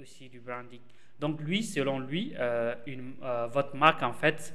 aussi 0.00 0.28
du 0.28 0.40
branding. 0.40 0.80
Donc 1.20 1.40
lui, 1.42 1.62
selon 1.62 1.98
lui, 1.98 2.32
euh, 2.38 2.74
une, 2.86 3.14
euh, 3.22 3.46
votre 3.48 3.76
marque, 3.76 4.02
en 4.02 4.14
fait, 4.14 4.54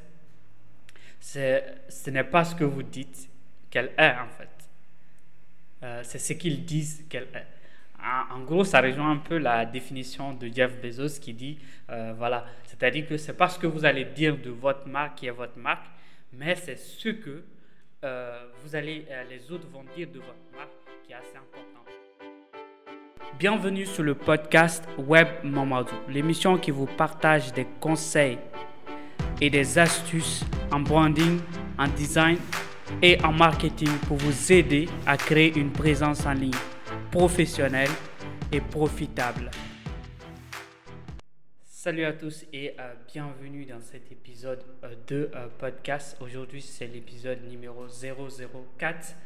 ce 1.19 2.09
n'est 2.09 2.23
pas 2.23 2.43
ce 2.43 2.55
que 2.55 2.63
vous 2.63 2.83
dites 2.83 3.29
qu'elle 3.69 3.91
est, 3.97 4.15
en 4.17 4.29
fait. 4.29 4.49
Euh, 5.83 6.01
c'est 6.03 6.19
ce 6.19 6.33
qu'ils 6.33 6.65
disent 6.65 7.05
qu'elle 7.07 7.27
est. 7.33 7.47
En, 8.31 8.43
gros, 8.43 8.63
ça 8.63 8.81
rejoint 8.81 9.11
un 9.11 9.17
peu 9.17 9.37
la 9.37 9.65
définition 9.65 10.33
de 10.33 10.47
Jeff 10.47 10.79
Bezos 10.79 11.19
qui 11.19 11.33
dit, 11.33 11.57
voilà, 11.87 12.45
c'est-à-dire 12.65 13.07
que 13.07 13.17
c'est 13.17 13.33
pas 13.33 13.49
ce 13.49 13.57
que 13.57 13.65
vous 13.65 13.83
allez 13.83 14.05
dire 14.05 14.37
de 14.37 14.51
votre 14.51 14.87
marque 14.87 15.17
qui 15.19 15.25
est 15.25 15.31
votre 15.31 15.57
marque, 15.57 15.87
mais 16.33 16.53
c'est 16.53 16.75
ce 16.75 17.09
que 17.09 17.43
vous 18.61 18.75
allez, 18.75 19.07
les 19.27 19.51
autres 19.51 19.67
vont 19.69 19.85
dire 19.95 20.07
de 20.09 20.19
votre 20.19 20.51
marque 20.55 20.69
qui 21.03 21.13
est 21.13 21.15
assez 21.15 21.35
important. 21.35 21.94
Bienvenue 23.37 23.85
sur 23.85 24.03
le 24.03 24.15
podcast 24.15 24.81
Web 24.97 25.27
Mamadou, 25.43 25.93
l'émission 26.07 26.57
qui 26.57 26.71
vous 26.71 26.85
partage 26.85 27.51
des 27.51 27.67
conseils 27.81 28.37
et 29.41 29.49
des 29.49 29.77
astuces 29.77 30.45
en 30.71 30.79
branding, 30.79 31.41
en 31.77 31.89
design 31.89 32.37
et 33.01 33.21
en 33.25 33.33
marketing 33.33 33.89
pour 34.07 34.15
vous 34.15 34.53
aider 34.53 34.87
à 35.05 35.17
créer 35.17 35.53
une 35.59 35.73
présence 35.73 36.25
en 36.25 36.31
ligne 36.31 36.53
professionnelle 37.11 37.89
et 38.53 38.61
profitable. 38.61 39.51
Salut 41.65 42.05
à 42.05 42.13
tous 42.13 42.45
et 42.53 42.73
euh, 42.79 42.93
bienvenue 43.13 43.65
dans 43.65 43.81
cet 43.81 44.13
épisode 44.13 44.63
euh, 44.85 44.95
de 45.07 45.29
euh, 45.35 45.47
podcast. 45.59 46.15
Aujourd'hui, 46.21 46.61
c'est 46.61 46.87
l'épisode 46.87 47.39
numéro 47.49 47.85
004 47.87 49.17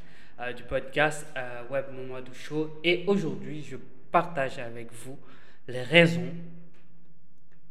du 0.55 0.63
podcast 0.63 1.27
Web 1.69 1.87
Mamadou 1.93 2.33
Show 2.33 2.79
et 2.81 3.03
aujourd'hui, 3.07 3.61
je 3.61 3.75
partager 4.11 4.61
avec 4.61 4.91
vous 4.91 5.17
les 5.67 5.83
raisons 5.83 6.33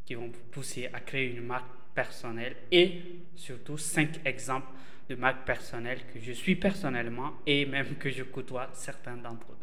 qui 0.05 0.15
vont 0.15 0.27
vous 0.27 0.43
pousser 0.51 0.89
à 0.93 0.99
créer 0.99 1.35
une 1.35 1.45
marque 1.45 1.69
personnelle 1.93 2.55
et 2.71 3.01
surtout 3.35 3.77
cinq 3.77 4.19
exemples 4.25 4.67
de 5.09 5.15
marques 5.15 5.45
personnelles 5.45 6.01
que 6.13 6.19
je 6.19 6.31
suis 6.31 6.55
personnellement 6.55 7.33
et 7.45 7.65
même 7.65 7.95
que 7.95 8.09
je 8.09 8.23
côtoie 8.23 8.69
certains 8.73 9.17
d'entre 9.17 9.51
eux. 9.51 9.55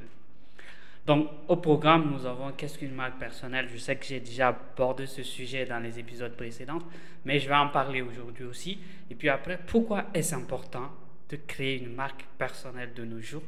Donc, 1.07 1.31
au 1.47 1.57
programme, 1.57 2.11
nous 2.11 2.27
avons 2.27 2.51
qu'est-ce 2.51 2.79
qu'une 2.79 2.95
marque 2.95 3.19
personnelle? 3.19 3.69
Je 3.73 3.79
sais 3.79 3.95
que 3.95 4.05
j'ai 4.05 4.19
déjà 4.19 4.49
abordé 4.49 5.07
ce 5.07 5.23
sujet 5.23 5.65
dans 5.65 5.79
les 5.79 6.01
épisodes 6.01 6.37
précédents, 6.37 6.81
mais 7.25 7.39
je 7.39 7.49
vais 7.49 7.55
en 7.55 7.69
parler 7.69 8.03
aujourd'hui 8.03 8.45
aussi. 8.45 8.81
Et 9.09 9.15
puis 9.15 9.29
après, 9.29 9.57
pourquoi 9.67 10.07
est-ce 10.13 10.35
important 10.35 10.91
de 11.29 11.37
créer 11.37 11.79
une 11.79 11.95
marque 11.95 12.25
personnelle 12.39 12.93
de 12.93 13.05
nos 13.05 13.21
jours? 13.21 13.45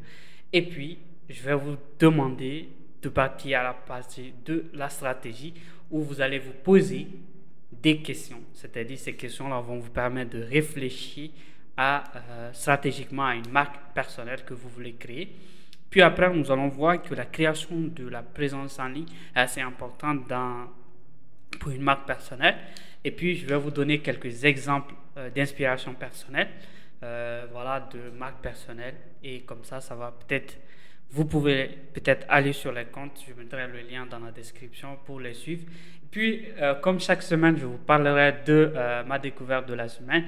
Et 0.53 0.63
puis, 0.63 0.99
je 1.29 1.43
vais 1.43 1.55
vous 1.55 1.77
demander 1.99 2.69
de 3.03 3.09
partir 3.09 3.61
à 3.61 3.63
la 3.63 3.75
partie 3.75 4.35
de 4.45 4.67
la 4.75 4.89
stratégie 4.89 5.55
où 5.91 6.03
vous 6.03 6.21
allez 6.21 6.39
vous 6.39 6.53
poser 6.53 7.07
des 7.73 7.99
questions. 7.99 8.41
C'est-à-dire 8.53 8.99
ces 8.99 9.15
questions-là 9.15 9.61
vont 9.61 9.79
vous 9.79 9.91
permettre 9.91 10.31
de 10.31 10.43
réfléchir 10.43 11.31
euh, 11.79 12.53
stratégiquement 12.53 13.27
à 13.27 13.35
une 13.35 13.51
marque 13.51 13.77
personnelle 13.95 14.45
que 14.45 14.55
vous 14.55 14.69
voulez 14.69 14.95
créer. 14.95 15.33
Puis 15.89 16.03
après, 16.03 16.29
nous 16.35 16.51
allons 16.51 16.69
voir 16.69 17.01
que 17.01 17.15
la 17.15 17.25
création 17.25 17.77
de 17.77 18.09
la 18.09 18.23
présence 18.23 18.79
en 18.79 18.89
ligne 18.89 19.07
est 19.35 19.39
assez 19.39 19.61
importante 19.61 20.27
pour 21.61 21.71
une 21.71 21.83
marque 21.83 22.07
personnelle. 22.07 22.57
Et 23.05 23.11
puis, 23.11 23.37
je 23.37 23.47
vais 23.47 23.57
vous 23.57 23.71
donner 23.71 24.01
quelques 24.01 24.45
exemples 24.45 24.95
euh, 25.17 25.31
d'inspiration 25.31 25.95
personnelle, 25.95 26.49
euh, 27.03 27.47
voilà, 27.53 27.89
de 27.93 28.11
marque 28.11 28.43
personnelle. 28.43 28.97
Et 29.23 29.43
comme 29.43 29.65
ça, 29.65 29.81
ça 29.81 29.95
va 29.95 30.11
peut-être 30.11 30.59
vous 31.11 31.25
pouvez 31.25 31.71
peut-être 31.95 32.27
aller 32.29 32.53
sur 32.53 32.73
les 32.73 32.85
comptes, 32.85 33.25
je 33.27 33.33
mettrai 33.33 33.67
le 33.67 33.81
lien 33.81 34.07
dans 34.07 34.19
la 34.19 34.31
description 34.31 34.99
pour 35.07 35.21
les 35.21 35.35
suivre. 35.35 35.65
Puis, 36.11 36.47
euh, 36.59 36.75
comme 36.75 37.01
chaque 37.01 37.23
semaine, 37.23 37.57
je 37.57 37.67
vous 37.67 37.79
parlerai 37.79 38.37
de 38.47 38.73
euh, 38.75 39.05
ma 39.05 39.19
découverte 39.19 39.69
de 39.69 39.75
la 39.75 39.89
semaine 39.89 40.25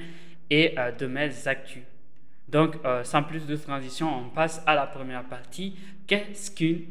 et 0.48 0.78
euh, 0.78 0.92
de 0.92 1.06
mes 1.06 1.48
actus. 1.48 1.82
Donc, 2.48 2.74
sans 3.04 3.22
plus 3.22 3.46
de 3.46 3.54
transition, 3.54 4.12
on 4.12 4.28
passe 4.30 4.60
à 4.66 4.74
la 4.74 4.88
première 4.88 5.22
partie. 5.22 5.76
Qu'est-ce 6.04 6.50
qu'une 6.50 6.84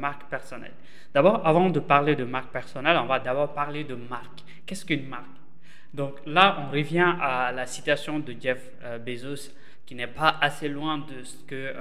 marque 0.00 0.30
personnelle? 0.30 0.72
D'abord, 1.12 1.46
avant 1.46 1.68
de 1.68 1.78
parler 1.78 2.16
de 2.16 2.24
marque 2.24 2.50
personnelle, 2.50 2.96
on 2.96 3.04
va 3.04 3.20
d'abord 3.20 3.52
parler 3.52 3.84
de 3.84 3.96
marque. 3.96 4.40
Qu'est-ce 4.64 4.86
qu'une 4.86 5.06
marque? 5.06 5.26
Donc 5.92 6.14
là, 6.24 6.56
on 6.58 6.72
revient 6.72 7.16
à 7.20 7.52
la 7.52 7.66
citation 7.66 8.18
de 8.18 8.34
Jeff 8.40 8.70
Bezos, 9.04 9.52
qui 9.84 9.94
n'est 9.94 10.06
pas 10.06 10.38
assez 10.40 10.70
loin 10.70 10.96
de 10.96 11.22
ce 11.22 11.36
que 11.44 11.74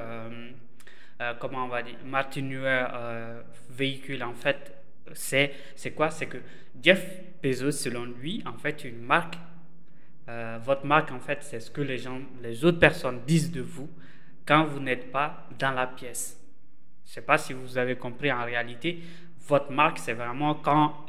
comment 1.39 1.65
on 1.65 1.67
va 1.67 1.81
dire, 1.81 1.95
Martin 2.05 2.41
Nuer 2.41 2.85
euh, 2.93 3.41
véhicule 3.69 4.23
en 4.23 4.33
fait, 4.33 4.73
c'est, 5.13 5.53
c'est 5.75 5.91
quoi? 5.91 6.09
C'est 6.09 6.27
que 6.27 6.37
Jeff 6.81 7.21
Bezos, 7.41 7.71
selon 7.71 8.05
lui, 8.05 8.43
en 8.45 8.57
fait, 8.57 8.83
une 8.83 9.01
marque, 9.01 9.37
euh, 10.29 10.57
votre 10.63 10.85
marque, 10.85 11.11
en 11.11 11.19
fait, 11.19 11.39
c'est 11.41 11.59
ce 11.59 11.69
que 11.69 11.81
les 11.81 11.97
gens, 11.97 12.19
les 12.41 12.63
autres 12.65 12.79
personnes 12.79 13.21
disent 13.25 13.51
de 13.51 13.61
vous 13.61 13.89
quand 14.45 14.65
vous 14.65 14.79
n'êtes 14.79 15.11
pas 15.11 15.47
dans 15.59 15.71
la 15.71 15.87
pièce. 15.87 16.39
Je 17.05 17.11
ne 17.11 17.13
sais 17.15 17.21
pas 17.21 17.37
si 17.37 17.53
vous 17.53 17.77
avez 17.77 17.95
compris 17.95 18.31
en 18.31 18.43
réalité. 18.43 19.01
Votre 19.47 19.71
marque, 19.71 19.99
c'est 19.99 20.13
vraiment 20.13 20.55
quand 20.55 21.05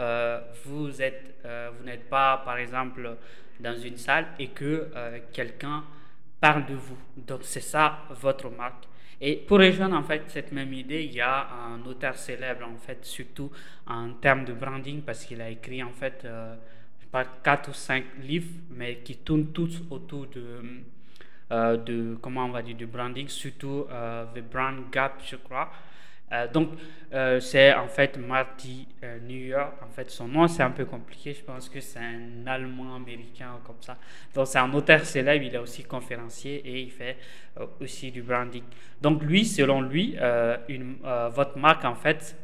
vous 0.64 1.00
êtes, 1.00 1.36
vous 1.78 1.84
n'êtes 1.84 2.08
pas, 2.08 2.42
par 2.44 2.58
exemple, 2.58 3.16
dans 3.60 3.76
une 3.76 3.96
salle 3.96 4.26
et 4.40 4.48
que 4.48 4.90
quelqu'un 5.32 5.84
parle 6.40 6.66
de 6.66 6.74
vous. 6.74 6.98
Donc, 7.16 7.40
c'est 7.44 7.60
ça 7.60 8.00
votre 8.10 8.50
marque. 8.50 8.88
Et 9.26 9.36
pour 9.36 9.58
rejoindre 9.58 9.96
en 9.96 10.02
fait 10.02 10.22
cette 10.28 10.52
même 10.52 10.74
idée, 10.74 11.02
il 11.04 11.14
y 11.14 11.20
a 11.22 11.48
un 11.48 11.82
auteur 11.86 12.14
célèbre 12.14 12.66
en 12.66 12.76
fait, 12.76 13.02
surtout 13.06 13.50
en 13.86 14.10
termes 14.20 14.44
de 14.44 14.52
branding, 14.52 15.00
parce 15.00 15.24
qu'il 15.24 15.40
a 15.40 15.48
écrit 15.48 15.82
en 15.82 15.92
fait 15.92 16.26
euh, 16.26 16.54
ou 17.14 17.72
cinq 17.72 18.04
livres, 18.20 18.50
mais 18.68 18.96
qui 18.96 19.16
tournent 19.16 19.50
tous 19.50 19.82
autour 19.88 20.26
de, 20.26 20.60
euh, 21.52 22.16
comment 22.20 22.44
on 22.44 22.50
va 22.50 22.60
dire, 22.60 22.76
du 22.76 22.84
branding, 22.84 23.26
surtout 23.28 23.86
euh, 23.90 24.26
The 24.34 24.42
Brand 24.42 24.90
Gap, 24.92 25.22
je 25.24 25.36
crois. 25.36 25.72
Euh, 26.32 26.48
donc, 26.48 26.70
euh, 27.12 27.38
c'est 27.38 27.72
en 27.74 27.86
fait 27.86 28.16
Marty 28.16 28.88
euh, 29.02 29.18
New 29.20 29.46
York. 29.46 29.74
En 29.82 29.90
fait, 29.90 30.10
son 30.10 30.26
nom, 30.28 30.48
c'est 30.48 30.62
un 30.62 30.70
peu 30.70 30.84
compliqué. 30.84 31.34
Je 31.34 31.42
pense 31.42 31.68
que 31.68 31.80
c'est 31.80 31.98
un 31.98 32.46
Allemand 32.46 32.96
américain 32.96 33.60
comme 33.64 33.80
ça. 33.80 33.98
Donc, 34.34 34.46
c'est 34.46 34.58
un 34.58 34.72
auteur 34.72 35.04
célèbre. 35.04 35.44
Il 35.44 35.54
est 35.54 35.58
aussi 35.58 35.84
conférencier 35.84 36.56
et 36.56 36.80
il 36.82 36.90
fait 36.90 37.16
aussi 37.80 38.10
du 38.10 38.22
branding. 38.22 38.64
Donc, 39.00 39.22
lui, 39.22 39.44
selon 39.44 39.82
lui, 39.82 40.16
une, 40.68 40.96
votre 41.32 41.56
marque, 41.58 41.84
en 41.84 41.94
fait, 41.94 42.36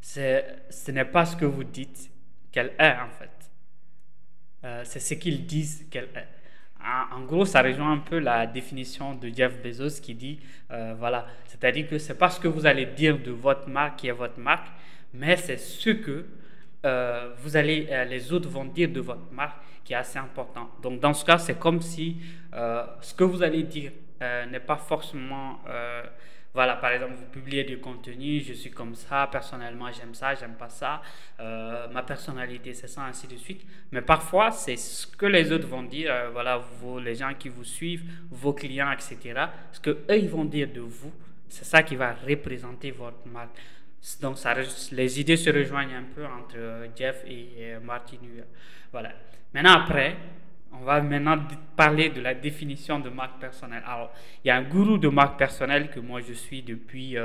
ce 0.00 0.90
n'est 0.90 1.04
pas 1.04 1.24
ce 1.24 1.36
que 1.36 1.44
vous 1.44 1.64
dites 1.64 2.10
qu'elle 2.52 2.72
est, 2.78 2.92
en 2.92 3.10
fait. 3.10 4.84
c'est 4.84 5.00
ce 5.00 5.14
qu'ils 5.14 5.46
disent 5.46 5.86
qu'elle 5.90 6.08
est. 6.14 6.37
En 6.80 7.22
gros, 7.22 7.44
ça 7.44 7.60
rejoint 7.60 7.92
un 7.92 7.98
peu 7.98 8.18
la 8.18 8.46
définition 8.46 9.14
de 9.14 9.28
Jeff 9.28 9.60
Bezos 9.62 10.00
qui 10.00 10.14
dit, 10.14 10.38
euh, 10.70 10.94
voilà, 10.98 11.26
c'est-à-dire 11.46 11.88
que 11.88 11.98
c'est 11.98 12.16
pas 12.16 12.30
ce 12.30 12.38
que 12.38 12.48
vous 12.48 12.66
allez 12.66 12.86
dire 12.86 13.18
de 13.18 13.30
votre 13.30 13.68
marque 13.68 13.96
qui 13.96 14.06
est 14.06 14.12
votre 14.12 14.38
marque, 14.38 14.68
mais 15.12 15.36
c'est 15.36 15.56
ce 15.56 15.90
que 15.90 16.24
euh, 16.86 17.34
vous 17.38 17.56
allez, 17.56 17.88
euh, 17.90 18.04
les 18.04 18.32
autres 18.32 18.48
vont 18.48 18.64
dire 18.64 18.90
de 18.90 19.00
votre 19.00 19.30
marque 19.32 19.56
qui 19.84 19.92
est 19.92 19.96
assez 19.96 20.18
important. 20.18 20.70
Donc 20.80 21.00
dans 21.00 21.14
ce 21.14 21.24
cas, 21.24 21.38
c'est 21.38 21.58
comme 21.58 21.80
si 21.80 22.18
ce 22.52 23.14
que 23.14 23.24
vous 23.24 23.42
allez 23.42 23.64
dire 23.64 23.92
n'est 24.50 24.60
pas 24.60 24.76
forcément 24.76 25.60
voilà, 26.58 26.74
par 26.74 26.90
exemple, 26.90 27.12
vous 27.14 27.26
publiez 27.26 27.62
du 27.62 27.78
contenu, 27.78 28.40
je 28.40 28.52
suis 28.52 28.72
comme 28.72 28.96
ça, 28.96 29.28
personnellement 29.30 29.92
j'aime 29.92 30.12
ça, 30.12 30.34
j'aime 30.34 30.56
pas 30.56 30.68
ça, 30.68 31.00
euh, 31.38 31.86
ma 31.92 32.02
personnalité 32.02 32.74
c'est 32.74 32.88
ça, 32.88 33.02
ainsi 33.02 33.28
de 33.28 33.36
suite. 33.36 33.64
Mais 33.92 34.02
parfois, 34.02 34.50
c'est 34.50 34.76
ce 34.76 35.06
que 35.06 35.26
les 35.26 35.52
autres 35.52 35.68
vont 35.68 35.84
dire, 35.84 36.10
euh, 36.10 36.30
voilà, 36.30 36.58
vous, 36.58 36.98
les 36.98 37.14
gens 37.14 37.32
qui 37.38 37.48
vous 37.48 37.62
suivent, 37.62 38.10
vos 38.32 38.54
clients, 38.54 38.90
etc. 38.90 39.40
Ce 39.70 39.78
que 39.78 39.90
eux 39.90 40.18
ils 40.18 40.28
vont 40.28 40.46
dire 40.46 40.66
de 40.72 40.80
vous, 40.80 41.12
c'est 41.48 41.64
ça 41.64 41.84
qui 41.84 41.94
va 41.94 42.12
représenter 42.12 42.90
votre 42.90 43.24
marque. 43.28 43.56
Donc, 44.20 44.36
ça, 44.36 44.52
les 44.90 45.20
idées 45.20 45.36
se 45.36 45.50
rejoignent 45.50 45.94
un 45.94 46.08
peu 46.12 46.26
entre 46.26 46.56
euh, 46.56 46.88
Jeff 46.96 47.22
et 47.24 47.76
Martin. 47.80 48.16
Voilà. 48.90 49.12
Maintenant, 49.54 49.74
après, 49.74 50.16
on 50.72 50.84
va 50.84 51.00
maintenant 51.00 51.38
parler 51.76 52.10
de 52.10 52.20
la 52.20 52.34
définition 52.34 52.98
de 53.00 53.08
marque 53.08 53.40
personnelle. 53.40 53.82
Alors, 53.86 54.12
il 54.44 54.48
y 54.48 54.50
a 54.50 54.56
un 54.56 54.62
gourou 54.62 54.98
de 54.98 55.08
marque 55.08 55.38
personnelle 55.38 55.90
que 55.90 56.00
moi 56.00 56.20
je 56.20 56.32
suis 56.32 56.62
depuis 56.62 57.16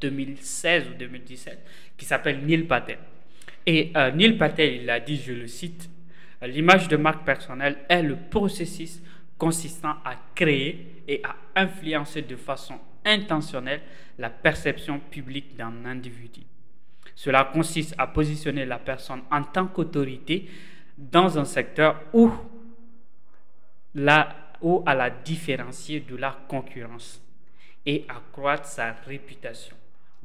2016 0.00 0.84
euh, 0.84 0.90
ou 0.90 0.98
2017 0.98 1.58
qui 1.96 2.04
s'appelle 2.04 2.44
Neil 2.44 2.64
Patel. 2.64 2.98
Et 3.66 3.92
euh, 3.96 4.10
Neil 4.12 4.36
Patel, 4.38 4.82
il 4.82 4.90
a 4.90 5.00
dit, 5.00 5.16
je 5.16 5.32
le 5.32 5.46
cite, 5.46 5.90
l'image 6.42 6.88
de 6.88 6.96
marque 6.96 7.24
personnelle 7.24 7.78
est 7.88 8.02
le 8.02 8.16
processus 8.16 9.02
consistant 9.36 9.96
à 10.04 10.14
créer 10.34 11.02
et 11.06 11.22
à 11.24 11.36
influencer 11.60 12.22
de 12.22 12.36
façon 12.36 12.78
intentionnelle 13.04 13.80
la 14.18 14.30
perception 14.30 14.98
publique 14.98 15.56
d'un 15.56 15.84
individu. 15.84 16.40
Cela 17.14 17.44
consiste 17.44 17.94
à 17.98 18.06
positionner 18.06 18.64
la 18.64 18.78
personne 18.78 19.22
en 19.30 19.42
tant 19.42 19.66
qu'autorité 19.66 20.48
dans 20.96 21.38
un 21.38 21.44
secteur 21.44 22.00
où 22.12 22.30
là 23.98 24.34
ou 24.60 24.82
à 24.86 24.94
la 24.94 25.10
différencier 25.10 26.00
de 26.00 26.16
la 26.16 26.36
concurrence 26.48 27.22
et 27.86 28.04
accroître 28.08 28.66
sa 28.66 28.92
réputation. 29.06 29.76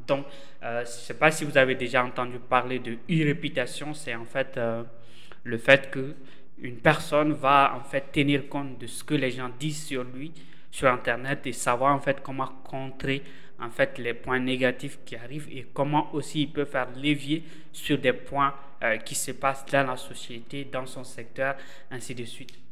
Donc, 0.07 0.25
je 0.61 0.79
ne 0.79 0.85
sais 0.85 1.13
pas 1.13 1.31
si 1.31 1.45
vous 1.45 1.57
avez 1.57 1.75
déjà 1.75 2.03
entendu 2.03 2.39
parler 2.39 2.79
de 2.79 2.93
e-réputation, 3.09 3.93
c'est 3.93 4.15
en 4.15 4.25
fait 4.25 4.59
le 5.43 5.57
fait 5.57 5.89
que 5.91 6.15
une 6.59 6.77
personne 6.77 7.33
va 7.33 7.75
en 7.75 7.83
fait 7.83 8.11
tenir 8.11 8.49
compte 8.49 8.79
de 8.79 8.87
ce 8.87 9.03
que 9.03 9.13
les 9.13 9.31
gens 9.31 9.49
disent 9.59 9.85
sur 9.85 10.03
lui 10.03 10.33
sur 10.73 10.89
internet 10.91 11.45
et 11.45 11.53
savoir 11.53 11.93
en 11.93 11.99
fait 11.99 12.21
comment 12.23 12.47
contrer 12.63 13.21
en 13.59 13.69
fait 13.69 13.99
les 13.99 14.15
points 14.15 14.39
négatifs 14.39 14.97
qui 15.05 15.15
arrivent 15.15 15.47
et 15.51 15.67
comment 15.71 16.11
aussi 16.15 16.41
il 16.41 16.51
peut 16.51 16.65
faire 16.65 16.89
levier 16.95 17.43
sur 17.71 17.99
des 17.99 18.11
points 18.11 18.55
euh, 18.81 18.97
qui 18.97 19.13
se 19.13 19.31
passent 19.31 19.67
dans 19.67 19.85
la 19.85 19.97
société, 19.97 20.65
dans 20.65 20.87
son 20.87 21.03
secteur, 21.03 21.55
ainsi 21.91 22.15
de 22.15 22.25
suite. 22.25 22.62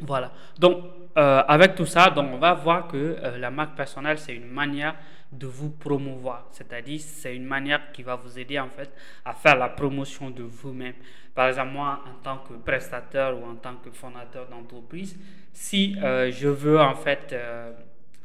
Voilà. 0.00 0.32
Donc, 0.58 0.84
euh, 1.16 1.42
avec 1.46 1.74
tout 1.74 1.86
ça, 1.86 2.10
donc 2.10 2.30
on 2.32 2.38
va 2.38 2.54
voir 2.54 2.88
que 2.88 2.96
euh, 2.96 3.38
la 3.38 3.50
marque 3.50 3.76
personnelle, 3.76 4.18
c'est 4.18 4.34
une 4.34 4.48
manière 4.48 4.94
de 5.30 5.46
vous 5.46 5.70
promouvoir. 5.70 6.46
C'est-à-dire, 6.50 7.00
c'est 7.00 7.34
une 7.36 7.44
manière 7.44 7.92
qui 7.92 8.02
va 8.02 8.16
vous 8.16 8.38
aider 8.38 8.58
en 8.58 8.68
fait 8.68 8.90
à 9.24 9.32
faire 9.32 9.56
la 9.56 9.68
promotion 9.68 10.30
de 10.30 10.42
vous-même. 10.42 10.94
Par 11.34 11.48
exemple, 11.48 11.72
moi, 11.72 12.00
en 12.06 12.22
tant 12.22 12.38
que 12.38 12.54
prestataire 12.54 13.34
ou 13.38 13.44
en 13.44 13.54
tant 13.54 13.76
que 13.76 13.90
fondateur 13.90 14.46
d'entreprise, 14.48 15.18
si 15.52 15.94
je 15.94 16.48
veux 16.48 16.78
en 16.78 16.94
fait 16.94 17.34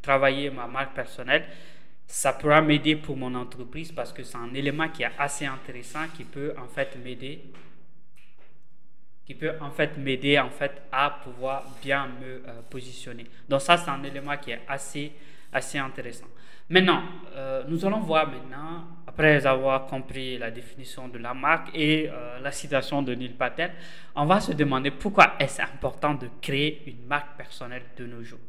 travailler 0.01 0.49
ma 0.49 0.67
marque 0.67 0.93
personnelle, 0.93 1.45
ça 2.07 2.33
pourra 2.33 2.61
m'aider 2.61 2.95
pour 2.95 3.17
mon 3.17 3.35
entreprise 3.35 3.91
parce 3.91 4.13
que 4.13 4.23
c'est 4.23 4.37
un 4.37 4.53
élément 4.53 4.87
qui 4.87 5.03
est 5.03 5.11
assez 5.19 5.45
intéressant 5.45 6.07
qui 6.15 6.23
peut 6.23 6.53
en 6.57 6.67
fait 6.67 6.97
m'aider 7.03 7.41
qui 9.27 9.35
peut 9.35 9.51
en 9.59 9.71
fait 9.71 9.97
m'aider 9.97 10.39
en 10.39 10.49
fait 10.49 10.81
à 10.89 11.19
pouvoir 11.21 11.65
bien 11.83 12.07
me 12.21 12.27
euh, 12.47 12.61
positionner. 12.69 13.25
Donc 13.49 13.59
ça 13.59 13.75
c'est 13.75 13.89
un 13.89 14.01
élément 14.03 14.37
qui 14.37 14.51
est 14.51 14.61
assez 14.69 15.11
assez 15.51 15.77
intéressant. 15.77 16.27
Maintenant, 16.69 17.01
euh, 17.35 17.63
nous 17.67 17.85
allons 17.85 17.99
voir 17.99 18.29
maintenant, 18.29 18.85
après 19.05 19.45
avoir 19.45 19.87
compris 19.87 20.37
la 20.37 20.49
définition 20.51 21.07
de 21.09 21.17
la 21.17 21.33
marque 21.33 21.69
et 21.73 22.09
euh, 22.09 22.39
la 22.39 22.51
citation 22.51 23.01
de 23.01 23.13
Neil 23.15 23.33
Patel, 23.33 23.71
on 24.15 24.25
va 24.25 24.39
se 24.39 24.53
demander 24.53 24.91
pourquoi 24.91 25.33
est-ce 25.39 25.61
important 25.61 26.13
de 26.13 26.29
créer 26.41 26.83
une 26.87 27.05
marque 27.05 27.37
personnelle 27.37 27.83
de 27.97 28.05
nos 28.05 28.23
jours. 28.23 28.39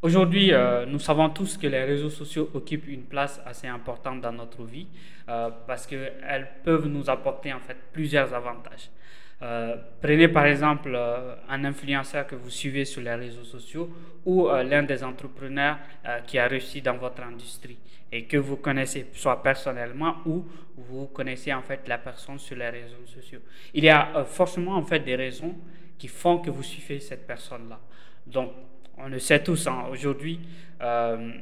Aujourd'hui, 0.00 0.52
nous 0.86 1.00
savons 1.00 1.28
tous 1.30 1.56
que 1.56 1.66
les 1.66 1.82
réseaux 1.82 2.10
sociaux 2.10 2.48
occupent 2.54 2.86
une 2.86 3.02
place 3.02 3.42
assez 3.44 3.66
importante 3.66 4.20
dans 4.20 4.30
notre 4.30 4.62
vie 4.62 4.86
parce 5.26 5.88
qu'elles 5.88 6.48
peuvent 6.62 6.86
nous 6.86 7.10
apporter 7.10 7.52
en 7.52 7.58
fait 7.58 7.76
plusieurs 7.92 8.32
avantages. 8.32 8.90
Euh, 9.40 9.76
prenez 10.02 10.26
par 10.28 10.46
exemple 10.46 10.98
un 11.48 11.64
influenceur 11.64 12.26
que 12.26 12.34
vous 12.34 12.50
suivez 12.50 12.84
sur 12.84 13.02
les 13.02 13.14
réseaux 13.14 13.44
sociaux 13.44 13.88
ou 14.24 14.48
l'un 14.48 14.82
des 14.82 15.04
entrepreneurs 15.04 15.78
qui 16.26 16.38
a 16.38 16.48
réussi 16.48 16.82
dans 16.82 16.96
votre 16.96 17.22
industrie 17.22 17.78
et 18.10 18.24
que 18.24 18.36
vous 18.36 18.56
connaissez 18.56 19.06
soit 19.12 19.42
personnellement 19.42 20.16
ou 20.26 20.44
vous 20.76 21.06
connaissez 21.06 21.54
en 21.54 21.62
fait 21.62 21.86
la 21.86 21.98
personne 21.98 22.38
sur 22.38 22.56
les 22.56 22.68
réseaux 22.68 23.06
sociaux. 23.06 23.40
Il 23.74 23.84
y 23.84 23.88
a 23.88 24.24
forcément 24.24 24.76
en 24.76 24.82
fait 24.82 25.00
des 25.00 25.14
raisons 25.14 25.54
qui 25.98 26.08
font 26.08 26.38
que 26.38 26.50
vous 26.50 26.62
suivez 26.62 27.00
cette 27.00 27.26
personne-là. 27.26 27.80
Donc, 28.26 28.52
on 28.96 29.08
le 29.08 29.18
sait 29.18 29.42
tous 29.42 29.66
hein, 29.66 29.86
aujourd'hui. 29.90 30.40
Euh, 30.80 31.32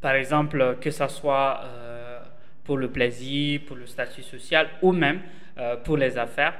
par 0.00 0.14
exemple, 0.14 0.78
que 0.80 0.90
ce 0.90 1.08
soit 1.08 1.60
euh, 1.64 2.20
pour 2.64 2.76
le 2.76 2.90
plaisir, 2.90 3.60
pour 3.66 3.76
le 3.76 3.86
statut 3.86 4.22
social 4.22 4.68
ou 4.82 4.92
même 4.92 5.20
euh, 5.58 5.76
pour 5.76 5.96
les 5.96 6.16
affaires, 6.16 6.54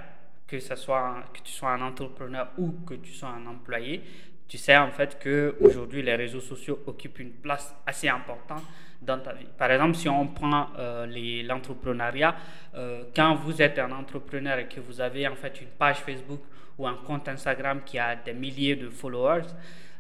que, 0.51 0.59
ce 0.59 0.75
soit, 0.75 1.25
que 1.33 1.41
tu 1.41 1.53
sois 1.53 1.71
un 1.71 1.83
entrepreneur 1.83 2.49
ou 2.59 2.73
que 2.87 2.95
tu 2.95 3.13
sois 3.13 3.29
un 3.29 3.47
employé, 3.47 4.03
tu 4.49 4.59
sais 4.59 4.77
en 4.77 4.91
fait 4.91 5.19
que 5.19 5.55
aujourd'hui 5.61 6.03
les 6.03 6.17
réseaux 6.17 6.41
sociaux 6.41 6.81
occupent 6.87 7.21
une 7.21 7.33
place 7.33 7.75
assez 7.87 8.09
importante 8.09 8.65
dans 9.01 9.19
ta 9.19 9.33
vie. 9.33 9.47
Par 9.57 9.71
exemple, 9.71 9.95
si 9.95 10.09
on 10.09 10.27
prend 10.27 10.67
l'entrepreneuriat, 10.77 12.35
quand 13.15 13.35
vous 13.37 13.63
êtes 13.63 13.79
un 13.79 13.93
entrepreneur 13.93 14.59
et 14.59 14.67
que 14.67 14.81
vous 14.81 15.01
avez 15.01 15.29
en 15.29 15.37
fait 15.37 15.61
une 15.61 15.69
page 15.69 15.99
Facebook 15.99 16.41
ou 16.77 16.87
un 16.87 16.97
compte 16.97 17.29
Instagram 17.29 17.83
qui 17.87 17.99
a 17.99 18.17
des 18.17 18.35
milliers 18.35 18.75
de 18.75 18.91
followers, 18.91 19.47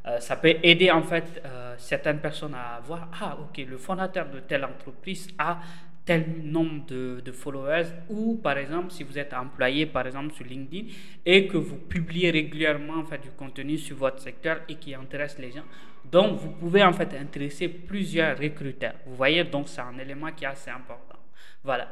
euh, 0.06 0.18
ça 0.18 0.36
peut 0.36 0.56
aider 0.62 0.90
en 0.90 1.02
fait 1.02 1.42
euh, 1.44 1.74
certaines 1.76 2.20
personnes 2.20 2.54
à 2.54 2.80
voir, 2.80 3.08
ah 3.20 3.36
ok, 3.38 3.64
le 3.68 3.76
fondateur 3.76 4.26
de 4.30 4.40
telle 4.40 4.64
entreprise 4.64 5.28
a 5.38 5.58
tel 6.04 6.42
nombre 6.42 6.86
de, 6.86 7.32
followers 7.32 7.86
ou 8.08 8.36
par 8.36 8.58
exemple 8.58 8.90
si 8.90 9.04
vous 9.04 9.18
êtes 9.18 9.32
employé 9.32 9.86
par 9.86 10.06
exemple 10.06 10.32
sur 10.32 10.44
LinkedIn 10.44 10.88
et 11.24 11.46
que 11.46 11.56
vous 11.56 11.76
publiez 11.76 12.30
régulièrement 12.30 12.94
en 12.94 13.04
fait 13.04 13.22
du 13.22 13.30
contenu 13.30 13.78
sur 13.78 13.96
votre 13.96 14.20
secteur 14.20 14.60
et 14.68 14.74
qui 14.76 14.94
intéresse 14.94 15.38
les 15.38 15.52
gens. 15.52 15.64
Donc 16.10 16.38
vous 16.38 16.50
pouvez 16.50 16.82
en 16.82 16.92
fait 16.92 17.14
intéresser 17.14 17.68
plusieurs 17.68 18.36
recruteurs. 18.38 18.94
Vous 19.06 19.14
voyez 19.14 19.44
donc 19.44 19.68
c'est 19.68 19.82
un 19.82 19.98
élément 19.98 20.32
qui 20.32 20.44
est 20.44 20.48
assez 20.48 20.70
important. 20.70 21.18
Voilà. 21.62 21.88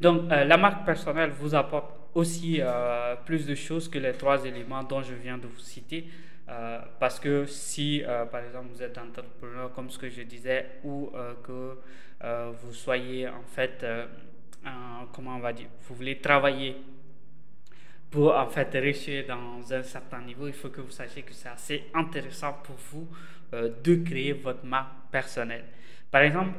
Donc 0.00 0.30
euh, 0.30 0.44
la 0.44 0.56
marque 0.56 0.84
personnelle 0.84 1.30
vous 1.30 1.54
apporte 1.54 1.94
aussi 2.14 2.58
euh, 2.60 3.16
plus 3.24 3.46
de 3.46 3.54
choses 3.54 3.88
que 3.88 3.98
les 3.98 4.12
trois 4.12 4.44
éléments 4.44 4.82
dont 4.82 5.02
je 5.02 5.14
viens 5.14 5.38
de 5.38 5.46
vous 5.46 5.60
citer. 5.60 6.08
Euh, 6.48 6.78
parce 7.00 7.18
que 7.18 7.44
si, 7.46 8.04
par 8.30 8.40
exemple, 8.40 8.68
vous 8.72 8.80
êtes 8.80 8.96
entrepreneur, 8.96 9.72
comme 9.72 9.90
ce 9.90 9.98
que 9.98 10.08
je 10.08 10.22
disais, 10.22 10.66
ou 10.84 11.10
que 11.42 11.76
vous 12.20 12.72
soyez 12.72 13.28
en 13.28 13.42
fait, 13.42 13.84
comment 15.12 15.36
on 15.36 15.40
va 15.40 15.52
dire, 15.52 15.68
vous 15.82 15.94
voulez 15.94 16.18
travailler 16.18 16.76
pour 18.10 18.34
en 18.34 18.48
fait 18.48 18.70
réussir 18.72 19.26
dans 19.26 19.72
un 19.72 19.82
certain 19.82 20.22
niveau, 20.22 20.46
il 20.46 20.52
faut 20.52 20.70
que 20.70 20.80
vous 20.80 20.90
sachiez 20.90 21.22
que 21.22 21.34
c'est 21.34 21.48
assez 21.48 21.84
intéressant 21.94 22.54
pour 22.64 22.76
vous 22.90 23.08
de 23.52 23.94
créer 23.96 24.32
votre 24.32 24.64
marque 24.64 25.10
personnelle. 25.10 25.64
Par 26.10 26.22
exemple, 26.22 26.58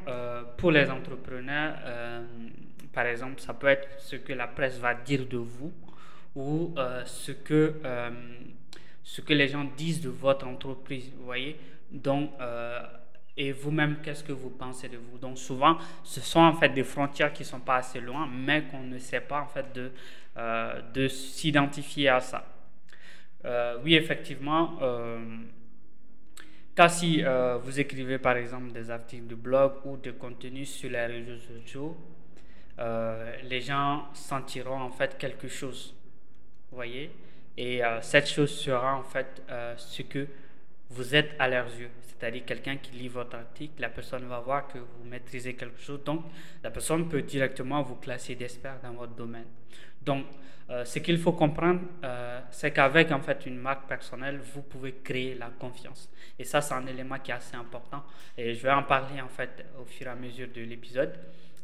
pour 0.56 0.70
les 0.70 0.88
entrepreneurs, 0.88 1.74
par 2.92 3.06
exemple, 3.06 3.40
ça 3.40 3.54
peut 3.54 3.68
être 3.68 3.88
ce 3.98 4.16
que 4.16 4.32
la 4.32 4.46
presse 4.46 4.78
va 4.78 4.94
dire 4.94 5.26
de 5.26 5.36
vous 5.36 5.72
ou 6.34 6.74
euh, 6.76 7.04
ce, 7.04 7.32
que, 7.32 7.74
euh, 7.84 8.10
ce 9.02 9.20
que 9.20 9.34
les 9.34 9.48
gens 9.48 9.64
disent 9.76 10.00
de 10.00 10.08
votre 10.08 10.46
entreprise, 10.46 11.10
vous 11.16 11.24
voyez? 11.24 11.56
Donc, 11.90 12.30
euh, 12.40 12.80
et 13.38 13.52
vous-même, 13.52 13.96
qu'est-ce 14.02 14.22
que 14.22 14.32
vous 14.32 14.50
pensez 14.50 14.88
de 14.88 14.98
vous? 14.98 15.16
Donc, 15.18 15.38
souvent, 15.38 15.78
ce 16.04 16.20
sont 16.20 16.40
en 16.40 16.52
fait 16.52 16.68
des 16.68 16.84
frontières 16.84 17.32
qui 17.32 17.42
ne 17.42 17.48
sont 17.48 17.60
pas 17.60 17.76
assez 17.76 18.00
loin, 18.00 18.28
mais 18.30 18.64
qu'on 18.64 18.82
ne 18.82 18.98
sait 18.98 19.20
pas 19.20 19.40
en 19.40 19.46
fait 19.46 19.72
de, 19.72 19.90
de 20.92 21.08
s'identifier 21.08 22.08
à 22.08 22.20
ça. 22.20 22.44
oui, 23.82 23.94
effectivement. 23.94 24.78
Car 26.74 26.90
si 26.90 27.22
vous 27.62 27.80
écrivez 27.80 28.18
par 28.18 28.36
exemple 28.36 28.72
des 28.72 28.90
articles 28.90 29.26
de 29.26 29.34
blog 29.34 29.72
ou 29.84 29.96
de 29.96 30.10
contenu 30.10 30.64
sur 30.66 30.90
les 30.90 31.06
réseaux 31.06 31.38
sociaux, 31.38 31.96
euh, 32.78 33.32
les 33.42 33.60
gens 33.60 34.06
sentiront 34.14 34.80
en 34.80 34.90
fait 34.90 35.18
quelque 35.18 35.48
chose. 35.48 35.94
Voyez? 36.70 37.10
Et 37.56 37.84
euh, 37.84 38.00
cette 38.02 38.28
chose 38.28 38.50
sera 38.50 38.94
en 38.96 39.02
fait 39.02 39.42
euh, 39.50 39.74
ce 39.76 40.02
que 40.02 40.28
vous 40.90 41.14
êtes 41.14 41.32
à 41.38 41.48
leurs 41.48 41.74
yeux. 41.78 41.90
C'est-à-dire 42.02 42.44
quelqu'un 42.44 42.76
qui 42.78 42.92
lit 42.92 43.08
votre 43.08 43.36
article, 43.36 43.80
la 43.80 43.90
personne 43.90 44.24
va 44.26 44.40
voir 44.40 44.66
que 44.66 44.78
vous 44.78 45.04
maîtrisez 45.04 45.54
quelque 45.54 45.80
chose. 45.80 46.02
Donc, 46.02 46.24
la 46.64 46.70
personne 46.70 47.08
peut 47.08 47.22
directement 47.22 47.82
vous 47.82 47.96
classer 47.96 48.34
d'expert 48.34 48.80
dans 48.82 48.92
votre 48.92 49.14
domaine. 49.14 49.46
Donc, 50.02 50.26
ce 50.84 50.98
qu'il 50.98 51.18
faut 51.18 51.32
comprendre, 51.32 51.80
c'est 52.50 52.72
qu'avec 52.72 53.12
en 53.12 53.20
fait 53.20 53.46
une 53.46 53.56
marque 53.56 53.86
personnelle, 53.88 54.40
vous 54.52 54.62
pouvez 54.62 54.94
créer 55.04 55.34
la 55.34 55.50
confiance. 55.50 56.10
Et 56.38 56.44
ça, 56.44 56.60
c'est 56.60 56.74
un 56.74 56.86
élément 56.86 57.18
qui 57.18 57.30
est 57.30 57.34
assez 57.34 57.56
important. 57.56 58.02
Et 58.36 58.54
je 58.54 58.62
vais 58.62 58.72
en 58.72 58.82
parler 58.82 59.20
en 59.20 59.28
fait 59.28 59.64
au 59.80 59.84
fur 59.84 60.06
et 60.06 60.10
à 60.10 60.14
mesure 60.14 60.48
de 60.52 60.60
l'épisode. 60.62 61.18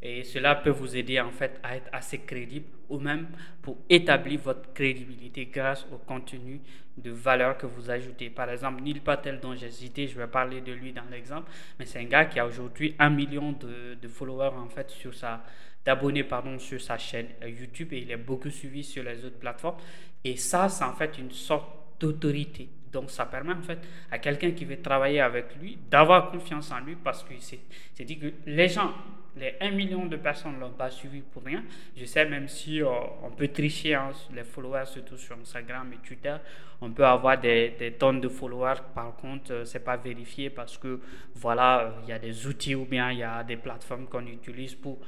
Et 0.07 0.23
cela 0.23 0.55
peut 0.55 0.71
vous 0.71 0.97
aider 0.97 1.19
en 1.19 1.31
fait 1.31 1.59
à 1.63 1.77
être 1.77 1.89
assez 1.91 2.19
crédible 2.19 2.67
ou 2.91 2.99
même 2.99 3.27
pour 3.63 3.79
établir 3.89 4.39
votre 4.39 4.71
crédibilité 4.75 5.47
grâce 5.47 5.87
au 5.91 5.97
contenu 5.97 6.61
de 6.99 7.11
valeur 7.11 7.57
que 7.57 7.65
vous 7.65 7.91
ajoutez. 7.91 8.29
Par 8.29 8.51
exemple, 8.51 8.83
Neil 8.83 9.01
Patel 9.01 9.41
dont 9.41 9.55
j'ai 9.55 9.71
cité, 9.71 10.07
je 10.07 10.19
vais 10.19 10.27
parler 10.27 10.61
de 10.61 10.73
lui 10.73 10.93
dans 10.93 11.09
l'exemple, 11.11 11.51
mais 11.79 11.87
c'est 11.87 12.01
un 12.01 12.05
gars 12.05 12.27
qui 12.27 12.39
a 12.39 12.47
aujourd'hui 12.47 12.95
un 12.99 13.09
million 13.09 13.53
de, 13.53 14.07
followers 14.07 14.55
en 14.59 14.69
fait 14.69 14.91
sur 14.91 15.15
sa 15.15 15.43
d'abonnés 15.87 16.25
pardon 16.25 16.59
sur 16.59 16.81
sa 16.81 16.97
chaîne 16.97 17.29
euh, 17.43 17.49
YouTube 17.49 17.93
et 17.93 17.99
il 17.99 18.11
est 18.11 18.17
beaucoup 18.17 18.49
suivi 18.49 18.83
sur 18.85 19.03
les 19.03 19.25
autres 19.25 19.39
plateformes. 19.39 19.77
Et 20.23 20.37
ça, 20.37 20.69
c'est 20.69 20.85
en 20.85 20.95
fait 20.95 21.19
une 21.19 21.31
sorte 21.31 21.69
d'autorité. 22.01 22.69
Donc 22.93 23.11
ça 23.11 23.27
permet 23.27 23.53
en 23.53 23.63
fait 23.63 23.79
à 24.11 24.19
quelqu'un 24.19 24.53
qui 24.53 24.65
veut 24.65 24.81
travailler 24.81 25.21
avec 25.21 25.57
lui 25.61 25.79
d'avoir 25.91 26.31
confiance 26.31 26.71
en 26.71 26.81
lui 26.81 26.97
parce 26.97 27.23
que 27.25 27.35
c'est 27.39 28.05
dit 28.05 28.19
que 28.19 28.33
les 28.47 28.69
gens 28.69 28.95
les 29.37 29.55
1 29.61 29.71
million 29.71 30.07
de 30.07 30.17
personnes 30.17 30.55
ne 30.55 30.61
l'ont 30.61 30.71
pas 30.71 30.91
suivi 30.91 31.21
pour 31.21 31.43
rien. 31.43 31.65
Je 31.97 32.05
sais 32.05 32.25
même 32.25 32.49
si 32.49 32.83
euh, 32.83 32.89
on 33.23 33.31
peut 33.31 33.49
tricher 33.49 33.95
hein, 33.95 34.11
les 34.33 34.45
followers, 34.45 34.87
surtout 34.87 35.17
sur 35.17 35.37
Instagram 35.37 35.91
et 35.93 36.07
Twitter, 36.07 36.37
on 36.81 36.91
peut 36.91 37.05
avoir 37.05 37.41
des, 37.41 37.97
tonnes 37.99 38.21
de 38.21 38.29
followers. 38.29 38.81
Par 38.95 39.17
contre, 39.17 39.53
euh, 39.53 39.65
c'est 39.65 39.85
pas 39.85 39.97
vérifié 39.97 40.51
parce 40.51 40.79
que 40.79 41.01
voilà, 41.35 41.81
euh, 41.81 41.91
il 42.05 42.11
y 42.11 42.13
a 42.13 42.19
des 42.19 42.47
outils 42.47 42.75
ou 42.75 42.85
bien 42.85 43.11
il 43.11 43.19
y 43.19 43.23
a 43.25 43.43
des 43.43 43.57
plateformes 43.57 44.07
qu'on 44.07 44.27
utilise 44.27 44.75
pour 44.75 44.99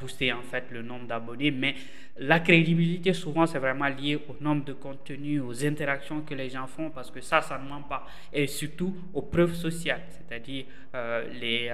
booster 0.00 0.32
en 0.32 0.40
fait 0.40 0.64
le 0.70 0.80
nombre 0.80 1.06
d'abonnés. 1.06 1.50
Mais 1.50 1.74
la 2.16 2.40
crédibilité, 2.40 3.12
souvent, 3.12 3.44
c'est 3.44 3.58
vraiment 3.58 3.88
lié 3.88 4.16
au 4.16 4.42
nombre 4.42 4.64
de 4.64 4.72
contenus, 4.72 5.42
aux 5.42 5.66
interactions 5.66 6.22
que 6.22 6.32
les 6.32 6.48
gens 6.48 6.66
font 6.66 6.88
parce 6.88 7.10
que 7.10 7.20
ça, 7.20 7.42
ça 7.42 7.58
ne 7.58 7.68
ment 7.68 7.82
pas. 7.82 8.06
Et 8.32 8.46
surtout 8.46 8.96
aux 9.12 9.20
preuves 9.20 9.52
sociales, 9.52 10.04
c'est-à-dire 10.08 10.64
les 11.38 11.70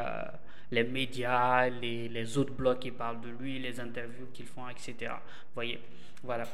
les 0.70 0.84
médias, 0.84 1.68
les, 1.68 2.38
autres 2.38 2.52
blogs 2.52 2.78
qui 2.78 2.90
parlent 2.90 3.20
de 3.20 3.28
lui, 3.28 3.58
les 3.58 3.80
interviews 3.80 4.26
qu'ils 4.32 4.46
font, 4.46 4.68
etc. 4.68 5.12
Voyez, 5.54 5.80
voilà. 6.22 6.44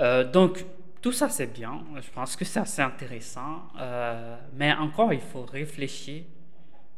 Euh, 0.00 0.24
donc, 0.24 0.64
tout 1.00 1.12
ça, 1.12 1.28
c'est 1.28 1.52
bien. 1.52 1.82
Je 2.00 2.10
pense 2.10 2.36
que 2.36 2.44
c'est 2.44 2.60
assez 2.60 2.82
intéressant. 2.82 3.62
Euh, 3.78 4.36
mais 4.54 4.72
encore, 4.72 5.12
il 5.12 5.20
faut 5.20 5.44
réfléchir 5.44 6.24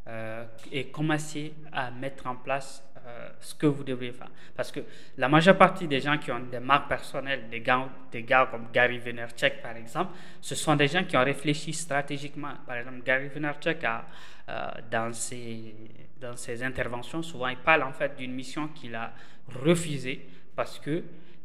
euh, 0.07 0.45
et 0.71 0.89
commencer 0.89 1.55
à 1.73 1.91
mettre 1.91 2.27
en 2.27 2.37
place 2.37 2.85
euh, 3.07 3.29
ce 3.41 3.55
que 3.55 3.67
vous 3.67 3.85
devriez 3.85 4.13
faire. 4.13 4.31
Parce 4.57 4.73
que 4.73 4.81
la 5.19 5.29
majeure 5.29 5.59
partie 5.59 5.87
des 5.87 6.01
gens 6.01 6.17
qui 6.19 6.33
ont 6.33 6.41
des 6.41 6.61
marques 6.61 6.89
personnelles, 6.89 7.49
des 7.51 7.61
gars, 7.61 7.89
des 8.11 8.23
gars 8.23 8.49
comme 8.51 8.69
Gary 8.73 8.99
Vaynerchuk 8.99 9.61
par 9.63 9.77
exemple, 9.77 10.13
ce 10.41 10.55
sont 10.55 10.75
des 10.77 10.89
gens 10.89 11.05
qui 11.05 11.17
ont 11.17 11.25
réfléchi 11.25 11.73
stratégiquement. 11.73 12.53
Par 12.67 12.77
exemple, 12.77 13.03
Gary 13.05 13.29
Vaynerchuk 13.29 13.85
a, 13.85 14.07
euh, 14.49 14.69
dans, 14.91 15.13
ses, 15.13 15.75
dans 16.21 16.37
ses 16.37 16.63
interventions, 16.63 17.23
souvent 17.23 17.49
il 17.49 17.59
parle 17.59 17.83
en 17.83 17.93
fait 17.93 18.17
d'une 18.17 18.33
mission 18.33 18.69
qu'il 18.69 18.95
a 18.95 19.13
refusée 19.49 20.27
parce 20.57 20.79
que 20.79 21.03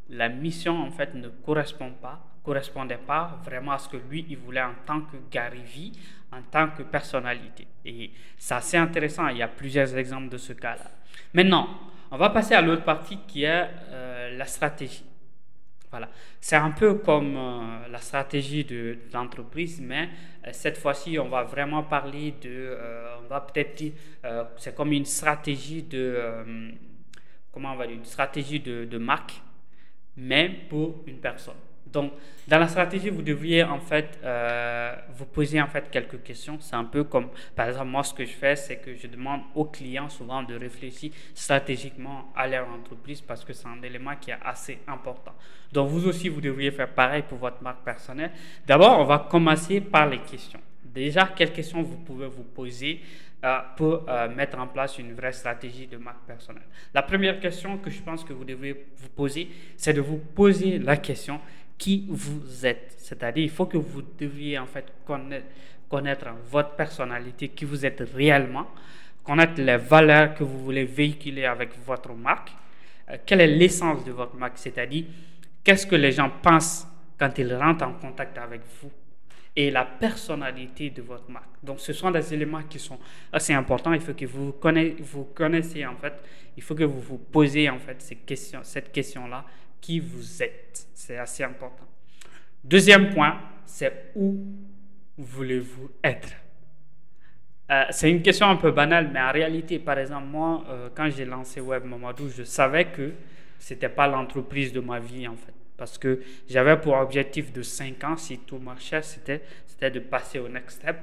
la 0.10 0.30
mission 0.30 0.82
en 0.82 0.92
fait 0.92 1.14
ne 1.14 1.30
correspond 1.30 1.92
pas 1.92 2.29
correspondait 2.50 2.98
pas 2.98 3.40
vraiment 3.46 3.74
à 3.74 3.78
ce 3.78 3.88
que 3.88 3.98
lui, 3.98 4.26
il 4.28 4.38
voulait 4.38 4.64
en 4.64 4.74
tant 4.84 5.02
que 5.02 5.18
Gary 5.30 5.62
V, 5.62 5.92
en 6.32 6.42
tant 6.42 6.70
que 6.70 6.82
personnalité. 6.82 7.68
Et 7.86 8.10
c'est 8.38 8.56
assez 8.56 8.78
intéressant, 8.78 9.28
il 9.28 9.38
y 9.38 9.44
a 9.44 9.48
plusieurs 9.48 9.96
exemples 9.96 10.30
de 10.30 10.38
ce 10.38 10.54
cas-là. 10.54 10.90
Maintenant, 11.32 11.70
on 12.10 12.18
va 12.18 12.32
passer 12.32 12.56
à 12.56 12.62
l'autre 12.62 12.84
partie 12.84 13.20
qui 13.28 13.44
est 13.44 13.70
euh, 13.92 14.36
la 14.36 14.46
stratégie. 14.46 15.06
Voilà. 15.92 16.10
C'est 16.42 16.56
un 16.56 16.72
peu 16.72 16.96
comme 16.96 17.38
euh, 17.38 17.88
la 17.88 18.00
stratégie 18.00 18.66
de, 18.66 18.98
l'entreprise, 19.14 19.80
mais 19.80 20.10
euh, 20.48 20.50
cette 20.52 20.80
fois-ci, 20.80 21.20
on 21.20 21.30
va 21.30 21.44
vraiment 21.44 21.84
parler 21.84 22.34
de, 22.42 22.76
on 23.24 23.28
va 23.28 23.42
peut-être 23.42 23.78
dire, 23.78 23.94
c'est 24.58 24.76
comme 24.76 24.92
une 24.92 25.06
stratégie 25.06 25.84
de, 25.84 26.74
comment 27.52 27.74
on 27.74 27.76
va 27.76 27.86
dire, 27.86 27.98
une 27.98 28.06
stratégie 28.06 28.60
de, 28.60 28.86
de 28.86 28.98
marque, 28.98 29.40
mais 30.18 30.50
pour 30.68 31.04
une 31.06 31.20
personne. 31.20 31.69
Donc, 31.92 32.14
dans 32.48 32.60
la 32.60 32.68
stratégie, 32.68 33.10
vous 33.10 33.22
devriez 33.22 33.64
en 33.64 33.80
fait 33.80 34.20
euh, 34.24 34.96
vous 35.16 35.26
poser 35.26 35.62
en 35.62 35.68
fait 35.68 35.90
quelques 35.92 36.24
questions. 36.24 36.58
C'est 36.60 36.76
un 36.76 36.86
peu 36.86 37.04
comme, 37.04 37.30
par 37.56 37.68
exemple, 37.68 37.88
moi, 37.88 38.04
ce 38.04 38.14
que 38.14 38.26
je 38.26 38.34
fais, 38.34 38.56
c'est 38.56 38.78
que 38.78 38.96
je 38.96 39.08
demande 39.08 39.42
aux 39.56 39.66
clients 39.66 40.10
souvent 40.10 40.44
de 40.44 40.56
réfléchir 40.56 41.12
stratégiquement 41.34 42.32
à 42.36 42.48
leur 42.48 42.68
entreprise 42.70 43.22
parce 43.22 43.44
que 43.46 43.54
c'est 43.54 43.68
un 43.68 43.82
élément 43.84 44.16
qui 44.20 44.32
est 44.32 44.38
assez 44.44 44.80
important. 44.88 45.34
Donc, 45.72 45.90
vous 45.90 46.08
aussi, 46.08 46.30
vous 46.30 46.42
devriez 46.42 46.72
faire 46.72 46.90
pareil 46.90 47.24
pour 47.28 47.38
votre 47.38 47.62
marque 47.62 47.84
personnelle. 47.84 48.32
D'abord, 48.66 49.00
on 49.00 49.06
va 49.06 49.28
commencer 49.30 49.82
par 49.82 50.08
les 50.08 50.20
questions. 50.20 50.60
Déjà, 50.84 51.32
quelles 51.36 51.54
questions 51.54 51.82
vous 51.84 51.98
pouvez 51.98 52.28
vous 52.28 52.44
poser 52.44 53.02
euh, 53.44 53.60
pour 53.78 54.06
euh, 54.10 54.28
mettre 54.28 54.58
en 54.58 54.68
place 54.68 54.98
une 54.98 55.14
vraie 55.14 55.32
stratégie 55.32 55.86
de 55.86 55.98
marque 55.98 56.26
personnelle? 56.26 56.66
La 56.94 57.04
première 57.04 57.40
question 57.40 57.78
que 57.78 57.92
je 57.92 58.02
pense 58.02 58.24
que 58.24 58.34
vous 58.34 58.44
devez 58.44 58.88
vous 58.98 59.10
poser, 59.10 59.50
c'est 59.78 59.94
de 59.94 60.02
vous 60.02 60.18
poser 60.18 60.80
la 60.80 60.98
question 60.98 61.40
qui 61.80 62.06
vous 62.10 62.66
êtes. 62.66 62.94
C'est-à-dire, 62.98 63.46
il 63.46 63.50
faut 63.50 63.66
que 63.66 63.78
vous 63.78 64.04
deviez 64.20 64.60
en 64.60 64.68
fait 64.68 64.86
connaître, 65.88 66.28
votre 66.52 66.76
personnalité, 66.76 67.48
qui 67.48 67.66
vous 67.66 67.84
êtes 67.84 68.04
réellement, 68.14 68.68
connaître 69.24 69.60
les 69.60 69.78
valeurs 69.78 70.36
que 70.36 70.44
vous 70.44 70.60
voulez 70.60 70.86
véhiculer 70.86 71.46
avec 71.46 71.72
votre 71.84 72.14
marque, 72.14 72.52
euh, 73.10 73.18
quelle 73.26 73.42
est 73.42 73.48
l'essence 73.48 74.04
de 74.06 74.12
votre 74.12 74.36
marque, 74.36 74.58
c'est-à-dire 74.58 75.06
qu'est-ce 75.64 75.88
que 75.88 75.96
les 75.96 76.12
gens 76.12 76.30
pensent 76.44 76.86
quand 77.18 77.36
ils 77.40 77.56
rentrent 77.56 77.86
en 77.86 77.94
contact 77.94 78.38
avec 78.38 78.62
vous 78.82 78.92
et 79.56 79.72
la 79.72 79.86
personnalité 79.86 80.92
de 80.92 81.02
votre 81.02 81.30
marque? 81.32 81.50
Donc, 81.64 81.80
ce 81.80 81.94
sont 81.94 82.12
des 82.12 82.34
éléments 82.34 82.64
qui 82.70 82.78
sont 82.78 83.00
assez 83.34 83.54
importants. 83.54 83.94
Il 83.94 84.02
faut 84.02 84.14
que 84.14 84.26
vous 84.26 84.52
connaissiez, 84.54 84.98
vous 85.02 85.24
connaissiez 85.34 85.86
en 85.88 85.96
fait, 85.96 86.14
il 86.56 86.62
faut 86.62 86.76
que 86.76 86.84
vous 86.84 87.02
vous 87.02 87.18
posez 87.18 87.68
en 87.70 87.80
fait 87.80 88.02
ces 88.02 88.16
questions, 88.18 88.60
cette 88.64 88.92
question-là 88.92 89.44
qui 89.82 90.00
vous 90.00 90.44
êtes. 90.44 90.88
C'est 90.94 91.18
assez 91.18 91.44
important. 91.44 91.88
Deuxième 92.64 93.14
point, 93.14 93.40
c'est 93.66 94.12
où 94.16 94.46
voulez-vous 95.18 95.92
être? 96.04 96.30
Euh, 97.72 97.84
C'est 97.92 98.10
une 98.10 98.22
question 98.22 98.48
un 98.48 98.56
peu 98.56 98.72
banale, 98.72 99.10
mais 99.14 99.22
en 99.22 99.32
réalité, 99.32 99.80
par 99.80 99.98
exemple, 100.00 100.26
moi, 100.28 100.64
euh, 100.70 100.90
quand 100.94 101.10
j'ai 101.10 101.26
lancé 101.26 101.62
Web 101.62 101.86
Mamadou, 101.86 102.30
je 102.30 102.44
savais 102.44 102.86
que 102.86 103.14
ce 103.60 103.74
n'était 103.74 103.90
pas 103.90 104.08
l'entreprise 104.08 104.74
de 104.74 104.80
ma 104.80 105.00
vie, 105.00 105.28
en 105.28 105.36
fait. 105.36 105.54
Parce 105.78 105.98
que 105.98 106.22
j'avais 106.50 106.78
pour 106.78 106.94
objectif 106.94 107.54
de 107.54 107.62
5 107.62 108.04
ans, 108.04 108.18
si 108.18 108.40
tout 108.40 108.58
marchait, 108.58 109.02
c'était, 109.02 109.42
c'était 109.66 109.92
de 109.92 110.00
passer 110.00 110.40
au 110.40 110.50
next 110.50 110.82
step. 110.82 110.98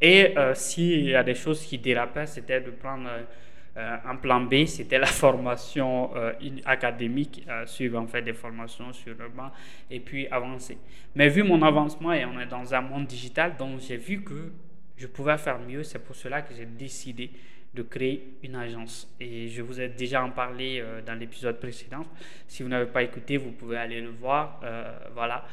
Et 0.00 0.36
euh, 0.36 0.54
s'il 0.54 1.04
y 1.04 1.14
a 1.14 1.22
des 1.22 1.34
choses 1.34 1.64
qui 1.64 1.78
dérapaient, 1.78 2.26
c'était 2.26 2.60
de 2.60 2.70
prendre 2.70 3.08
un 3.76 4.16
plan 4.16 4.40
B, 4.40 4.64
c'était 4.66 4.98
la 4.98 5.06
formation 5.06 6.10
euh, 6.16 6.32
académique, 6.64 7.44
euh, 7.48 7.66
suivre 7.66 7.98
en 7.98 8.06
fait 8.06 8.22
des 8.22 8.32
formations 8.32 8.92
sur 8.92 9.14
le 9.18 9.28
banc 9.28 9.50
et 9.90 10.00
puis 10.00 10.26
avancer. 10.28 10.78
Mais 11.14 11.28
vu 11.28 11.42
mon 11.42 11.60
avancement 11.62 12.12
et 12.12 12.24
on 12.24 12.40
est 12.40 12.46
dans 12.46 12.74
un 12.74 12.80
monde 12.80 13.06
digital, 13.06 13.56
donc 13.58 13.80
j'ai 13.80 13.98
vu 13.98 14.22
que 14.22 14.52
je 14.96 15.06
pouvais 15.06 15.36
faire 15.36 15.58
mieux. 15.58 15.82
C'est 15.82 15.98
pour 15.98 16.16
cela 16.16 16.42
que 16.42 16.54
j'ai 16.54 16.64
décidé 16.64 17.30
de 17.74 17.82
créer 17.82 18.38
une 18.42 18.56
agence. 18.56 19.14
Et 19.20 19.48
je 19.48 19.60
vous 19.60 19.78
ai 19.78 19.88
déjà 19.88 20.24
en 20.24 20.30
parlé 20.30 20.82
dans 21.04 21.12
l'épisode 21.12 21.60
précédent. 21.60 22.06
Si 22.48 22.62
vous 22.62 22.70
n'avez 22.70 22.86
pas 22.86 23.02
écouté, 23.02 23.36
vous 23.36 23.52
pouvez 23.52 23.76
aller 23.76 24.00
le 24.00 24.08
voir. 24.08 24.62
voilà. 25.12 25.44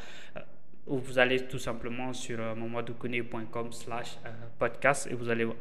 Ou 0.88 0.98
vous 1.00 1.20
allez 1.20 1.46
tout 1.48 1.60
simplement 1.60 2.14
sur 2.14 2.40
momadoukoné.com 2.56 3.74
slash 3.74 4.18
podcast 4.58 5.10
et 5.12 5.16
vous 5.16 5.30
allez 5.30 5.44
voir. 5.44 5.58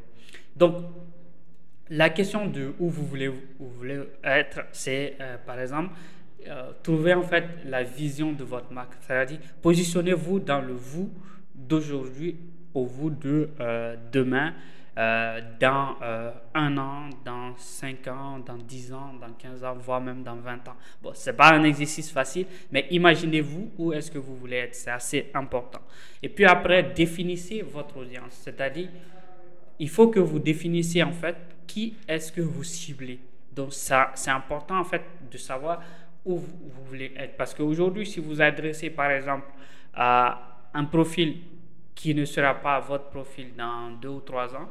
Donc, 0.55 0.85
la 1.91 2.11
question 2.11 2.47
de 2.47 2.73
où 2.79 2.89
vous 2.89 3.07
voulez, 3.07 3.31
être, 4.25 4.61
c'est 4.73 5.17
euh, 5.21 5.37
par 5.45 5.61
exemple 5.61 5.91
euh, 6.49 6.73
trouver 6.83 7.15
en 7.15 7.23
fait 7.23 7.45
la 7.67 7.83
vision 7.83 8.33
de 8.33 8.45
votre 8.45 8.73
marque. 8.73 8.95
C'est-à-dire 9.07 9.39
positionnez-vous 9.61 10.41
dans 10.41 10.61
le 10.61 10.73
vous 10.73 11.11
d'aujourd'hui 11.55 12.37
au 12.75 12.85
vous 12.85 13.11
de 13.11 13.51
euh, 13.61 13.97
demain, 14.11 14.55
dans 14.95 15.97
un 16.55 16.77
an, 16.77 17.09
dans 17.25 17.57
cinq 17.57 18.07
ans, 18.09 18.39
dans 18.45 18.59
dix 18.59 18.93
ans, 18.93 19.15
dans 19.19 19.33
15 19.33 19.65
ans, 19.65 19.75
voire 19.79 20.03
même 20.03 20.23
dans 20.23 20.37
20 20.37 20.69
ans. 20.69 20.77
Bon, 21.03 21.13
ce 21.15 21.31
n'est 21.31 21.37
pas 21.37 21.55
un 21.55 21.65
exercice 21.65 22.13
facile, 22.13 22.45
mais 22.71 22.87
imaginez-vous 22.91 23.71
où 23.79 23.95
est-ce 23.95 24.11
que 24.11 24.19
vous 24.19 24.37
voulez 24.37 24.57
être. 24.57 24.75
C'est 24.75 24.91
assez 24.91 25.31
important. 25.33 25.81
Et 26.23 26.29
puis 26.29 26.45
après, 26.45 26.83
définissez 26.83 27.63
votre 27.63 27.97
audience. 27.97 28.39
C'est-à-dire, 28.45 28.89
il 29.79 29.89
faut 29.89 30.09
que 30.09 30.21
vous 30.21 30.39
définissiez 30.39 31.03
en 31.03 31.13
fait 31.13 31.37
qui 31.67 31.97
est-ce 32.09 32.33
que 32.33 32.41
vous 32.41 32.65
ciblez. 32.65 33.19
Donc, 33.55 33.73
ça, 33.73 34.11
c'est 34.15 34.31
important 34.31 34.79
en 34.79 34.85
fait 34.85 35.03
de 35.31 35.39
savoir 35.39 35.81
où 36.25 36.37
vous, 36.39 36.85
voulez 36.87 37.13
être. 37.17 37.37
Parce 37.37 37.55
qu'aujourd'hui, 37.55 38.07
si 38.07 38.21
vous 38.21 38.41
adressez 38.41 38.91
par 38.91 39.11
exemple 39.11 39.47
à 39.95 40.69
un 40.75 40.85
profil 40.85 41.39
qui 41.95 42.15
ne 42.15 42.25
sera 42.25 42.55
pas 42.55 42.81
votre 42.81 43.11
profil 43.11 43.55
dans 43.57 43.91
deux 43.91 44.09
ou 44.09 44.21
trois 44.21 44.55
ans, 44.55 44.69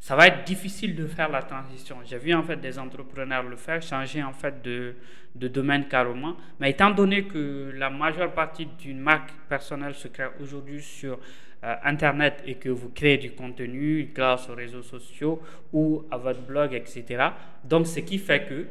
ça 0.00 0.16
va 0.16 0.26
être 0.26 0.44
difficile 0.44 0.96
de 0.96 1.06
faire 1.06 1.28
la 1.28 1.42
transition. 1.42 1.98
J'ai 2.04 2.18
vu 2.18 2.34
en 2.34 2.42
fait 2.42 2.56
des 2.56 2.78
entrepreneurs 2.78 3.44
le 3.44 3.56
faire, 3.56 3.80
changer 3.82 4.22
en 4.22 4.32
fait 4.32 4.60
de, 4.62 4.96
de 5.34 5.48
domaine 5.48 5.86
carrément. 5.86 6.36
Mais 6.58 6.70
étant 6.70 6.90
donné 6.90 7.24
que 7.24 7.70
la 7.74 7.88
majeure 7.88 8.32
partie 8.32 8.66
d'une 8.66 8.98
marque 8.98 9.30
personnelle 9.48 9.94
se 9.94 10.08
crée 10.08 10.26
aujourd'hui 10.40 10.82
sur 10.82 11.20
euh, 11.64 11.74
Internet 11.84 12.42
et 12.46 12.54
que 12.54 12.68
vous 12.68 12.88
créez 12.90 13.18
du 13.18 13.32
contenu 13.32 14.10
grâce 14.14 14.48
aux 14.48 14.54
réseaux 14.54 14.82
sociaux 14.82 15.40
ou 15.72 16.04
à 16.10 16.16
votre 16.16 16.40
blog, 16.40 16.74
etc. 16.74 17.24
Donc, 17.64 17.86
ce 17.86 18.00
qui 18.00 18.18
fait 18.18 18.44
que 18.46 18.66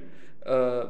euh, 0.48 0.86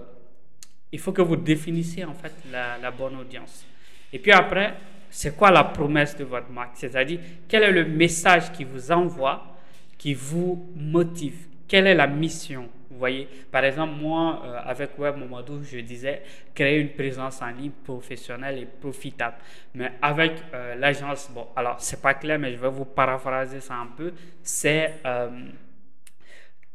il 0.92 1.00
faut 1.00 1.12
que 1.12 1.22
vous 1.22 1.36
définissiez 1.36 2.06
en 2.06 2.14
fait 2.14 2.34
la, 2.52 2.92
bonne 2.92 3.16
audience. 3.18 3.66
Et 4.12 4.20
puis 4.20 4.32
après, 4.32 4.74
c'est 5.10 5.36
quoi 5.36 5.52
la 5.52 5.64
promesse 5.64 6.16
de 6.18 6.24
votre 6.24 6.50
marque? 6.50 6.76
C'est-à-dire, 6.76 7.20
quel 7.48 7.64
est 7.64 7.72
le 7.72 7.86
message 7.86 8.52
qui 8.52 8.64
vous 8.64 8.92
envoie, 8.92 9.56
qui 9.98 10.14
vous 10.14 10.72
motive? 10.76 11.48
Quelle 11.68 11.88
est 11.88 11.96
la 11.96 12.08
mission? 12.08 12.68
Voyez, 13.02 13.28
par 13.52 13.66
exemple, 13.66 13.94
moi, 13.96 14.42
euh, 14.46 14.60
avec 14.64 14.98
Web 14.98 15.18
Momadou, 15.18 15.64
je 15.64 15.80
disais 15.80 16.22
créer 16.54 16.80
une 16.80 16.94
présence 16.94 17.42
en 17.42 17.50
ligne 17.50 17.72
professionnelle 17.84 18.60
et 18.60 18.66
profitable. 18.66 19.36
Mais 19.74 19.94
avec 20.02 20.34
euh, 20.54 20.76
l'agence, 20.76 21.30
bon, 21.34 21.48
alors 21.56 21.82
c'est 21.82 22.02
pas 22.02 22.14
clair, 22.14 22.40
mais 22.40 22.54
je 22.54 22.58
vais 22.58 22.70
vous 22.70 22.86
paraphraser 22.86 23.60
ça 23.60 23.76
un 23.76 23.88
peu. 23.88 24.14
C'est 24.44 24.94
euh, 25.06 25.30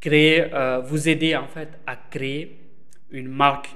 créer, 0.00 0.50
vous 0.84 1.08
aider 1.08 1.34
en 1.34 1.48
fait 1.48 1.70
à 1.86 1.96
créer 1.96 2.60
une 3.10 3.28
marque 3.28 3.70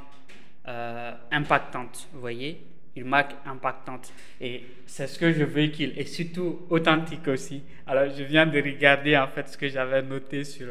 impactante. 1.31 2.09
Vous 2.13 2.21
voyez, 2.21 2.63
une 2.97 3.09
marque 3.09 3.33
impactante. 3.47 4.13
Et 4.41 4.65
c'est 4.87 5.07
ce 5.07 5.19
que 5.19 5.33
je 5.33 5.45
véhicule 5.45 5.93
et 5.97 6.05
surtout 6.05 6.67
authentique 6.69 7.27
aussi. 7.29 7.63
Alors, 7.87 8.13
je 8.15 8.23
viens 8.23 8.47
de 8.47 8.61
regarder 8.61 9.17
en 9.17 9.27
fait 9.29 9.49
ce 9.49 9.57
que 9.57 9.69
j'avais 9.69 10.03
noté 10.03 10.45
sur 10.45 10.69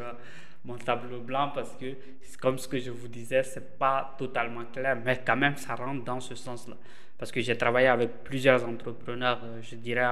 mon 0.66 0.78
tableau 0.78 1.22
blanc 1.22 1.52
parce 1.54 1.76
que, 1.76 1.96
comme 2.40 2.58
ce 2.58 2.68
que 2.68 2.80
je 2.80 2.92
vous 2.92 3.08
disais, 3.08 3.44
c'est 3.44 3.78
pas 3.78 4.16
totalement 4.18 4.66
clair, 4.66 4.98
mais 5.04 5.22
quand 5.26 5.38
même, 5.38 5.56
ça 5.58 5.76
rentre 5.76 6.04
dans 6.04 6.20
ce 6.20 6.36
sens-là. 6.36 6.76
parce 7.18 7.32
que 7.32 7.42
j'ai 7.42 7.58
travaillé 7.58 7.88
avec 7.88 8.24
plusieurs 8.24 8.68
entrepreneurs, 8.68 9.42
euh, 9.44 9.60
je 9.62 9.76
dirais 9.76 10.06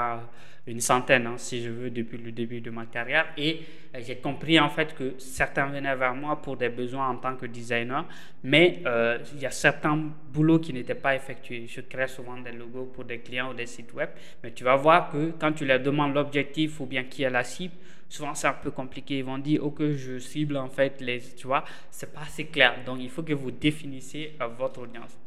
une 0.67 0.81
centaine, 0.81 1.25
hein, 1.25 1.35
si 1.37 1.63
je 1.63 1.69
veux, 1.69 1.89
depuis 1.89 2.17
le 2.17 2.33
début 2.33 2.59
de 2.59 2.69
ma 2.69 2.85
carrière. 2.85 3.27
Et 3.37 3.61
euh, 3.95 3.99
j'ai 4.05 4.17
compris 4.17 4.59
en 4.59 4.69
fait 4.69 4.93
que 4.93 5.13
certains 5.17 5.67
venaient 5.67 5.95
vers 5.95 6.13
moi 6.13 6.41
pour 6.41 6.57
des 6.57 6.67
besoins 6.69 7.07
en 7.07 7.15
tant 7.15 7.35
que 7.37 7.45
designer, 7.45 8.05
mais 8.43 8.81
euh, 8.85 9.19
il 9.33 9.39
y 9.39 9.45
a 9.45 9.51
certains 9.51 9.97
boulots 10.33 10.59
qui 10.59 10.73
n'étaient 10.73 10.95
pas 10.95 11.15
effectués. 11.15 11.65
Je 11.67 11.81
crée 11.81 12.07
souvent 12.07 12.37
des 12.37 12.51
logos 12.51 12.91
pour 12.93 13.05
des 13.05 13.19
clients 13.19 13.51
ou 13.51 13.53
des 13.53 13.65
sites 13.65 13.93
web, 13.93 14.09
mais 14.43 14.51
tu 14.51 14.65
vas 14.65 14.75
voir 14.75 15.09
que 15.09 15.31
quand 15.39 15.53
tu 15.53 15.65
leur 15.65 15.79
demandes 15.79 16.13
l'objectif 16.13 16.81
ou 16.81 16.85
bien 16.85 17.05
qui 17.05 17.23
est 17.23 17.29
la 17.29 17.45
cible, 17.45 17.75
souvent 18.09 18.33
c'est 18.33 18.47
un 18.47 18.53
peu 18.53 18.71
compliqué. 18.71 19.19
Ils 19.19 19.25
vont 19.25 19.37
dire, 19.37 19.63
ok, 19.63 19.91
je 19.91 20.19
cible 20.19 20.57
en 20.57 20.69
fait 20.69 21.01
les, 21.01 21.19
tu 21.19 21.47
vois, 21.47 21.63
c'est 21.91 22.13
pas 22.13 22.21
assez 22.21 22.45
clair. 22.45 22.83
Donc 22.85 22.97
il 22.99 23.09
faut 23.09 23.23
que 23.23 23.33
vous 23.33 23.51
définissiez 23.51 24.35
votre 24.57 24.81
audience. 24.81 25.17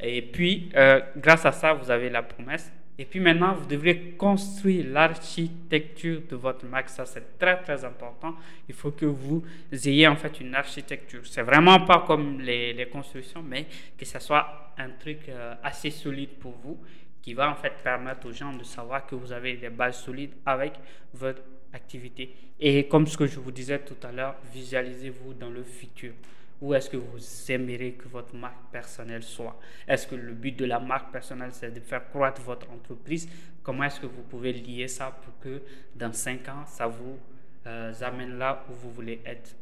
Et 0.00 0.20
puis, 0.20 0.70
euh, 0.74 1.00
grâce 1.16 1.46
à 1.46 1.52
ça, 1.52 1.72
vous 1.74 1.90
avez 1.90 2.10
la 2.10 2.22
promesse. 2.22 2.72
Et 2.98 3.04
puis 3.04 3.20
maintenant, 3.20 3.54
vous 3.54 3.66
devrez 3.66 4.14
construire 4.18 4.86
l'architecture 4.90 6.22
de 6.28 6.36
votre 6.36 6.66
marque. 6.66 6.88
Ça, 6.88 7.06
c'est 7.06 7.38
très, 7.38 7.60
très 7.62 7.84
important. 7.84 8.34
Il 8.68 8.74
faut 8.74 8.90
que 8.90 9.06
vous 9.06 9.42
ayez 9.72 10.06
en 10.06 10.16
fait 10.16 10.40
une 10.40 10.54
architecture. 10.54 11.22
C'est 11.24 11.42
vraiment 11.42 11.80
pas 11.86 12.04
comme 12.06 12.40
les, 12.40 12.72
les, 12.74 12.86
constructions, 12.86 13.42
mais 13.42 13.66
que 13.96 14.04
ce 14.04 14.18
soit 14.18 14.74
un 14.76 14.90
truc 14.90 15.28
euh, 15.28 15.54
assez 15.62 15.90
solide 15.90 16.30
pour 16.38 16.52
vous 16.62 16.78
qui 17.22 17.34
va 17.34 17.50
en 17.50 17.54
fait 17.54 17.72
permettre 17.82 18.26
aux 18.26 18.32
gens 18.32 18.52
de 18.52 18.64
savoir 18.64 19.06
que 19.06 19.14
vous 19.14 19.32
avez 19.32 19.56
des 19.56 19.70
bases 19.70 20.02
solides 20.02 20.32
avec 20.44 20.74
votre 21.14 21.42
activité. 21.72 22.34
Et 22.60 22.86
comme 22.86 23.06
ce 23.06 23.16
que 23.16 23.26
je 23.26 23.40
vous 23.40 23.50
disais 23.50 23.78
tout 23.80 23.96
à 24.06 24.12
l'heure, 24.12 24.36
visualisez-vous 24.52 25.34
dans 25.34 25.50
le 25.50 25.62
futur. 25.62 26.12
Où 26.60 26.74
est-ce 26.74 26.88
que 26.88 26.96
vous 26.96 27.18
aimeriez 27.50 27.94
que 27.94 28.06
votre 28.06 28.36
marque 28.36 28.70
personnelle 28.70 29.24
soit? 29.24 29.58
Est-ce 29.88 30.06
que 30.06 30.14
le 30.14 30.32
but 30.32 30.56
de 30.56 30.64
la 30.64 30.78
marque 30.78 31.10
personnelle, 31.10 31.50
c'est 31.52 31.72
de 31.72 31.80
faire 31.80 32.08
croître 32.08 32.40
votre 32.42 32.70
entreprise? 32.70 33.28
Comment 33.64 33.84
est-ce 33.84 34.00
que 34.00 34.06
vous 34.06 34.22
pouvez 34.22 34.52
lier 34.52 34.86
ça 34.86 35.10
pour 35.22 35.38
que 35.40 35.60
dans 35.96 36.12
cinq 36.12 36.48
ans, 36.48 36.64
ça 36.66 36.86
vous 36.86 37.18
euh, 37.66 37.92
amène 38.00 38.38
là 38.38 38.64
où 38.70 38.74
vous 38.74 38.92
voulez 38.92 39.20
être? 39.26 39.56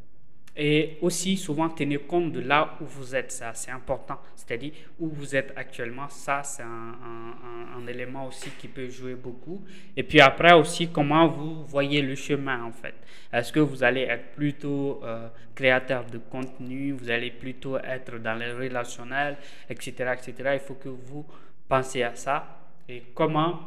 Et 0.57 0.99
aussi, 1.00 1.37
souvent, 1.37 1.69
tenez 1.69 1.99
compte 1.99 2.33
de 2.33 2.40
là 2.40 2.76
où 2.80 2.85
vous 2.85 3.14
êtes. 3.14 3.30
C'est 3.30 3.45
assez 3.45 3.71
important. 3.71 4.19
C'est-à-dire 4.35 4.73
où 4.99 5.09
vous 5.09 5.37
êtes 5.37 5.52
actuellement. 5.57 6.09
Ça, 6.09 6.42
c'est 6.42 6.62
un, 6.62 7.87
élément 7.88 8.26
aussi 8.26 8.50
qui 8.59 8.69
peut 8.69 8.88
jouer 8.88 9.14
beaucoup. 9.14 9.64
Et 9.97 10.02
puis 10.02 10.21
après 10.21 10.52
aussi, 10.52 10.88
comment 10.88 11.26
vous 11.28 11.64
voyez 11.64 12.02
le 12.02 12.14
chemin, 12.14 12.62
en 12.62 12.73
fait. 12.73 12.95
Est-ce 13.33 13.52
que 13.52 13.61
vous 13.61 13.83
allez 13.83 14.02
être 14.02 14.33
plutôt 14.33 15.00
euh, 15.02 15.28
créateur 15.54 16.04
de 16.04 16.19
contenu 16.19 16.92
Vous 16.92 17.11
allez 17.11 17.30
plutôt 17.30 17.78
être 17.78 18.19
dans 18.19 18.35
les 18.35 18.52
relationnels, 18.52 19.38
etc., 19.69 20.12
etc. 20.12 20.50
Il 20.54 20.61
faut 20.61 20.75
que 20.75 20.88
vous 20.88 21.26
pensiez 21.69 22.04
à 22.04 22.14
ça. 22.14 22.45
Et 22.88 23.04
comment 23.14 23.61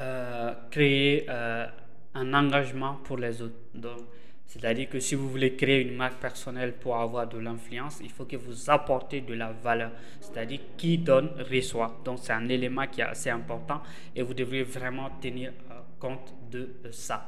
euh, 0.00 0.54
créer 0.70 1.26
euh, 1.28 1.66
un 2.14 2.34
engagement 2.34 2.94
pour 3.04 3.18
les 3.18 3.42
autres. 3.42 3.54
Donc, 3.74 4.00
c'est-à-dire 4.52 4.90
que 4.90 5.00
si 5.00 5.14
vous 5.14 5.30
voulez 5.30 5.54
créer 5.56 5.80
une 5.80 5.96
marque 5.96 6.20
personnelle 6.20 6.74
pour 6.74 6.98
avoir 6.98 7.26
de 7.26 7.38
l'influence, 7.38 8.00
il 8.02 8.10
faut 8.10 8.26
que 8.26 8.36
vous 8.36 8.68
apportez 8.68 9.22
de 9.22 9.32
la 9.32 9.50
valeur. 9.50 9.92
C'est-à-dire 10.20 10.60
qui 10.76 10.98
donne 10.98 11.30
reçoit. 11.50 11.98
Donc 12.04 12.18
c'est 12.20 12.34
un 12.34 12.46
élément 12.50 12.86
qui 12.86 13.00
est 13.00 13.04
assez 13.04 13.30
important 13.30 13.80
et 14.14 14.20
vous 14.20 14.34
devriez 14.34 14.64
vraiment 14.64 15.08
tenir 15.22 15.52
euh, 15.70 15.80
compte 15.98 16.34
de 16.50 16.68
ça. 16.90 17.26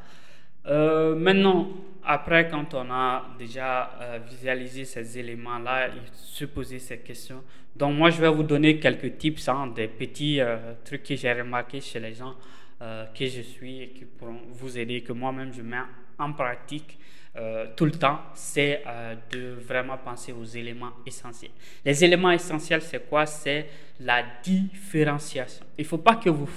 Euh, 0.66 1.16
maintenant, 1.16 1.70
après, 2.04 2.46
quand 2.46 2.74
on 2.74 2.90
a 2.90 3.24
déjà 3.38 3.98
euh, 4.02 4.18
visualisé 4.28 4.84
ces 4.84 5.18
éléments-là, 5.18 5.88
il 5.88 6.02
se 6.12 6.44
poser 6.44 6.78
ces 6.78 6.98
questions. 6.98 7.42
Donc 7.74 7.96
moi, 7.96 8.10
je 8.10 8.20
vais 8.20 8.28
vous 8.28 8.42
donner 8.42 8.78
quelques 8.78 9.16
tips, 9.16 9.48
hein, 9.48 9.68
des 9.68 9.88
petits 9.88 10.40
trucs 10.84 11.02
que 11.02 11.16
j'ai 11.16 11.32
remarqués 11.32 11.80
chez 11.80 12.00
les 12.00 12.12
gens 12.12 12.34
que 12.78 13.26
je 13.26 13.40
suis 13.40 13.80
et 13.80 13.88
qui 13.88 14.04
pourront 14.04 14.42
vous 14.50 14.78
aider, 14.78 15.00
que 15.00 15.14
moi-même 15.14 15.54
je 15.54 15.62
mets 15.62 15.78
en 16.18 16.32
pratique 16.32 16.98
euh, 17.36 17.66
tout 17.74 17.84
le 17.84 17.90
temps, 17.90 18.20
c'est 18.34 18.82
euh, 18.86 19.16
de 19.32 19.56
vraiment 19.60 19.98
penser 19.98 20.32
aux 20.32 20.44
éléments 20.44 20.92
essentiels. 21.04 21.50
Les 21.84 22.04
éléments 22.04 22.30
essentiels, 22.30 22.80
c'est 22.80 23.08
quoi? 23.08 23.26
C'est 23.26 23.66
la 23.98 24.22
différenciation. 24.42 25.66
Il 25.76 25.82
ne 25.82 25.88
faut 25.88 25.98
pas 25.98 26.14
que 26.14 26.30
vous 26.30 26.48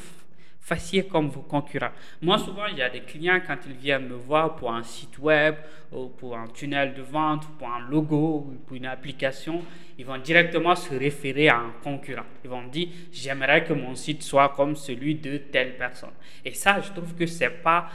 fassiez 0.62 1.08
comme 1.08 1.29
vos 1.29 1.41
concurrents. 1.41 1.93
Moi, 2.21 2.38
souvent, 2.38 2.67
il 2.67 2.77
y 2.77 2.84
a 2.84 2.89
des 2.89 2.99
clients, 2.99 3.39
quand 3.47 3.58
ils 3.65 3.75
viennent 3.75 4.08
me 4.08 4.15
voir 4.15 4.55
pour 4.55 4.71
un 4.71 4.84
site 4.84 5.17
web, 5.17 5.55
ou 5.91 6.10
pour 6.10 6.38
un 6.38 6.47
tunnel 6.47 6.93
de 6.93 7.01
vente, 7.01 7.47
pour 7.58 7.69
un 7.69 7.79
logo, 7.79 8.45
ou 8.47 8.58
pour 8.67 8.75
une 8.75 8.86
application, 8.86 9.63
ils 9.97 10.05
vont 10.05 10.17
directement 10.19 10.75
se 10.75 10.93
référer 10.93 11.49
à 11.49 11.58
un 11.58 11.73
concurrent. 11.82 12.25
Ils 12.43 12.49
vont 12.51 12.67
dire, 12.67 12.89
j'aimerais 13.12 13.63
que 13.63 13.73
mon 13.73 13.95
site 13.95 14.21
soit 14.21 14.49
comme 14.49 14.75
celui 14.75 15.15
de 15.15 15.38
telle 15.38 15.75
personne. 15.75 16.13
Et 16.45 16.53
ça, 16.53 16.82
je 16.82 16.91
trouve 16.91 17.15
que 17.15 17.25
c'est 17.25 17.63
pas 17.63 17.88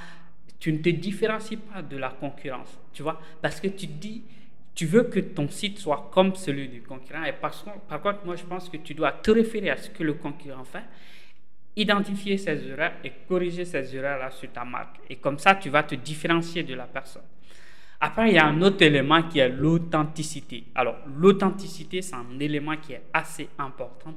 tu 0.63 0.73
ne 0.73 0.79
te 0.79 0.91
différencies 0.91 1.57
pas 1.57 1.83
de 1.83 1.97
la 1.97 2.11
concurrence, 2.11 2.79
tu 2.93 3.03
vois, 3.03 3.21
parce 3.41 3.61
que 3.61 3.67
tu 3.67 3.89
dis, 3.89 4.23
tu 4.77 4.87
veux 4.87 5.03
que 5.03 5.19
ton 5.19 5.49
site 5.49 5.81
soit 5.81 6.09
comme 6.15 6.37
celui 6.37 6.69
du 6.69 6.83
concurrent. 6.83 7.25
Et 7.25 7.33
par, 7.33 7.53
par 7.89 8.01
contre, 8.01 8.25
moi, 8.25 8.37
je 8.37 8.45
pense 8.45 8.69
que 8.69 8.77
tu 8.77 8.95
dois 8.95 9.11
te 9.11 9.33
référer 9.33 9.71
à 9.71 9.77
ce 9.77 9.91
que 9.91 10.05
le 10.05 10.13
concurrent 10.13 10.63
fait, 10.63 10.85
identifier 11.75 12.39
ses 12.39 12.65
erreurs 12.69 12.93
et 13.03 13.11
corriger 13.27 13.65
ces 13.65 13.97
erreurs-là 13.97 14.31
sur 14.31 14.53
ta 14.53 14.65
marque. 14.65 15.01
Et 15.11 15.17
comme 15.17 15.41
ça, 15.41 15.57
tu 15.57 15.69
vas 15.69 15.83
te 15.83 15.97
différencier 15.97 16.63
de 16.63 16.75
la 16.75 16.87
personne. 16.87 17.23
Après, 18.01 18.29
il 18.29 18.35
y 18.35 18.39
a 18.39 18.47
un 18.47 18.63
autre 18.63 18.83
élément 18.83 19.25
qui 19.25 19.41
est 19.41 19.49
l'authenticité. 19.49 20.67
Alors, 20.77 20.99
l'authenticité, 21.17 22.03
c'est 22.03 22.15
un 22.15 22.39
élément 22.39 22.77
qui 22.77 22.93
est 22.93 23.03
assez 23.13 23.49
important 23.59 24.15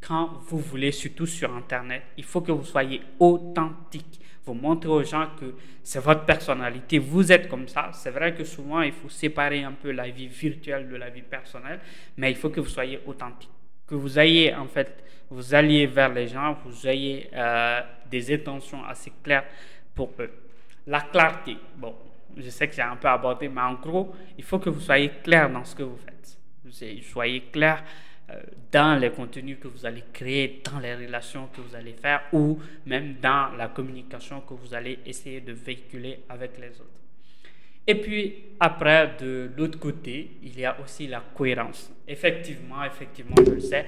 quand 0.00 0.40
vous 0.48 0.58
voulez, 0.58 0.90
surtout 0.90 1.26
sur 1.26 1.54
Internet. 1.54 2.02
Il 2.16 2.24
faut 2.24 2.40
que 2.40 2.50
vous 2.50 2.64
soyez 2.64 3.00
authentique 3.20 4.23
vous 4.44 4.54
montrez 4.54 4.88
aux 4.88 5.02
gens 5.02 5.28
que 5.38 5.54
c'est 5.82 6.00
votre 6.00 6.24
personnalité, 6.24 6.98
vous 6.98 7.32
êtes 7.32 7.48
comme 7.48 7.66
ça. 7.68 7.90
C'est 7.92 8.10
vrai 8.10 8.34
que 8.34 8.44
souvent, 8.44 8.82
il 8.82 8.92
faut 8.92 9.08
séparer 9.08 9.62
un 9.64 9.72
peu 9.72 9.90
la 9.90 10.08
vie 10.08 10.26
virtuelle 10.28 10.88
de 10.88 10.96
la 10.96 11.10
vie 11.10 11.22
personnelle, 11.22 11.80
mais 12.16 12.30
il 12.30 12.36
faut 12.36 12.50
que 12.50 12.60
vous 12.60 12.68
soyez 12.68 13.00
authentique, 13.06 13.50
que 13.86 13.94
vous 13.94 14.18
ayez, 14.18 14.54
en 14.54 14.66
fait, 14.66 15.02
vous 15.30 15.54
alliez 15.54 15.86
vers 15.86 16.12
les 16.12 16.28
gens, 16.28 16.56
vous 16.64 16.86
ayez 16.86 17.30
euh, 17.34 17.80
des 18.10 18.34
intentions 18.34 18.84
assez 18.84 19.12
claires 19.22 19.44
pour 19.94 20.10
eux. 20.20 20.30
La 20.86 21.00
clarté, 21.00 21.56
bon, 21.76 21.94
je 22.36 22.50
sais 22.50 22.68
que 22.68 22.74
j'ai 22.74 22.82
un 22.82 22.96
peu 22.96 23.08
abordé, 23.08 23.48
mais 23.48 23.62
en 23.62 23.74
gros, 23.74 24.14
il 24.36 24.44
faut 24.44 24.58
que 24.58 24.68
vous 24.68 24.80
soyez 24.80 25.10
clair 25.22 25.50
dans 25.50 25.64
ce 25.64 25.74
que 25.74 25.82
vous 25.82 25.96
faites. 25.96 26.38
Soyez 27.02 27.40
clair 27.52 27.82
dans 28.72 28.98
les 28.98 29.10
contenus 29.10 29.58
que 29.60 29.68
vous 29.68 29.84
allez 29.84 30.04
créer, 30.12 30.62
dans 30.64 30.78
les 30.78 30.94
relations 30.94 31.48
que 31.54 31.60
vous 31.60 31.74
allez 31.74 31.92
faire 31.92 32.22
ou 32.32 32.58
même 32.86 33.16
dans 33.20 33.54
la 33.56 33.68
communication 33.68 34.40
que 34.40 34.54
vous 34.54 34.74
allez 34.74 35.00
essayer 35.04 35.40
de 35.40 35.52
véhiculer 35.52 36.20
avec 36.28 36.58
les 36.58 36.70
autres. 36.80 37.00
Et 37.86 37.96
puis 37.96 38.34
après, 38.58 39.14
de 39.20 39.50
l'autre 39.56 39.78
côté, 39.78 40.38
il 40.42 40.58
y 40.58 40.64
a 40.64 40.80
aussi 40.80 41.06
la 41.06 41.22
cohérence. 41.34 41.92
Effectivement, 42.08 42.82
effectivement, 42.84 43.36
je 43.46 43.52
le 43.52 43.60
sais, 43.60 43.86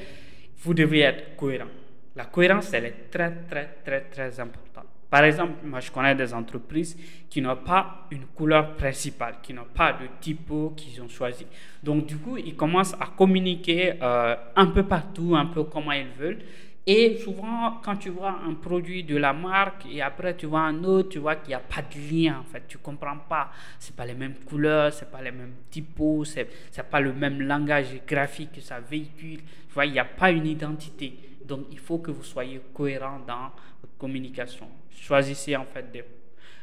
vous 0.58 0.74
devez 0.74 1.00
être 1.00 1.34
cohérent. 1.36 1.70
La 2.14 2.26
cohérence, 2.26 2.72
elle 2.74 2.86
est 2.86 3.10
très, 3.10 3.32
très, 3.48 3.76
très, 3.84 4.00
très 4.02 4.40
importante. 4.40 4.86
Par 5.10 5.24
exemple, 5.24 5.54
moi 5.64 5.80
je 5.80 5.90
connais 5.90 6.14
des 6.14 6.34
entreprises 6.34 6.96
qui 7.30 7.40
n'ont 7.40 7.56
pas 7.56 8.06
une 8.10 8.26
couleur 8.26 8.74
principale, 8.74 9.36
qui 9.42 9.52
n'ont 9.54 9.68
pas 9.72 9.92
de 9.92 10.06
typo 10.20 10.72
qu'ils 10.76 11.00
ont 11.00 11.08
choisi. 11.08 11.46
Donc 11.82 12.06
du 12.06 12.16
coup, 12.16 12.36
ils 12.36 12.56
commencent 12.56 12.94
à 12.94 13.06
communiquer 13.16 13.94
euh, 14.02 14.34
un 14.56 14.66
peu 14.66 14.82
partout, 14.82 15.34
un 15.36 15.46
peu 15.46 15.64
comment 15.64 15.92
ils 15.92 16.08
veulent. 16.18 16.40
Et 16.88 17.18
souvent, 17.18 17.80
quand 17.84 17.96
tu 17.96 18.10
vois 18.10 18.38
un 18.46 18.54
produit 18.54 19.02
de 19.02 19.16
la 19.16 19.32
marque 19.32 19.86
et 19.92 20.00
après 20.02 20.36
tu 20.36 20.46
vois 20.46 20.60
un 20.60 20.84
autre, 20.84 21.08
tu 21.08 21.18
vois 21.18 21.34
qu'il 21.34 21.48
n'y 21.48 21.54
a 21.54 21.58
pas 21.58 21.82
de 21.82 21.98
lien 21.98 22.38
en 22.38 22.44
fait. 22.44 22.62
Tu 22.68 22.78
comprends 22.78 23.18
pas. 23.28 23.50
C'est 23.80 23.96
pas 23.96 24.06
les 24.06 24.14
mêmes 24.14 24.36
couleurs, 24.44 24.92
c'est 24.92 25.10
pas 25.10 25.20
les 25.20 25.32
mêmes 25.32 25.54
typos, 25.68 26.24
c'est 26.24 26.48
c'est 26.70 26.88
pas 26.88 27.00
le 27.00 27.12
même 27.12 27.42
langage 27.42 27.88
graphique 28.06 28.52
que 28.52 28.60
ça 28.60 28.78
véhicule. 28.78 29.38
Tu 29.38 29.74
vois, 29.74 29.86
il 29.86 29.92
n'y 29.92 29.98
a 29.98 30.04
pas 30.04 30.30
une 30.30 30.46
identité. 30.46 31.18
Donc 31.44 31.66
il 31.72 31.78
faut 31.78 31.98
que 31.98 32.12
vous 32.12 32.22
soyez 32.22 32.60
cohérent 32.72 33.20
dans 33.26 33.50
communication. 33.98 34.68
Choisissez 34.90 35.56
en 35.56 35.64
fait 35.64 35.86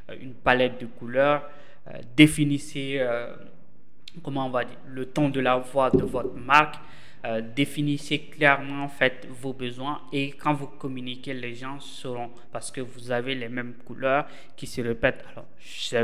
euh, 0.10 0.16
une 0.22 0.34
palette 0.34 0.80
de 0.82 0.86
couleurs, 0.86 1.50
euh, 1.88 1.98
définissez, 2.16 2.98
euh, 3.00 3.34
comment 4.22 4.48
on 4.48 4.50
va 4.50 4.66
dire, 4.66 4.78
le 4.88 5.06
ton 5.06 5.30
de 5.30 5.40
la 5.40 5.58
voix 5.58 5.90
de 5.90 6.04
votre 6.04 6.36
marque, 6.36 6.76
définissez 7.56 8.20
clairement 8.20 8.84
en 8.84 8.90
fait 8.90 9.28
vos 9.30 9.54
besoins 9.54 10.02
et 10.12 10.32
quand 10.32 10.54
vous 10.54 10.68
communiquez, 10.68 11.34
les 11.34 11.56
gens 11.56 11.80
sauront 11.80 12.32
parce 12.52 12.70
que 12.70 12.82
vous 12.82 13.12
avez 13.12 13.34
les 13.34 13.48
mêmes 13.48 13.76
couleurs 13.86 14.26
qui 14.58 14.68
se 14.68 14.82
répètent. 14.82 15.24
Alors, 15.32 15.46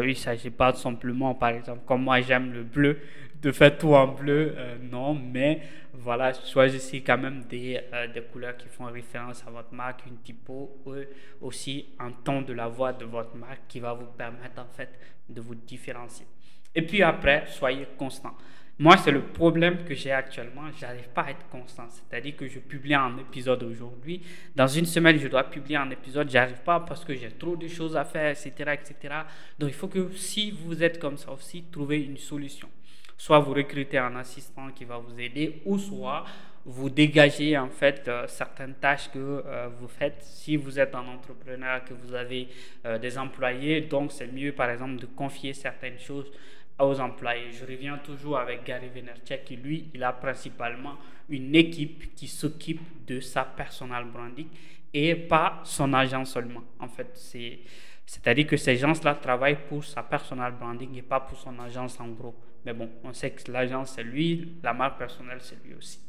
il 0.03 0.10
ne 0.10 0.13
s'agit 0.13 0.49
pas 0.49 0.73
simplement, 0.73 1.36
par 1.36 1.49
exemple, 1.49 1.82
comme 1.86 2.03
moi 2.03 2.21
j'aime 2.21 2.53
le 2.53 2.63
bleu, 2.63 2.99
de 3.41 3.51
faire 3.51 3.77
tout 3.77 3.93
en 3.93 4.08
bleu, 4.08 4.55
non, 4.82 5.13
mais 5.13 5.62
voilà, 5.93 6.34
choisissez 6.34 7.01
quand 7.01 7.17
même 7.17 7.43
des, 7.43 7.79
euh, 7.93 8.08
des, 8.08 8.21
couleurs 8.21 8.55
qui 8.55 8.67
font 8.67 8.86
référence 8.86 9.43
à 9.45 9.51
votre 9.51 9.73
marque, 9.73 10.05
une 10.08 10.17
typo, 10.17 10.82
ou 10.86 10.93
aussi 11.41 11.88
un 11.99 12.12
ton 12.12 12.41
de 12.41 12.53
la 12.53 12.67
voix 12.67 12.93
de 12.93 13.05
votre 13.05 13.36
marque 13.36 13.62
qui 13.67 13.79
va 13.79 13.93
vous 13.93 14.05
permettre 14.05 14.62
en 14.62 14.67
fait 14.73 14.89
de 15.27 15.41
vous 15.41 15.55
différencier. 15.55 16.25
Et 16.73 16.82
puis 16.84 17.03
après, 17.03 17.45
soyez 17.47 17.88
constant. 17.97 18.36
Moi, 18.81 18.95
c'est 18.95 19.11
le 19.11 19.21
problème 19.21 19.83
que 19.83 19.93
j'ai 19.93 20.11
actuellement. 20.11 20.61
J'arrive 20.79 21.09
pas 21.09 21.23
à 21.23 21.31
être 21.31 21.45
constant. 21.49 21.87
C'est-à-dire 21.89 22.37
que 22.37 22.47
je 22.47 22.59
publie 22.59 22.93
un 22.93 23.17
épisode 23.17 23.61
aujourd'hui. 23.63 24.21
Dans 24.55 24.67
une 24.67 24.85
semaine, 24.85 25.19
je 25.19 25.27
dois 25.27 25.43
publier 25.43 25.75
un 25.75 25.89
épisode. 25.89 26.29
J'arrive 26.29 26.61
pas 26.63 26.79
parce 26.79 27.03
que 27.03 27.13
j'ai 27.13 27.29
trop 27.29 27.57
de 27.57 27.67
choses 27.67 27.97
à 27.97 28.05
faire, 28.05 28.29
etc., 28.29 28.51
etc. 28.73 29.15
Donc, 29.59 29.69
il 29.69 29.75
faut 29.75 29.89
que 29.89 30.09
si 30.15 30.51
vous 30.51 30.81
êtes 30.81 30.97
comme 30.97 31.17
ça 31.17 31.33
aussi, 31.33 31.65
trouver 31.69 32.01
une 32.01 32.17
solution. 32.17 32.69
Soit 33.17 33.39
vous 33.39 33.53
recrutez 33.53 33.97
un 33.97 34.15
assistant 34.15 34.69
qui 34.73 34.85
va 34.85 34.97
vous 34.97 35.19
aider, 35.19 35.61
ou 35.65 35.77
soit 35.77 36.23
vous 36.65 36.89
dégagez 36.89 37.57
en 37.57 37.69
fait 37.69 38.07
euh, 38.07 38.27
certaines 38.27 38.75
tâches 38.75 39.09
que 39.11 39.43
euh, 39.45 39.67
vous 39.79 39.87
faites. 39.87 40.21
Si 40.21 40.55
vous 40.55 40.79
êtes 40.79 40.93
un 40.95 41.05
entrepreneur, 41.07 41.83
que 41.83 41.93
vous 41.93 42.13
avez 42.13 42.47
euh, 42.85 42.97
des 42.97 43.17
employés, 43.17 43.81
donc 43.81 44.11
c'est 44.11 44.31
mieux 44.31 44.53
par 44.53 44.69
exemple 44.69 44.97
de 44.97 45.05
confier 45.05 45.53
certaines 45.53 45.99
choses 45.99 46.31
aux 46.79 46.99
employés. 46.99 47.51
Je 47.51 47.65
reviens 47.65 47.97
toujours 47.97 48.37
avec 48.37 48.63
Gary 48.63 48.89
Vaynerchuk 48.89 49.43
qui 49.43 49.55
lui, 49.55 49.89
il 49.93 50.03
a 50.03 50.13
principalement 50.13 50.95
une 51.29 51.55
équipe 51.55 52.15
qui 52.15 52.27
s'occupe 52.27 52.81
de 53.05 53.19
sa 53.19 53.43
personal 53.43 54.05
branding 54.05 54.47
et 54.93 55.15
pas 55.15 55.61
son 55.63 55.93
agent 55.93 56.25
seulement. 56.25 56.63
En 56.79 56.87
fait, 56.87 57.09
c'est 57.13 57.59
c'est-à-dire 58.05 58.47
que 58.47 58.57
ces 58.57 58.75
gens-là 58.75 59.13
travaillent 59.13 59.67
pour 59.67 59.85
sa 59.85 60.01
personal 60.01 60.53
branding 60.53 60.95
et 60.97 61.03
pas 61.03 61.19
pour 61.19 61.37
son 61.37 61.59
agence 61.59 61.99
en 61.99 62.07
gros. 62.07 62.33
Mais 62.65 62.73
bon, 62.73 62.89
on 63.03 63.13
sait 63.13 63.29
que 63.29 63.51
l'agence 63.51 63.91
c'est 63.95 64.03
lui, 64.03 64.55
la 64.63 64.73
marque 64.73 64.97
personnelle 64.97 65.37
c'est 65.41 65.63
lui 65.63 65.75
aussi. 65.75 65.99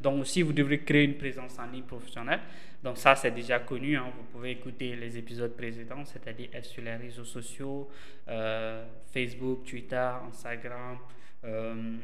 Donc 0.00 0.20
aussi, 0.20 0.42
vous 0.42 0.52
devrez 0.52 0.80
créer 0.80 1.04
une 1.04 1.16
présence 1.16 1.58
en 1.58 1.66
ligne 1.66 1.82
professionnelle. 1.82 2.40
Donc 2.82 2.96
ça, 2.98 3.16
c'est 3.16 3.32
déjà 3.32 3.58
connu. 3.58 3.96
Hein. 3.96 4.12
Vous 4.16 4.24
pouvez 4.32 4.52
écouter 4.52 4.94
les 4.94 5.18
épisodes 5.18 5.54
précédents, 5.56 6.04
c'est-à-dire 6.04 6.48
être 6.52 6.64
sur 6.64 6.82
les 6.82 6.94
réseaux 6.94 7.24
sociaux, 7.24 7.88
euh, 8.28 8.84
Facebook, 9.12 9.64
Twitter, 9.64 10.10
Instagram, 10.28 10.98
euh, 11.44 11.96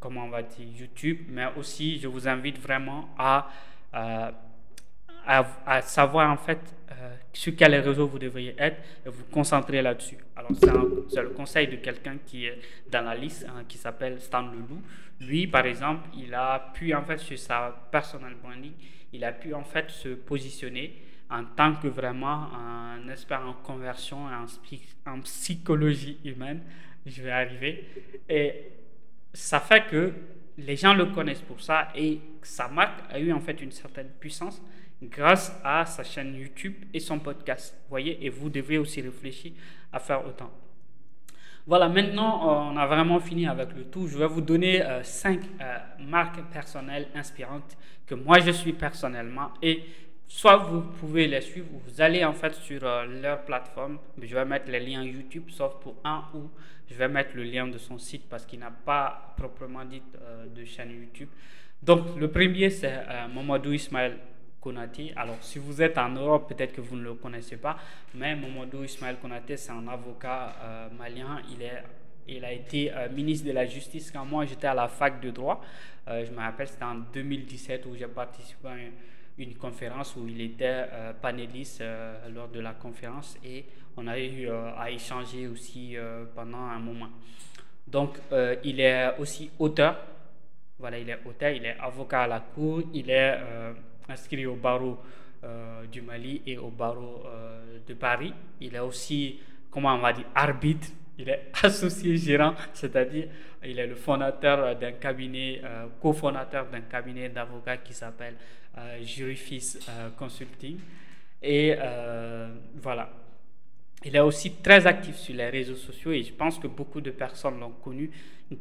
comment 0.00 0.24
on 0.24 0.30
va 0.30 0.42
dire, 0.42 0.66
YouTube. 0.66 1.26
Mais 1.28 1.46
aussi, 1.56 1.98
je 2.00 2.08
vous 2.08 2.26
invite 2.26 2.58
vraiment 2.58 3.08
à, 3.16 3.48
à, 3.92 4.32
à, 5.26 5.82
savoir 5.82 6.30
en 6.30 6.36
fait 6.36 6.58
euh, 6.90 7.14
sur 7.32 7.54
quel 7.56 7.74
réseau 7.74 8.06
vous 8.06 8.18
devriez 8.18 8.54
être 8.58 8.76
et 9.04 9.08
vous 9.08 9.24
concentrer 9.24 9.82
là-dessus. 9.82 10.18
Alors 10.36 10.50
c'est 11.08 11.22
le 11.22 11.30
conseil 11.30 11.68
de 11.68 11.76
quelqu'un 11.76 12.16
qui 12.24 12.46
est 12.46 12.58
dans 12.90 13.02
la 13.02 13.14
liste, 13.14 13.46
hein, 13.48 13.64
qui 13.68 13.78
s'appelle 13.78 14.20
Stan 14.20 14.42
Leloup. 14.42 14.82
Lui, 15.20 15.46
par 15.46 15.64
exemple, 15.64 16.08
il 16.16 16.34
a 16.34 16.72
pu, 16.74 16.94
en 16.94 17.02
fait, 17.02 17.18
sur 17.18 17.38
sa 17.38 17.74
personal 17.90 18.34
branding, 18.34 18.72
il 19.12 19.24
a 19.24 19.32
pu, 19.32 19.54
en 19.54 19.64
fait, 19.64 19.90
se 19.90 20.10
positionner 20.10 21.02
en 21.30 21.44
tant 21.44 21.74
que 21.74 21.88
vraiment 21.88 22.48
un 22.54 23.08
expert 23.08 23.40
en 23.40 23.54
conversion 23.54 24.28
et 24.30 25.08
en, 25.08 25.20
psychologie 25.20 26.18
humaine. 26.24 26.62
Je 27.06 27.22
vais 27.22 27.30
arriver. 27.30 27.86
Et 28.28 28.66
ça 29.32 29.60
fait 29.60 29.86
que 29.86 30.12
les 30.58 30.76
gens 30.76 30.94
le 30.94 31.06
connaissent 31.06 31.42
pour 31.42 31.60
ça 31.60 31.88
et 31.94 32.20
sa 32.42 32.68
marque 32.68 33.00
a 33.10 33.18
eu, 33.18 33.32
en 33.32 33.40
fait, 33.40 33.60
une 33.60 33.72
certaine 33.72 34.08
puissance 34.20 34.62
grâce 35.02 35.58
à 35.64 35.84
sa 35.84 36.02
chaîne 36.02 36.34
YouTube 36.34 36.74
et 36.92 37.00
son 37.00 37.18
podcast. 37.18 37.74
Vous 37.82 37.90
voyez, 37.90 38.24
et 38.24 38.28
vous 38.28 38.48
devez 38.48 38.78
aussi 38.78 39.00
réfléchir 39.00 39.52
à 39.92 39.98
faire 39.98 40.26
autant. 40.26 40.50
Voilà, 41.66 41.88
maintenant, 41.88 42.70
on 42.70 42.76
a 42.76 42.86
vraiment 42.86 43.18
fini 43.18 43.46
avec 43.48 43.74
le 43.74 43.84
tout. 43.84 44.06
Je 44.06 44.16
vais 44.16 44.28
vous 44.28 44.40
donner 44.40 44.82
euh, 44.82 45.02
cinq 45.02 45.40
euh, 45.60 45.78
marques 45.98 46.40
personnelles 46.52 47.08
inspirantes 47.14 47.76
que 48.06 48.14
moi 48.14 48.38
je 48.38 48.52
suis 48.52 48.72
personnellement 48.72 49.50
et 49.60 49.82
soit 50.28 50.58
vous 50.58 50.82
pouvez 50.82 51.26
les 51.26 51.40
suivre, 51.40 51.66
vous 51.72 52.00
allez 52.00 52.24
en 52.24 52.32
fait 52.32 52.54
sur 52.54 52.84
euh, 52.84 53.04
leur 53.20 53.44
plateforme. 53.44 53.98
Je 54.22 54.32
vais 54.32 54.44
mettre 54.44 54.70
les 54.70 54.78
liens 54.78 55.02
YouTube, 55.02 55.50
sauf 55.50 55.74
pour 55.80 55.96
un 56.04 56.22
ou 56.34 56.48
je 56.88 56.94
vais 56.94 57.08
mettre 57.08 57.30
le 57.34 57.42
lien 57.42 57.66
de 57.66 57.78
son 57.78 57.98
site 57.98 58.28
parce 58.28 58.46
qu'il 58.46 58.60
n'a 58.60 58.70
pas 58.70 59.34
proprement 59.36 59.84
dit 59.84 60.02
de 60.54 60.64
chaîne 60.64 60.92
YouTube. 60.92 61.28
Donc, 61.82 62.16
le 62.16 62.30
premier, 62.30 62.70
c'est 62.70 63.04
Mamadou 63.34 63.72
Ismaël 63.72 64.18
alors, 65.16 65.36
si 65.42 65.58
vous 65.58 65.80
êtes 65.80 65.96
en 65.96 66.08
Europe, 66.08 66.48
peut-être 66.48 66.72
que 66.72 66.80
vous 66.80 66.96
ne 66.96 67.02
le 67.02 67.14
connaissez 67.14 67.56
pas, 67.56 67.76
mais 68.14 68.34
Momodou 68.34 68.82
Ismaël 68.82 69.16
Konaté, 69.20 69.56
c'est 69.56 69.70
un 69.70 69.86
avocat 69.86 70.56
euh, 70.60 70.88
malien. 70.98 71.40
Il, 71.52 71.62
est, 71.62 71.82
il 72.26 72.44
a 72.44 72.52
été 72.52 72.92
euh, 72.92 73.08
ministre 73.08 73.46
de 73.46 73.52
la 73.52 73.64
Justice 73.64 74.10
quand 74.10 74.24
moi 74.24 74.44
j'étais 74.44 74.66
à 74.66 74.74
la 74.74 74.88
fac 74.88 75.20
de 75.20 75.30
droit. 75.30 75.62
Euh, 76.08 76.24
je 76.24 76.32
me 76.32 76.38
rappelle, 76.38 76.66
c'était 76.66 76.84
en 76.84 76.96
2017 76.96 77.86
où 77.86 77.94
j'ai 77.94 78.08
participé 78.08 78.68
à 78.68 78.74
une, 79.38 79.54
conférence 79.54 80.16
où 80.16 80.26
il 80.26 80.40
était 80.40 80.86
panéliste 81.20 81.84
lors 82.34 82.48
de 82.48 82.58
la 82.58 82.72
conférence 82.72 83.36
et 83.44 83.66
on 83.94 84.06
a 84.06 84.18
eu 84.18 84.48
à 84.48 84.90
échanger 84.90 85.46
aussi 85.46 85.94
pendant 86.34 86.56
un 86.56 86.78
moment. 86.78 87.08
Donc, 87.86 88.18
il 88.64 88.80
est 88.80 89.14
aussi 89.18 89.50
auteur. 89.58 89.98
Voilà, 90.78 90.98
il 90.98 91.10
est 91.10 91.18
auteur, 91.26 91.50
il 91.50 91.66
est 91.66 91.76
avocat 91.78 92.22
à 92.22 92.26
la 92.26 92.40
cour, 92.40 92.82
il 92.94 93.10
est 93.10 93.38
inscrit 94.08 94.46
au 94.46 94.56
barreau 94.56 94.98
euh, 95.44 95.86
du 95.86 96.02
Mali 96.02 96.42
et 96.46 96.58
au 96.58 96.70
barreau 96.70 97.22
euh, 97.26 97.78
de 97.86 97.94
Paris. 97.94 98.32
Il 98.60 98.74
est 98.74 98.80
aussi, 98.80 99.38
comment 99.70 99.94
on 99.94 99.98
va 99.98 100.12
dire, 100.12 100.26
arbitre. 100.34 100.88
Il 101.18 101.28
est 101.28 101.50
associé 101.62 102.16
gérant, 102.16 102.54
c'est-à-dire 102.72 103.28
il 103.64 103.78
est 103.78 103.86
le 103.86 103.94
fondateur 103.94 104.76
d'un 104.76 104.92
cabinet, 104.92 105.60
euh, 105.64 105.86
cofondateur 106.00 106.66
d'un 106.66 106.82
cabinet 106.82 107.28
d'avocats 107.28 107.78
qui 107.78 107.94
s'appelle 107.94 108.34
Jurifis 109.02 109.78
Consulting. 110.18 110.78
Et 111.42 111.74
voilà. 112.82 113.08
Il 114.06 114.14
est 114.14 114.20
aussi 114.20 114.52
très 114.62 114.86
actif 114.86 115.16
sur 115.16 115.34
les 115.34 115.48
réseaux 115.50 115.74
sociaux 115.74 116.12
et 116.12 116.22
je 116.22 116.32
pense 116.32 116.60
que 116.60 116.68
beaucoup 116.68 117.00
de 117.00 117.10
personnes 117.10 117.58
l'ont 117.58 117.72
connu 117.82 118.08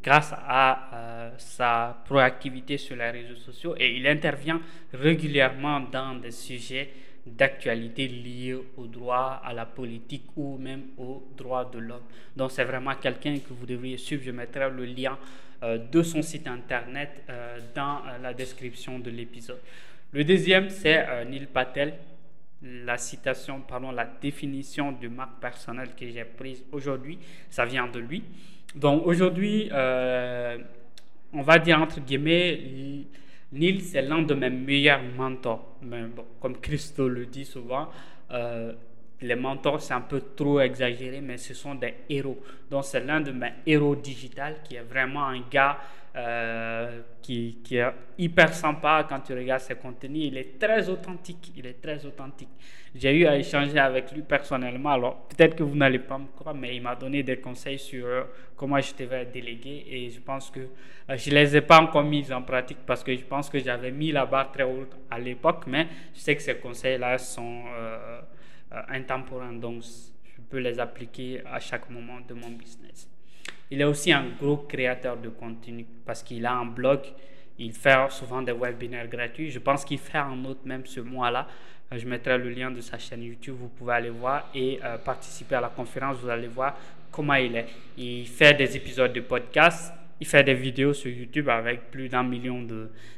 grâce 0.01 0.34
à 0.34 0.89
euh, 0.91 1.31
sa 1.38 2.01
proactivité 2.05 2.79
sur 2.79 2.95
les 2.95 3.12
réseaux 3.12 3.36
sociaux 3.36 3.75
et 3.77 3.95
il 3.95 4.08
intervient 4.08 4.60
régulièrement 4.91 5.81
dans 5.81 6.15
des 6.15 6.31
sujets 6.31 6.89
d'actualité 7.27 8.08
liés 8.08 8.58
au 8.75 8.88
droit, 8.88 9.39
à 9.45 9.53
la 9.53 9.67
politique 9.67 10.25
ou 10.36 10.58
même 10.58 10.86
aux 10.97 11.27
droits 11.38 11.65
de 11.65 11.77
l'homme. 11.77 12.01
Donc 12.36 12.49
c'est 12.51 12.63
vraiment 12.63 12.95
quelqu'un 12.95 13.38
que 13.38 13.53
vous 13.53 13.67
devriez 13.67 13.97
suivre. 13.97 14.23
Je 14.25 14.31
mettrai 14.31 14.67
le 14.71 14.86
lien 14.86 15.15
euh, 15.62 15.77
de 15.77 16.01
son 16.01 16.23
site 16.23 16.47
internet 16.47 17.23
euh, 17.29 17.60
dans 17.75 17.99
la 18.19 18.34
description 18.34 18.97
de 18.97 19.12
l'épisode. 19.12 19.62
Le 20.12 20.23
deuxième, 20.23 20.71
c'est 20.71 21.05
Neil 21.25 21.45
Patel 21.45 21.93
la 22.65 22.97
citation, 22.97 23.62
pardon, 23.62 23.91
la 23.91 24.06
définition 24.06 24.91
de 24.91 25.08
marque 25.08 25.39
personnelle 25.39 25.89
que 25.99 26.08
j'ai 26.08 26.25
prise 26.25 26.63
aujourd'hui, 26.71 27.19
ça 27.49 27.65
vient 27.65 27.88
de 27.88 27.99
lui. 27.99 28.23
Donc 28.75 29.06
aujourd'hui, 29.06 29.69
euh, 29.71 30.58
on 31.34 31.41
va 31.41 31.60
dire 31.60 31.80
entre 31.80 31.99
guillemets, 31.99 33.06
Neil, 33.51 33.82
c'est 33.82 34.01
l'un 34.01 34.23
de 34.23 34.34
mes 34.34 34.49
meilleurs 34.49 35.01
mentors. 35.15 35.78
Mais 35.84 36.04
bon, 36.04 36.25
comme 36.41 36.58
Christo 36.58 37.08
le 37.08 37.25
dit 37.28 37.45
souvent, 37.45 37.89
euh, 38.32 38.73
les 39.21 39.36
mentors, 39.36 39.82
c'est 39.82 39.93
un 39.93 40.01
peu 40.01 40.21
trop 40.36 40.60
exagéré, 40.60 41.21
mais 41.21 41.38
ce 41.38 41.54
sont 41.54 41.75
des 41.75 41.93
héros. 42.10 42.41
Donc 42.69 42.84
c'est 42.84 43.04
l'un 43.04 43.21
de 43.21 43.32
mes 43.32 43.54
héros 43.65 43.95
digital 43.95 44.58
qui 44.63 44.75
est 44.75 44.82
vraiment 44.82 45.25
un 45.25 45.41
gars 45.49 45.78
euh, 46.17 47.01
qui, 47.21 47.58
est 47.71 47.93
hyper 48.17 48.54
sympa 48.54 49.06
quand 49.10 49.19
tu 49.19 49.34
regardes 49.34 49.60
ses 49.60 49.75
contenus. 49.75 50.28
Il 50.28 50.38
est 50.38 50.58
très 50.58 50.88
authentique. 50.88 51.51
Il 51.58 51.65
est 51.65 51.82
très 51.82 52.06
authentique. 52.06 52.49
J'ai 52.93 53.19
eu 53.19 53.25
à 53.25 53.36
échanger 53.36 53.78
avec 53.78 54.13
lui 54.13 54.21
personnellement. 54.21 54.91
Alors, 54.91 55.28
peut-être 55.28 55.58
que 55.58 55.63
vous 55.63 55.75
n'allez 55.75 55.99
pas 55.99 56.17
me 56.17 56.28
croire, 56.28 56.56
mais 56.56 56.73
il 56.73 56.82
m'a 56.82 56.95
donné 56.95 57.21
des 57.21 57.38
conseils 57.38 57.80
sur 57.80 58.06
euh, 58.06 58.23
comment 58.56 58.80
je 58.80 58.93
devais 58.95 59.25
déléguer. 59.25 59.86
Et 59.89 60.10
je 60.10 60.21
pense 60.21 60.49
que 60.49 60.62
euh, 60.62 61.17
je 61.17 61.30
ne 61.32 61.36
les 61.36 61.58
ai 61.58 61.62
pas 61.62 61.82
encore 61.82 62.04
mis 62.04 62.32
en 62.32 62.43
pratique 62.43 62.80
parce 62.86 63.04
que 63.04 63.13
je 63.13 63.25
pense 63.25 63.49
que 63.49 63.60
j'avais 63.60 63.91
mis 63.91 64.13
la 64.13 64.25
barre 64.25 64.54
très 64.54 64.63
haute 64.63 64.95
à 65.12 65.19
l'époque. 65.19 65.65
Mais 65.67 65.88
je 66.13 66.19
sais 66.21 66.36
que 66.38 66.41
ces 66.41 66.56
conseils-là 66.56 67.17
sont 67.17 67.63
intemporels. 68.88 69.60
Donc, 69.60 69.84
je 69.84 70.41
peux 70.49 70.60
les 70.60 70.80
appliquer 70.80 71.41
à 71.45 71.60
chaque 71.60 71.89
moment 71.89 72.21
de 72.25 72.34
mon 72.34 72.51
business. 72.51 73.10
Il 73.71 73.82
est 73.82 73.86
aussi 73.86 74.12
un 74.12 74.25
gros 74.39 74.58
créateur 74.58 75.17
de 75.17 75.30
contenu 75.30 75.86
parce 76.06 76.21
qu'il 76.21 76.45
a 76.45 76.54
un 76.54 76.65
blog. 76.65 76.99
Il 77.58 77.73
fait 77.73 77.95
souvent 78.10 78.41
des 78.41 78.51
webinaires 78.51 79.08
gratuits. 79.08 79.49
Je 79.49 79.60
pense 79.60 79.84
qu'il 79.84 79.97
fait 79.97 80.17
un 80.17 80.43
autre 80.45 80.62
même 80.65 80.86
ce 80.86 80.99
mois-là. 80.99 81.47
Euh, 81.91 81.97
je 81.97 82.08
mettrai 82.08 82.38
le 82.38 82.49
lien 82.49 82.69
de 82.69 82.82
sa 82.82 82.97
chaîne 82.99 83.23
YouTube. 83.23 83.56
Vous 83.58 83.69
pouvez 83.69 83.93
aller 83.93 84.10
voir 84.10 84.49
et 84.54 84.80
euh, 84.84 84.97
participer 84.97 85.56
à 85.56 85.62
la 85.62 85.69
conférence. 85.69 86.17
Vous 86.17 86.30
allez 86.30 86.47
voir 86.47 86.75
comment 87.12 87.34
il 87.36 87.56
est. 87.56 87.67
Il 87.97 88.28
fait 88.28 88.54
des 88.54 88.75
épisodes 88.75 89.13
de 89.13 89.21
podcast. 89.21 89.93
Il 90.19 90.28
fait 90.28 90.43
des 90.43 90.54
vidéos 90.54 90.93
sur 90.93 91.12
YouTube 91.12 91.49
avec 91.49 91.91
plus 91.91 92.08
d'un 92.08 92.23
million 92.23 92.65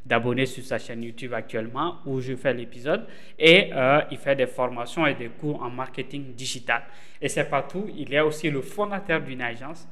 d'abonnés 0.06 0.48
sur 0.48 0.64
sa 0.64 0.80
chaîne 0.80 1.04
YouTube 1.04 1.34
actuellement 1.34 1.98
où 2.06 2.20
je 2.22 2.36
fais 2.36 2.54
l'épisode. 2.54 3.06
Et 3.38 3.70
euh, 3.74 4.02
il 4.10 4.18
fait 4.18 4.36
des 4.36 4.48
formations 4.48 5.06
et 5.06 5.14
des 5.14 5.28
cours 5.28 5.62
en 5.62 5.70
marketing 5.70 6.34
digital. 6.34 6.84
Et 7.22 7.28
c'est 7.28 7.50
pas 7.50 7.64
tout. 7.64 7.88
Il 7.96 8.14
est 8.14 8.22
aussi 8.22 8.50
le 8.50 8.62
fondateur 8.62 9.22
d'une 9.22 9.42
agence 9.42 9.88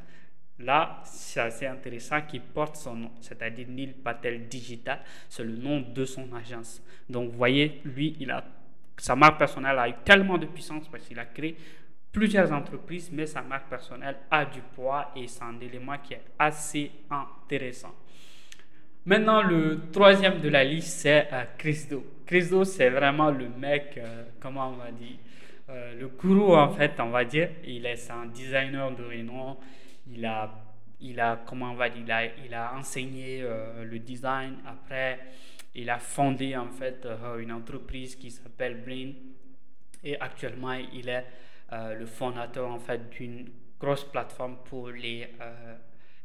Là, 0.60 1.02
c'est 1.04 1.68
intéressant 1.68 2.22
qui 2.22 2.40
porte 2.40 2.78
son 2.78 2.96
nom, 2.96 3.12
c'est-à-dire 3.20 3.68
Neil 3.68 3.94
Patel 3.94 4.48
Digital, 4.48 5.00
c'est 5.28 5.44
le 5.44 5.58
nom 5.58 5.82
de 5.82 6.06
son 6.06 6.34
agence. 6.34 6.82
Donc, 7.10 7.32
vous 7.32 7.38
voyez, 7.38 7.82
lui, 7.84 8.16
il 8.22 8.32
a, 8.32 8.44
sa 8.98 9.16
marque 9.16 9.38
personnelle 9.38 9.78
a 9.78 9.90
eu 9.90 9.94
tellement 10.06 10.38
de 10.38 10.46
puissance 10.46 10.88
parce 10.88 11.04
qu'il 11.04 11.20
a 11.20 11.26
créé 11.26 11.58
plusieurs 12.16 12.54
entreprises, 12.54 13.10
mais 13.12 13.26
sa 13.26 13.42
marque 13.42 13.68
personnelle 13.68 14.16
a 14.32 14.46
du 14.46 14.62
poids 14.62 15.12
et 15.18 15.28
c'est 15.28 15.44
un 15.44 15.60
élément 15.60 15.98
qui 16.02 16.14
est 16.14 16.24
assez 16.40 16.90
intéressant. 17.10 17.94
Maintenant, 19.06 19.44
le 19.44 19.82
troisième 19.92 20.40
de 20.40 20.48
la 20.48 20.64
liste, 20.64 21.00
c'est 21.02 21.28
euh, 21.32 21.44
Christo. 21.58 22.04
Christo, 22.26 22.64
c'est 22.64 22.90
vraiment 22.90 23.30
le 23.30 23.50
mec, 23.50 23.96
euh, 23.98 24.24
comment 24.40 24.70
on 24.70 24.78
va 24.78 24.90
dire, 24.92 25.18
euh, 25.70 26.00
le 26.00 26.08
gourou 26.08 26.56
en 26.56 26.70
fait, 26.70 26.94
on 27.00 27.10
va 27.10 27.26
dire. 27.26 27.50
Il 27.66 27.86
est 27.86 28.10
un 28.10 28.26
designer 28.28 28.90
de 28.96 29.04
renom. 29.04 29.58
Il 30.08 30.26
a, 30.26 30.52
il 31.02 31.20
a, 31.20 31.44
comment 31.46 31.72
on 31.72 31.76
va 31.76 31.90
dire, 31.90 32.04
il 32.04 32.12
a, 32.12 32.26
il 32.26 32.54
a 32.54 32.76
enseigné 32.76 33.42
le 33.84 34.00
design. 34.00 34.58
Après, 34.66 35.20
il 35.74 35.90
a 35.90 36.00
fondé 36.00 36.56
en 36.56 36.70
fait 36.70 37.08
une 37.40 37.52
entreprise 37.52 38.16
qui 38.16 38.32
s'appelle 38.32 38.84
Brain. 38.84 39.14
Et 40.04 40.20
actuellement, 40.20 40.74
il 40.74 41.10
est 41.10 41.26
le 41.72 42.06
fondateur 42.06 42.70
en 42.70 42.80
fait 42.80 43.10
d'une 43.10 43.50
grosse 43.80 44.04
plateforme 44.04 44.58
pour 44.66 44.90
les 44.90 45.28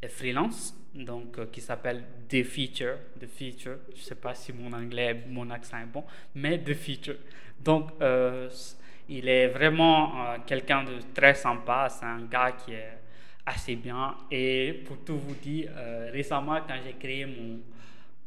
et 0.02 0.08
freelance, 0.08 0.74
donc 0.94 1.38
euh, 1.38 1.46
qui 1.46 1.60
s'appelle 1.60 2.02
The 2.28 2.42
Feature. 2.42 2.96
The 3.20 3.26
Feature, 3.26 3.78
je 3.94 4.00
sais 4.00 4.14
pas 4.14 4.34
si 4.34 4.52
mon 4.52 4.72
anglais, 4.72 5.24
mon 5.28 5.50
accent 5.50 5.78
est 5.78 5.86
bon, 5.86 6.04
mais 6.34 6.58
The 6.58 6.74
Feature. 6.74 7.16
Donc, 7.58 7.90
euh, 8.00 8.48
il 9.08 9.28
est 9.28 9.48
vraiment 9.48 10.24
euh, 10.24 10.36
quelqu'un 10.46 10.84
de 10.84 10.98
très 11.14 11.34
sympa. 11.34 11.88
C'est 11.90 12.06
un 12.06 12.22
gars 12.22 12.52
qui 12.52 12.72
est 12.72 12.98
assez 13.50 13.76
bien. 13.76 14.16
Et 14.30 14.82
pour 14.86 14.98
tout 15.04 15.18
vous 15.18 15.34
dire, 15.34 15.70
récemment, 16.12 16.58
quand 16.66 16.76
j'ai 16.84 16.94
créé 16.94 17.26
mon, 17.26 17.60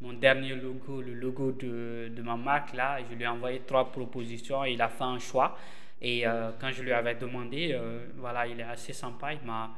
mon 0.00 0.12
dernier 0.12 0.54
logo, 0.54 1.00
le 1.00 1.14
logo 1.14 1.52
de, 1.52 2.12
de, 2.14 2.22
ma 2.22 2.36
marque, 2.36 2.74
là, 2.74 2.98
je 3.08 3.14
lui 3.14 3.24
ai 3.24 3.26
envoyé 3.26 3.62
trois 3.66 3.90
propositions 3.90 4.64
il 4.64 4.80
a 4.80 4.88
fait 4.88 5.04
un 5.04 5.18
choix. 5.18 5.56
Et 6.00 6.24
quand 6.60 6.70
je 6.70 6.82
lui 6.82 6.92
avais 6.92 7.14
demandé, 7.14 7.78
voilà, 8.16 8.46
il 8.46 8.60
est 8.60 8.64
assez 8.64 8.92
sympa, 8.92 9.32
il 9.32 9.46
m'a 9.46 9.70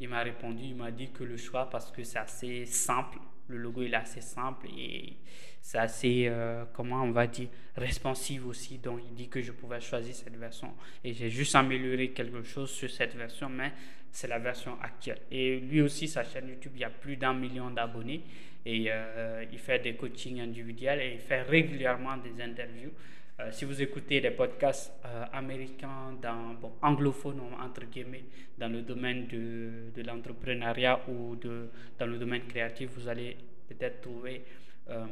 il 0.00 0.08
m'a 0.08 0.22
répondu, 0.22 0.62
il 0.64 0.76
m'a 0.76 0.90
dit 0.90 1.10
que 1.10 1.24
le 1.24 1.36
choix, 1.36 1.68
parce 1.68 1.90
que 1.90 2.04
c'est 2.04 2.18
assez 2.18 2.66
simple, 2.66 3.18
le 3.48 3.56
logo 3.56 3.82
il 3.82 3.94
est 3.94 3.96
assez 3.96 4.20
simple 4.20 4.66
et 4.76 5.16
c'est 5.60 5.78
assez, 5.78 6.26
euh, 6.28 6.64
comment 6.72 7.02
on 7.02 7.10
va 7.10 7.26
dire, 7.26 7.48
responsive 7.76 8.46
aussi. 8.46 8.78
Donc 8.78 9.00
il 9.06 9.14
dit 9.14 9.28
que 9.28 9.42
je 9.42 9.52
pouvais 9.52 9.80
choisir 9.80 10.14
cette 10.14 10.36
version. 10.36 10.74
Et 11.04 11.12
j'ai 11.12 11.30
juste 11.30 11.54
amélioré 11.54 12.10
quelque 12.10 12.42
chose 12.42 12.70
sur 12.70 12.90
cette 12.90 13.14
version, 13.14 13.48
mais 13.48 13.72
c'est 14.10 14.28
la 14.28 14.38
version 14.38 14.80
actuelle. 14.80 15.20
Et 15.30 15.60
lui 15.60 15.82
aussi, 15.82 16.08
sa 16.08 16.24
chaîne 16.24 16.48
YouTube, 16.48 16.72
il 16.74 16.80
y 16.80 16.84
a 16.84 16.90
plus 16.90 17.16
d'un 17.16 17.34
million 17.34 17.70
d'abonnés. 17.70 18.22
Et 18.64 18.86
euh, 18.88 19.44
il 19.52 19.58
fait 19.58 19.78
des 19.78 19.94
coachings 19.94 20.40
individuels 20.40 21.00
et 21.00 21.14
il 21.14 21.20
fait 21.20 21.42
régulièrement 21.42 22.16
des 22.16 22.42
interviews. 22.42 22.92
Euh, 23.40 23.52
si 23.52 23.64
vous 23.64 23.80
écoutez 23.80 24.20
des 24.20 24.32
podcasts 24.32 24.92
euh, 25.04 25.24
américains, 25.32 26.12
dans, 26.20 26.56
anglophones 26.82 27.40
entre 27.62 27.84
guillemets, 27.84 28.24
dans 28.56 28.68
le 28.68 28.82
domaine 28.82 29.28
de, 29.28 29.92
de 29.94 30.02
l'entrepreneuriat 30.02 31.00
ou 31.08 31.36
de, 31.36 31.70
dans 31.98 32.06
le 32.06 32.18
domaine 32.18 32.42
créatif, 32.48 32.90
vous 32.96 33.06
allez 33.08 33.36
peut-être 33.68 34.00
trouver 34.00 34.44
euh, 34.90 35.04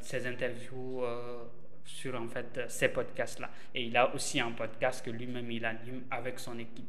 ces 0.00 0.24
interviews 0.28 1.02
sur 1.84 2.14
en 2.14 2.28
fait 2.28 2.60
ces 2.68 2.88
podcasts-là. 2.88 3.50
Et 3.74 3.84
il 3.86 3.96
a 3.96 4.14
aussi 4.14 4.38
un 4.38 4.52
podcast 4.52 5.04
que 5.04 5.10
lui-même 5.10 5.50
il 5.50 5.64
anime 5.64 6.02
avec 6.12 6.38
son 6.38 6.56
équipe. 6.60 6.86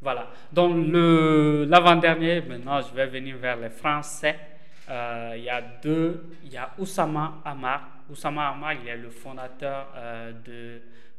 Voilà. 0.00 0.30
Donc 0.52 0.86
l'avant-dernier, 0.92 2.42
maintenant 2.42 2.80
je 2.82 2.94
vais 2.94 3.06
venir 3.06 3.36
vers 3.38 3.56
les 3.56 3.70
Français. 3.70 4.55
Il 4.88 5.42
y 5.42 5.50
a 5.50 5.62
deux, 5.82 6.24
il 6.44 6.52
y 6.52 6.56
a 6.56 6.72
Oussama 6.78 7.42
Amar 7.44 7.96
Oussama 8.10 8.48
Amar, 8.48 8.74
il 8.74 8.88
est 8.88 8.96
le 8.96 9.10
fondateur 9.10 9.88
euh, 9.96 10.32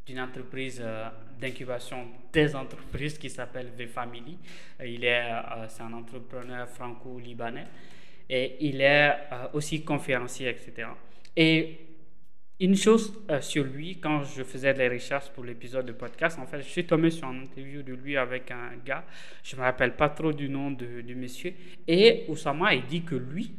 d'une 0.05 0.19
entreprise 0.19 0.81
euh, 0.83 1.09
d'incubation 1.39 2.07
des 2.31 2.55
entreprises 2.55 3.17
qui 3.17 3.29
s'appelle 3.29 3.71
V-Family. 3.77 4.37
Il 4.85 5.03
est, 5.03 5.31
euh, 5.31 5.67
c'est 5.67 5.83
un 5.83 5.93
entrepreneur 5.93 6.67
franco-libanais 6.67 7.67
et 8.29 8.57
il 8.61 8.81
est 8.81 9.13
aussi 9.53 9.83
conférencier, 9.83 10.49
etc. 10.49 10.89
Et 11.35 11.86
une 12.59 12.75
chose 12.75 13.13
sur 13.41 13.63
lui, 13.63 13.99
quand 13.99 14.23
je 14.23 14.43
faisais 14.43 14.73
des 14.73 14.87
recherches 14.87 15.29
pour 15.29 15.43
l'épisode 15.43 15.85
de 15.85 15.91
podcast, 15.91 16.39
en 16.39 16.47
fait, 16.47 16.61
je 16.61 16.67
suis 16.69 16.85
tombé 16.85 17.11
sur 17.11 17.29
une 17.29 17.43
interview 17.43 17.83
de 17.83 17.93
lui 17.93 18.17
avec 18.17 18.49
un 18.49 18.71
gars, 18.83 19.03
je 19.43 19.55
ne 19.55 19.61
me 19.61 19.65
rappelle 19.65 19.95
pas 19.95 20.09
trop 20.09 20.33
du 20.33 20.49
nom 20.49 20.71
de, 20.71 21.01
du 21.01 21.15
monsieur, 21.15 21.53
et 21.87 22.25
Oussama, 22.27 22.73
il 22.73 22.85
dit 22.85 23.03
que 23.03 23.15
lui, 23.15 23.53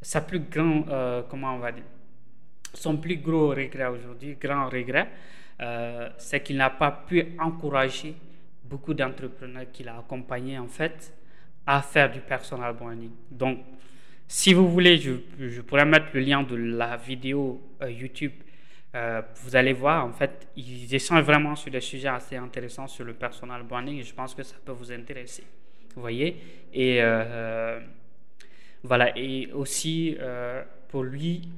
sa 0.00 0.20
plus 0.20 0.40
grand, 0.40 0.84
comment 1.28 1.56
on 1.56 1.58
va 1.58 1.72
dire, 1.72 1.84
son 2.74 2.96
plus 2.96 3.16
gros 3.16 3.50
regret 3.50 3.86
aujourd'hui, 3.86 4.36
grand 4.40 4.68
regret, 4.68 5.08
euh, 5.60 6.08
c'est 6.18 6.42
qu'il 6.42 6.56
n'a 6.56 6.70
pas 6.70 6.90
pu 7.06 7.36
encourager 7.38 8.14
beaucoup 8.64 8.94
d'entrepreneurs 8.94 9.70
qu'il 9.72 9.88
a 9.88 9.98
accompagnés 9.98 10.58
en 10.58 10.68
fait 10.68 11.14
à 11.66 11.82
faire 11.82 12.10
du 12.10 12.20
personal 12.20 12.74
branding. 12.74 13.12
Donc, 13.30 13.58
si 14.28 14.54
vous 14.54 14.68
voulez, 14.68 14.98
je, 14.98 15.60
pourrais 15.60 15.84
mettre 15.84 16.06
le 16.14 16.20
lien 16.20 16.42
de 16.42 16.56
la 16.56 16.96
vidéo 16.96 17.60
euh, 17.82 17.90
YouTube. 17.90 18.32
Euh, 18.94 19.22
vous 19.36 19.56
allez 19.56 19.72
voir, 19.72 20.04
en 20.04 20.12
fait, 20.12 20.48
ils 20.56 20.94
échangent 20.94 21.24
vraiment 21.24 21.56
sur 21.56 21.70
des 21.70 21.80
sujets 21.80 22.08
assez 22.08 22.36
intéressants 22.36 22.86
sur 22.86 23.04
le 23.04 23.14
personal 23.14 23.62
branding 23.62 23.98
et 23.98 24.02
je 24.02 24.14
pense 24.14 24.34
que 24.34 24.42
ça 24.42 24.56
peut 24.64 24.72
vous 24.72 24.92
intéresser. 24.92 25.44
Vous 25.94 26.00
voyez? 26.00 26.36
Et 26.72 27.00
voilà, 28.84 29.16
et 29.16 29.50
aussi 29.52 30.16
pour 30.88 31.04
lui, 31.04 31.48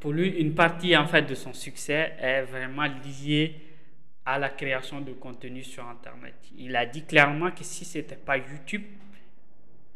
pour 0.00 0.12
lui, 0.12 0.28
une 0.40 0.54
partie 0.54 0.96
en 0.96 1.06
fait 1.06 1.22
de 1.22 1.34
son 1.34 1.52
succès 1.52 2.14
est 2.20 2.42
vraiment 2.42 2.84
liée 2.84 3.54
à 4.28 4.38
la 4.38 4.50
création 4.50 5.00
de 5.00 5.12
contenu 5.12 5.64
sur 5.64 5.88
Internet. 5.88 6.34
Il 6.56 6.76
a 6.76 6.84
dit 6.84 7.02
clairement 7.04 7.50
que 7.50 7.64
si 7.64 7.86
ce 7.86 7.96
n'était 7.96 8.14
pas 8.14 8.36
YouTube, 8.36 8.82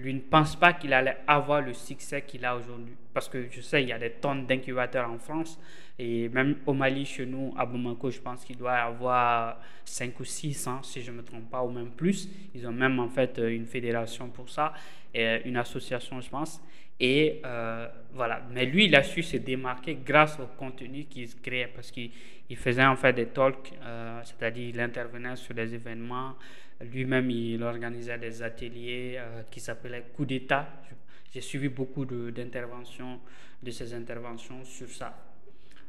lui 0.02 0.14
ne 0.14 0.20
pense 0.20 0.56
pas 0.56 0.72
qu'il 0.72 0.92
allait 0.92 1.16
avoir 1.26 1.62
le 1.62 1.72
succès 1.72 2.22
qu'il 2.22 2.44
a 2.44 2.56
aujourd'hui. 2.56 2.94
Parce 3.14 3.28
que 3.28 3.46
je 3.50 3.60
sais, 3.60 3.82
il 3.82 3.88
y 3.88 3.92
a 3.92 3.98
des 3.98 4.10
tonnes 4.10 4.46
d'incubateurs 4.46 5.10
en 5.10 5.18
France. 5.18 5.58
Et 5.98 6.28
même 6.30 6.56
au 6.66 6.72
Mali, 6.72 7.04
chez 7.04 7.26
nous, 7.26 7.54
à 7.56 7.64
Bamako, 7.64 8.10
je 8.10 8.20
pense 8.20 8.44
qu'il 8.44 8.56
doit 8.56 8.74
y 8.74 8.80
avoir 8.80 9.60
5 9.84 10.18
ou 10.18 10.24
6, 10.24 10.66
hein, 10.66 10.80
si 10.82 11.02
je 11.02 11.10
ne 11.10 11.18
me 11.18 11.22
trompe 11.22 11.50
pas, 11.50 11.62
ou 11.62 11.70
même 11.70 11.90
plus. 11.90 12.28
Ils 12.54 12.66
ont 12.66 12.72
même 12.72 12.98
en 12.98 13.08
fait 13.08 13.38
une 13.38 13.66
fédération 13.66 14.28
pour 14.28 14.48
ça, 14.48 14.72
et 15.14 15.42
une 15.44 15.56
association, 15.56 16.20
je 16.20 16.30
pense. 16.30 16.60
Et 16.98 17.40
euh, 17.44 17.88
voilà. 18.14 18.42
Mais 18.52 18.64
lui, 18.64 18.86
il 18.86 18.96
a 18.96 19.02
su 19.02 19.22
se 19.22 19.36
démarquer 19.36 19.98
grâce 20.04 20.38
au 20.38 20.46
contenu 20.56 21.04
qu'il 21.04 21.28
créait 21.40 21.70
parce 21.74 21.90
qu'il 21.90 22.10
faisait 22.56 22.84
en 22.84 22.96
fait 22.96 23.12
des 23.12 23.26
talks, 23.26 23.72
euh, 23.82 24.20
c'est-à-dire 24.22 24.68
il 24.68 24.80
intervenait 24.80 25.36
sur 25.36 25.54
des 25.54 25.74
événements. 25.74 26.36
Lui-même, 26.90 27.30
il 27.30 27.62
organisait 27.62 28.18
des 28.18 28.42
ateliers 28.42 29.16
euh, 29.18 29.42
qui 29.50 29.60
s'appelaient 29.60 30.04
Coup 30.14 30.24
d'État. 30.24 30.68
J'ai 31.32 31.40
suivi 31.40 31.68
beaucoup 31.68 32.04
d'interventions, 32.04 33.20
de, 33.62 33.66
de, 33.66 33.70
ces 33.70 33.94
interventions 33.94 34.64
sur 34.64 34.88
ça. 34.88 35.16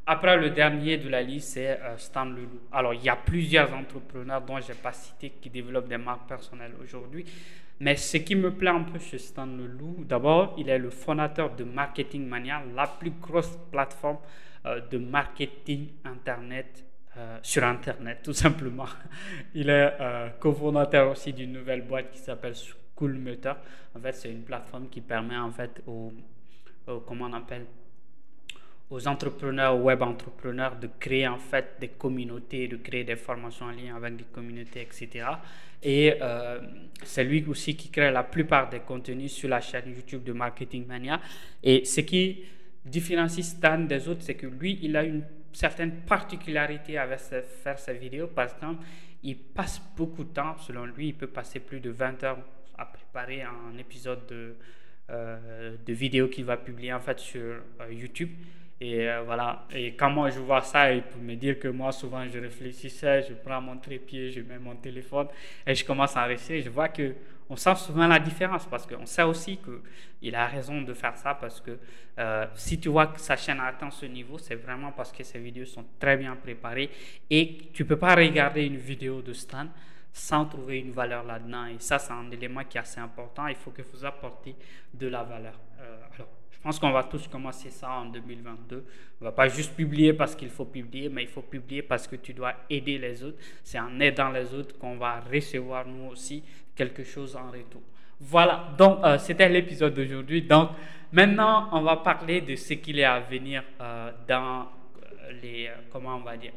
Après, 0.05 0.37
le 0.37 0.49
dernier 0.49 0.97
de 0.97 1.09
la 1.09 1.21
liste, 1.21 1.53
c'est 1.53 1.79
Stan 1.97 2.25
Leloup. 2.25 2.61
Alors, 2.71 2.93
il 2.93 3.03
y 3.03 3.09
a 3.09 3.15
plusieurs 3.15 3.73
entrepreneurs 3.73 4.41
dont 4.41 4.59
je 4.59 4.69
n'ai 4.69 4.77
pas 4.77 4.91
cité 4.91 5.31
qui 5.41 5.49
développent 5.49 5.87
des 5.87 5.97
marques 5.97 6.27
personnelles 6.27 6.73
aujourd'hui. 6.81 7.25
Mais 7.79 7.95
ce 7.95 8.17
qui 8.17 8.35
me 8.35 8.51
plaît 8.53 8.69
un 8.69 8.83
peu 8.83 8.99
chez 8.99 9.17
Stan 9.17 9.45
Leloup, 9.45 10.05
d'abord, 10.05 10.55
il 10.57 10.69
est 10.69 10.77
le 10.77 10.89
fondateur 10.89 11.55
de 11.55 11.63
Marketing 11.63 12.27
Mania, 12.27 12.63
la 12.75 12.87
plus 12.87 13.11
grosse 13.11 13.57
plateforme 13.71 14.19
euh, 14.65 14.79
de 14.89 14.97
marketing 14.97 15.89
Internet 16.05 16.85
euh, 17.17 17.37
sur 17.41 17.63
Internet, 17.63 18.19
tout 18.23 18.33
simplement. 18.33 18.87
Il 19.53 19.69
est 19.69 19.93
euh, 19.99 20.29
cofondateur 20.39 21.11
aussi 21.11 21.33
d'une 21.33 21.53
nouvelle 21.53 21.83
boîte 21.83 22.11
qui 22.11 22.19
s'appelle 22.19 22.53
Schoolmeter. 22.55 23.53
En 23.95 23.99
fait, 23.99 24.13
c'est 24.13 24.31
une 24.31 24.43
plateforme 24.43 24.89
qui 24.89 25.01
permet 25.01 25.37
en 25.37 25.51
fait 25.51 25.83
aux, 25.85 26.11
comment 27.05 27.25
on 27.25 27.33
appelle 27.33 27.65
aux 28.89 29.07
entrepreneurs, 29.07 29.75
web 29.81 30.01
entrepreneurs 30.01 30.75
de 30.75 30.89
créer 30.99 31.27
en 31.27 31.37
fait 31.37 31.75
des 31.79 31.89
communautés, 31.89 32.67
de 32.67 32.77
créer 32.77 33.03
des 33.03 33.15
formations 33.15 33.65
en 33.65 33.71
lien 33.71 33.95
avec 33.95 34.15
des 34.15 34.25
communautés, 34.25 34.81
etc. 34.81 35.25
Et 35.81 36.15
euh, 36.21 36.59
c'est 37.03 37.23
lui 37.23 37.43
aussi 37.47 37.75
qui 37.75 37.89
crée 37.89 38.11
la 38.11 38.23
plupart 38.23 38.69
des 38.69 38.79
contenus 38.79 39.31
sur 39.33 39.49
la 39.49 39.61
chaîne 39.61 39.93
YouTube 39.95 40.23
de 40.23 40.33
Marketing 40.33 40.85
Mania. 40.85 41.19
Et 41.61 41.85
ce 41.85 42.01
qui 42.01 42.43
différencie 42.85 43.45
Stan 43.45 43.79
des 43.79 44.07
autres, 44.07 44.21
c'est 44.21 44.35
que 44.35 44.47
lui, 44.47 44.79
il 44.81 44.95
a 44.95 45.03
une 45.03 45.23
certaine 45.53 46.01
particularité 46.01 46.97
avec 46.97 47.19
faire 47.19 47.79
ses 47.79 47.93
vidéos. 47.93 48.27
Par 48.27 48.45
exemple, 48.45 48.83
il 49.23 49.37
passe 49.37 49.81
beaucoup 49.95 50.23
de 50.23 50.29
temps, 50.29 50.57
selon 50.57 50.85
lui, 50.85 51.09
il 51.09 51.15
peut 51.15 51.27
passer 51.27 51.59
plus 51.59 51.79
de 51.79 51.89
20 51.89 52.23
heures 52.23 52.39
à 52.77 52.85
préparer 52.85 53.43
un 53.43 53.77
épisode 53.77 54.25
de, 54.27 54.55
euh, 55.09 55.75
de 55.85 55.93
vidéo 55.93 56.27
qu'il 56.27 56.45
va 56.45 56.57
publier 56.57 56.93
en 56.93 56.99
fait 56.99 57.19
sur 57.19 57.41
euh, 57.41 57.91
YouTube. 57.91 58.31
Et 58.83 59.09
euh, 59.09 59.21
voilà. 59.21 59.65
Et 59.73 59.93
quand 59.93 60.09
moi 60.09 60.29
je 60.29 60.39
vois 60.39 60.59
ça, 60.59 60.91
et 60.91 61.01
pour 61.01 61.21
me 61.21 61.35
dire 61.35 61.57
que 61.57 61.69
moi 61.69 61.93
souvent 61.93 62.27
je 62.27 62.37
réfléchissais, 62.37 63.23
je 63.23 63.33
prends 63.33 63.61
mon 63.61 63.77
trépied, 63.77 64.29
je 64.29 64.41
mets 64.41 64.59
mon 64.59 64.75
téléphone 64.75 65.27
et 65.65 65.73
je 65.73 65.85
commence 65.85 66.17
à 66.17 66.25
rester, 66.25 66.61
je 66.61 66.69
vois 66.69 66.89
que 66.89 67.13
on 67.49 67.55
sent 67.55 67.75
souvent 67.75 68.07
la 68.07 68.19
différence 68.19 68.65
parce 68.65 68.85
qu'on 68.85 69.05
sait 69.05 69.23
aussi 69.23 69.57
qu'il 69.57 70.35
a 70.35 70.47
raison 70.47 70.81
de 70.81 70.93
faire 70.93 71.15
ça 71.17 71.33
parce 71.33 71.61
que 71.61 71.77
euh, 72.19 72.45
si 72.55 72.77
tu 72.77 72.89
vois 72.89 73.07
que 73.07 73.21
sa 73.21 73.37
chaîne 73.37 73.61
atteint 73.61 73.89
ce 73.89 74.05
niveau, 74.05 74.37
c'est 74.37 74.55
vraiment 74.55 74.91
parce 74.91 75.13
que 75.13 75.23
ses 75.23 75.39
vidéos 75.39 75.65
sont 75.65 75.85
très 75.97 76.17
bien 76.17 76.35
préparées 76.35 76.89
et 77.29 77.69
tu 77.73 77.85
peux 77.85 77.97
pas 77.97 78.15
regarder 78.15 78.65
une 78.65 78.77
vidéo 78.77 79.21
de 79.21 79.31
Stan 79.31 79.67
sans 80.11 80.45
trouver 80.45 80.79
une 80.79 80.91
valeur 80.91 81.23
là-dedans. 81.23 81.67
Et 81.67 81.79
ça, 81.79 81.99
c'est 81.99 82.11
un 82.11 82.29
élément 82.31 82.63
qui 82.65 82.77
est 82.77 82.81
assez 82.81 82.99
important. 82.99 83.47
Il 83.47 83.55
faut 83.55 83.71
que 83.71 83.81
vous 83.81 84.05
apportez 84.05 84.55
de 84.93 85.07
la 85.07 85.23
valeur. 85.23 85.57
Euh, 85.79 85.97
alors, 86.15 86.29
pense 86.63 86.79
qu'on 86.79 86.91
va 86.91 87.03
tous 87.03 87.27
commencer 87.27 87.69
ça 87.69 87.91
en 87.91 88.05
2022. 88.05 88.85
On 89.21 89.25
va 89.25 89.31
pas 89.31 89.47
juste 89.47 89.75
publier 89.75 90.13
parce 90.13 90.35
qu'il 90.35 90.49
faut 90.49 90.65
publier, 90.65 91.09
mais 91.09 91.23
il 91.23 91.27
faut 91.27 91.41
publier 91.41 91.81
parce 91.81 92.07
que 92.07 92.15
tu 92.15 92.33
dois 92.33 92.53
aider 92.69 92.97
les 92.97 93.23
autres. 93.23 93.37
C'est 93.63 93.79
en 93.79 93.99
aidant 93.99 94.29
les 94.29 94.53
autres 94.53 94.77
qu'on 94.77 94.95
va 94.95 95.19
recevoir 95.19 95.85
nous 95.87 96.11
aussi 96.11 96.43
quelque 96.75 97.03
chose 97.03 97.35
en 97.35 97.51
retour. 97.51 97.81
Voilà, 98.19 98.69
donc 98.77 99.03
euh, 99.03 99.17
c'était 99.17 99.49
l'épisode 99.49 99.93
d'aujourd'hui. 99.93 100.43
Donc 100.43 100.69
maintenant, 101.11 101.67
on 101.73 101.81
va 101.81 101.97
parler 101.97 102.41
de 102.41 102.55
ce 102.55 102.73
qu'il 102.73 102.99
est 102.99 103.03
à 103.03 103.19
venir 103.19 103.63
euh, 103.81 104.11
dans 104.27 104.67
les, 105.41 105.69
comment 105.91 106.15
on 106.15 106.21
va 106.21 106.37
dire, 106.37 106.53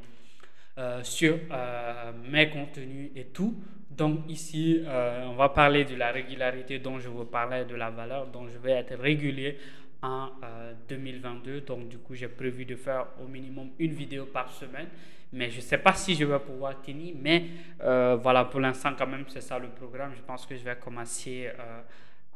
euh, 0.78 1.02
sur 1.02 1.38
euh, 1.50 2.12
mes 2.28 2.50
contenus 2.50 3.10
et 3.16 3.24
tout. 3.24 3.54
Donc 3.90 4.20
ici, 4.28 4.82
euh, 4.84 5.24
on 5.24 5.32
va 5.32 5.48
parler 5.48 5.86
de 5.86 5.96
la 5.96 6.10
régularité 6.10 6.78
dont 6.80 6.98
je 6.98 7.08
vous 7.08 7.24
parlais, 7.24 7.64
de 7.64 7.74
la 7.74 7.88
valeur 7.88 8.26
dont 8.26 8.46
je 8.46 8.58
vais 8.58 8.72
être 8.72 8.94
régulier 9.00 9.56
en 10.02 10.30
2022. 10.88 11.62
Donc 11.62 11.88
du 11.88 11.98
coup, 11.98 12.14
j'ai 12.14 12.28
prévu 12.28 12.64
de 12.64 12.76
faire 12.76 13.06
au 13.22 13.26
minimum 13.26 13.70
une 13.78 13.92
vidéo 13.92 14.26
par 14.26 14.50
semaine. 14.52 14.88
Mais 15.32 15.50
je 15.50 15.56
ne 15.56 15.62
sais 15.62 15.78
pas 15.78 15.92
si 15.92 16.14
je 16.14 16.24
vais 16.24 16.38
pouvoir 16.38 16.80
tenir. 16.82 17.14
Mais 17.20 17.44
voilà, 17.78 18.44
pour 18.44 18.60
l'instant 18.60 18.92
quand 18.96 19.06
même, 19.06 19.24
c'est 19.28 19.40
ça 19.40 19.58
le 19.58 19.68
programme. 19.68 20.12
Je 20.14 20.22
pense 20.22 20.46
que 20.46 20.56
je 20.56 20.62
vais 20.62 20.76
commencer 20.76 21.50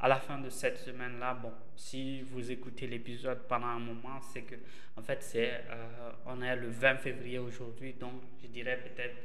à 0.01 0.09
la 0.09 0.17
fin 0.17 0.39
de 0.39 0.49
cette 0.49 0.79
semaine-là, 0.79 1.35
bon, 1.35 1.53
si 1.77 2.23
vous 2.23 2.51
écoutez 2.51 2.87
l'épisode 2.87 3.41
pendant 3.47 3.67
un 3.67 3.79
moment, 3.79 4.21
c'est 4.23 4.43
que, 4.43 4.55
en 4.97 5.03
fait, 5.03 5.23
c'est, 5.23 5.53
euh, 5.71 6.11
on 6.27 6.41
est 6.41 6.57
le 6.57 6.69
20 6.69 6.97
février 6.97 7.39
aujourd'hui, 7.39 7.93
donc 7.93 8.15
je 8.43 8.49
dirais 8.49 8.79
peut-être, 8.83 9.17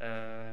euh, 0.00 0.52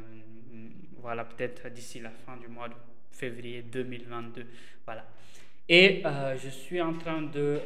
voilà, 0.97 1.23
peut-être 1.23 1.69
d'ici 1.69 2.01
la 2.01 2.09
fin 2.09 2.35
du 2.35 2.49
mois 2.49 2.67
de 2.67 2.75
février 3.11 3.61
2022, 3.61 4.45
voilà. 4.85 5.05
Et 5.71 6.01
euh, 6.03 6.35
je 6.35 6.49
suis 6.49 6.81
en 6.81 6.93
train 6.93 7.21
de 7.21 7.59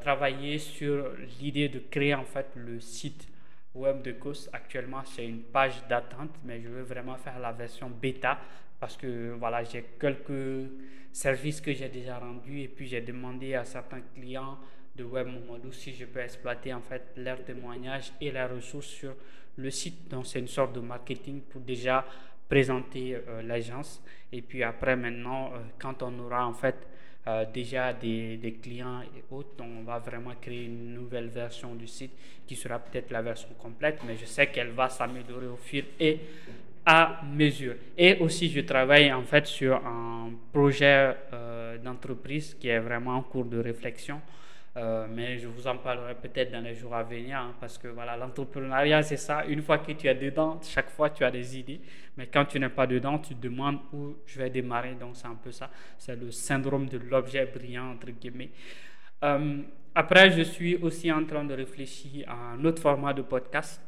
travailler 0.00 0.58
sur 0.58 1.10
l'idée 1.38 1.68
de 1.68 1.80
créer 1.90 2.14
en 2.14 2.24
fait 2.24 2.46
le 2.56 2.80
site 2.80 3.28
web 3.74 4.02
de 4.02 4.12
COS. 4.12 4.48
Actuellement, 4.52 5.02
c'est 5.04 5.26
une 5.26 5.42
page 5.42 5.86
d'attente, 5.88 6.30
mais 6.44 6.60
je 6.60 6.68
veux 6.68 6.82
vraiment 6.82 7.16
faire 7.16 7.38
la 7.38 7.52
version 7.52 7.90
bêta 7.90 8.38
parce 8.80 8.96
que 8.96 9.34
voilà, 9.38 9.62
j'ai 9.64 9.84
quelques 10.00 10.68
services 11.12 11.60
que 11.60 11.72
j'ai 11.72 11.88
déjà 11.88 12.18
rendus 12.18 12.62
et 12.62 12.68
puis 12.68 12.86
j'ai 12.86 13.00
demandé 13.00 13.54
à 13.54 13.64
certains 13.64 14.00
clients 14.14 14.58
de 14.96 15.04
Web 15.04 15.28
si 15.70 15.94
je 15.94 16.04
peux 16.04 16.20
exploiter 16.20 16.72
en 16.74 16.80
fait 16.80 17.12
leurs 17.16 17.44
témoignages 17.44 18.12
et 18.20 18.30
leurs 18.30 18.54
ressources 18.54 18.86
sur 18.86 19.14
le 19.56 19.70
site. 19.70 20.08
Donc 20.08 20.26
c'est 20.26 20.38
une 20.38 20.48
sorte 20.48 20.72
de 20.74 20.80
marketing 20.80 21.42
pour 21.42 21.60
déjà 21.60 22.04
présenter 22.48 23.16
euh, 23.16 23.42
l'agence 23.42 24.02
et 24.30 24.42
puis 24.42 24.62
après 24.62 24.96
maintenant 24.96 25.52
euh, 25.54 25.58
quand 25.78 26.02
on 26.02 26.18
aura 26.18 26.46
en 26.46 26.52
fait 26.52 26.76
euh, 27.28 27.44
déjà 27.52 27.92
des, 27.92 28.58
clients 28.60 29.00
et 29.02 29.22
autres, 29.30 29.50
on 29.60 29.84
va 29.84 29.98
vraiment 30.00 30.32
créer 30.40 30.64
une 30.64 30.92
nouvelle 30.94 31.28
version 31.28 31.74
du 31.74 31.86
site 31.86 32.10
qui 32.46 32.56
sera 32.56 32.80
peut-être 32.80 33.10
la 33.12 33.22
version 33.22 33.50
complète, 33.58 34.00
mais 34.06 34.16
je 34.16 34.24
sais 34.24 34.48
qu'elle 34.48 34.70
va 34.70 34.88
s'améliorer 34.88 35.46
au 35.46 35.56
fil 35.56 35.84
et 36.00 36.18
à 36.84 37.20
mesure. 37.32 37.76
Et 37.96 38.16
aussi, 38.18 38.50
je 38.50 38.60
travaille 38.60 39.12
en 39.12 39.22
fait 39.22 39.46
sur 39.46 39.76
un 39.86 40.30
projet 40.52 41.16
euh, 41.32 41.78
d'entreprise 41.78 42.56
qui 42.58 42.68
est 42.68 42.80
vraiment 42.80 43.16
en 43.18 43.22
cours 43.22 43.44
de 43.44 43.58
réflexion. 43.58 44.20
Euh, 44.74 45.06
mais 45.06 45.38
je 45.38 45.48
vous 45.48 45.66
en 45.66 45.76
parlerai 45.76 46.14
peut-être 46.14 46.50
dans 46.50 46.64
les 46.64 46.74
jours 46.74 46.94
à 46.94 47.02
venir 47.02 47.36
hein, 47.36 47.54
parce 47.60 47.76
que 47.76 47.88
voilà, 47.88 48.16
l'entrepreneuriat, 48.16 49.02
c'est 49.02 49.18
ça. 49.18 49.44
Une 49.44 49.60
fois 49.60 49.78
que 49.78 49.92
tu 49.92 50.06
es 50.06 50.14
dedans, 50.14 50.58
chaque 50.62 50.88
fois 50.88 51.10
tu 51.10 51.24
as 51.24 51.30
des 51.30 51.58
idées. 51.58 51.80
Mais 52.16 52.26
quand 52.26 52.46
tu 52.46 52.58
n'es 52.58 52.70
pas 52.70 52.86
dedans, 52.86 53.18
tu 53.18 53.34
te 53.34 53.42
demandes 53.42 53.80
où 53.92 54.16
je 54.24 54.38
vais 54.38 54.48
démarrer. 54.48 54.94
Donc, 54.94 55.16
c'est 55.16 55.26
un 55.26 55.34
peu 55.34 55.52
ça. 55.52 55.70
C'est 55.98 56.16
le 56.16 56.30
syndrome 56.30 56.88
de 56.88 56.98
l'objet 56.98 57.44
brillant, 57.46 57.92
entre 57.92 58.10
guillemets. 58.10 58.50
Euh, 59.24 59.62
après, 59.94 60.30
je 60.30 60.42
suis 60.42 60.76
aussi 60.76 61.12
en 61.12 61.24
train 61.24 61.44
de 61.44 61.54
réfléchir 61.54 62.28
à 62.30 62.52
un 62.54 62.64
autre 62.64 62.80
format 62.80 63.12
de 63.12 63.22
podcast 63.22 63.80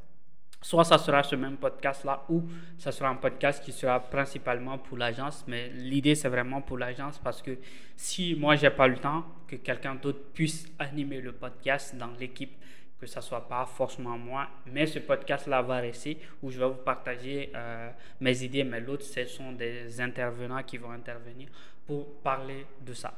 Soit 0.64 0.85
ça 0.85 0.96
sera 0.96 1.22
ce 1.22 1.37
même 1.37 1.59
podcast-là 1.59 2.24
ou 2.31 2.42
ça 2.79 2.90
sera 2.90 3.11
un 3.11 3.16
podcast 3.16 3.62
qui 3.62 3.70
sera 3.70 4.00
principalement 4.00 4.79
pour 4.79 4.96
l'agence. 4.96 5.44
Mais 5.46 5.68
l'idée, 5.68 6.14
c'est 6.14 6.31
vraiment 6.31 6.62
pour 6.62 6.79
l'agence 6.79 7.18
parce 7.18 7.42
que 7.42 7.59
si 7.94 8.35
moi, 8.35 8.57
j'ai 8.57 8.70
pas 8.70 8.88
le 8.88 8.96
temps, 8.96 9.27
que 9.46 9.57
quelqu'un 9.57 9.94
d'autre 9.94 10.20
puisse 10.33 10.66
animer 10.79 11.20
le 11.20 11.33
podcast 11.33 11.94
dans 11.96 12.09
l'équipe, 12.18 12.57
que 12.98 13.05
ça 13.05 13.20
soit 13.20 13.46
pas 13.46 13.66
forcément 13.66 14.16
moi, 14.16 14.48
mais 14.64 14.87
ce 14.87 15.00
podcast-là 15.00 15.61
va 15.61 15.81
rester 15.81 16.16
où 16.42 16.50
je 16.50 16.59
vais 16.59 16.68
vous 16.68 16.83
partager 16.83 17.53
euh, 17.55 17.90
mes 18.22 18.42
idées, 18.42 18.64
mais 18.64 18.81
l'autre, 18.81 19.05
ce 19.05 19.27
sont 19.27 19.53
des 19.53 20.00
intervenants 20.00 20.62
qui 20.62 20.79
vont 20.79 20.92
intervenir 20.92 21.48
pour 21.87 22.22
parler 22.22 22.64
de 22.81 22.94
ça. 22.94 23.12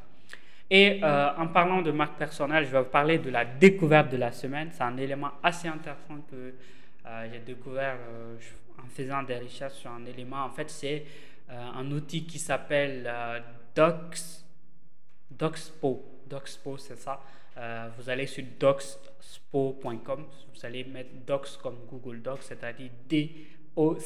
Et 0.68 0.98
euh, 1.00 1.28
en 1.36 1.46
parlant 1.46 1.80
de 1.80 1.92
marque 1.92 2.18
personnelle, 2.18 2.64
je 2.64 2.72
vais 2.72 2.80
vous 2.80 2.90
parler 2.90 3.18
de 3.18 3.30
la 3.30 3.44
découverte 3.44 4.10
de 4.10 4.16
la 4.16 4.32
semaine. 4.32 4.70
C'est 4.72 4.82
un 4.82 4.96
élément 4.96 5.30
assez 5.44 5.68
intéressant 5.68 6.16
que 6.28 6.54
euh, 7.06 7.28
j'ai 7.32 7.38
découvert 7.40 7.98
euh, 8.08 8.36
en 8.78 8.88
faisant 8.88 9.22
des 9.22 9.38
recherches 9.38 9.74
sur 9.74 9.90
un 9.90 10.04
élément. 10.04 10.44
En 10.44 10.50
fait, 10.50 10.68
c'est 10.68 11.04
euh, 11.50 11.70
un 11.74 11.88
outil 11.92 12.26
qui 12.26 12.40
s'appelle 12.40 13.08
Docs, 13.74 14.18
Docspo. 15.30 16.04
Docspo, 16.26 16.76
c'est 16.78 16.96
ça. 16.96 17.22
vous 17.96 18.10
allez 18.10 18.26
sur 18.26 18.42
docspo.com. 18.58 20.26
Vous 20.54 20.66
allez 20.66 20.82
mettre 20.84 21.10
Docs 21.24 21.58
comme 21.62 21.78
Google 21.88 22.20
Docs, 22.22 22.42
c'est-à-dire 22.42 22.90
D-O-C-S-P-O.com. 23.08 23.96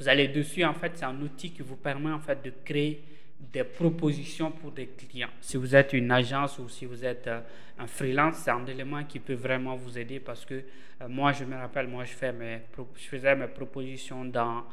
Vous 0.00 0.08
allez 0.08 0.26
dessus, 0.26 0.64
en 0.64 0.74
fait, 0.74 0.90
c'est 0.96 1.04
un 1.04 1.20
outil 1.20 1.52
qui 1.52 1.62
vous 1.62 1.76
permet 1.76 2.10
en 2.10 2.18
fait 2.18 2.42
de 2.42 2.52
créer 2.64 3.04
des 3.52 3.64
propositions 3.64 4.50
pour 4.50 4.72
des 4.72 4.86
clients. 4.86 5.30
Si 5.40 5.56
vous 5.56 5.74
êtes 5.74 5.92
une 5.92 6.10
agence 6.10 6.58
ou 6.58 6.68
si 6.68 6.86
vous 6.86 7.04
êtes 7.04 7.26
euh, 7.26 7.40
un 7.78 7.86
freelance, 7.86 8.36
c'est 8.36 8.50
un 8.50 8.64
élément 8.66 9.04
qui 9.04 9.18
peut 9.18 9.34
vraiment 9.34 9.76
vous 9.76 9.98
aider 9.98 10.20
parce 10.20 10.44
que 10.44 10.54
euh, 10.54 11.08
moi, 11.08 11.32
je 11.32 11.44
me 11.44 11.56
rappelle, 11.56 11.88
moi, 11.88 12.04
je, 12.04 12.12
faisais 12.12 13.34
mes 13.36 13.46
propositions 13.48 14.24
dans, 14.24 14.64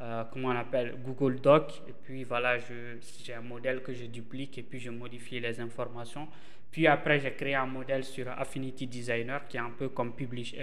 euh, 0.00 0.24
comment 0.32 0.48
on 0.48 0.56
appelle, 0.56 0.96
Google 1.04 1.40
Doc. 1.40 1.82
Et 1.88 1.94
puis 2.02 2.24
voilà, 2.24 2.58
j'ai 2.58 3.34
un 3.34 3.40
modèle 3.40 3.82
que 3.82 3.92
je 3.92 4.06
duplique 4.06 4.58
et 4.58 4.62
puis 4.62 4.80
je 4.80 4.90
modifie 4.90 5.40
les 5.40 5.60
informations. 5.60 6.28
Puis 6.70 6.86
après, 6.86 7.20
j'ai 7.20 7.32
créé 7.32 7.54
un 7.54 7.66
modèle 7.66 8.04
sur 8.04 8.28
Affinity 8.28 8.86
Designer 8.86 9.46
qui 9.48 9.56
est 9.56 9.60
un 9.60 9.70
peu 9.70 9.88
comme 9.88 10.14
Publish, 10.14 10.54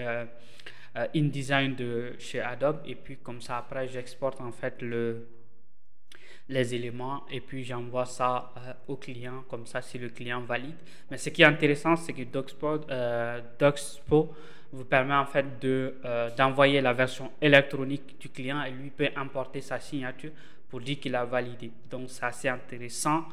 InDesign 1.15 1.75
de 1.75 2.13
chez 2.19 2.41
Adobe. 2.41 2.81
Et 2.85 2.95
puis 2.95 3.17
comme 3.17 3.41
ça, 3.41 3.57
après, 3.57 3.87
j'exporte 3.87 4.39
en 4.39 4.51
fait 4.51 4.81
le 4.83 5.27
les 6.47 6.75
éléments 6.75 7.23
et 7.31 7.41
puis 7.41 7.63
j'envoie 7.63 8.05
ça 8.05 8.51
euh, 8.57 8.73
au 8.87 8.97
client, 8.97 9.43
comme 9.49 9.65
ça 9.65 9.81
si 9.81 9.97
le 9.97 10.09
client 10.09 10.41
valide. 10.41 10.75
Mais 11.09 11.17
ce 11.17 11.29
qui 11.29 11.41
est 11.41 11.45
intéressant, 11.45 11.95
c'est 11.95 12.13
que 12.13 12.23
Docspo, 12.23 12.85
euh, 12.89 13.41
vous 14.71 14.85
permet 14.85 15.15
en 15.15 15.25
fait 15.25 15.59
de, 15.59 15.95
euh, 16.03 16.29
d'envoyer 16.35 16.81
la 16.81 16.93
version 16.93 17.31
électronique 17.41 18.19
du 18.19 18.29
client 18.29 18.61
et 18.63 18.71
lui 18.71 18.89
peut 18.89 19.09
importer 19.15 19.61
sa 19.61 19.79
signature 19.79 20.31
pour 20.69 20.81
dire 20.81 20.99
qu'il 20.99 21.15
a 21.15 21.25
validé. 21.25 21.71
Donc 21.89 22.09
c'est 22.09 22.25
assez 22.25 22.49
intéressant. 22.49 23.23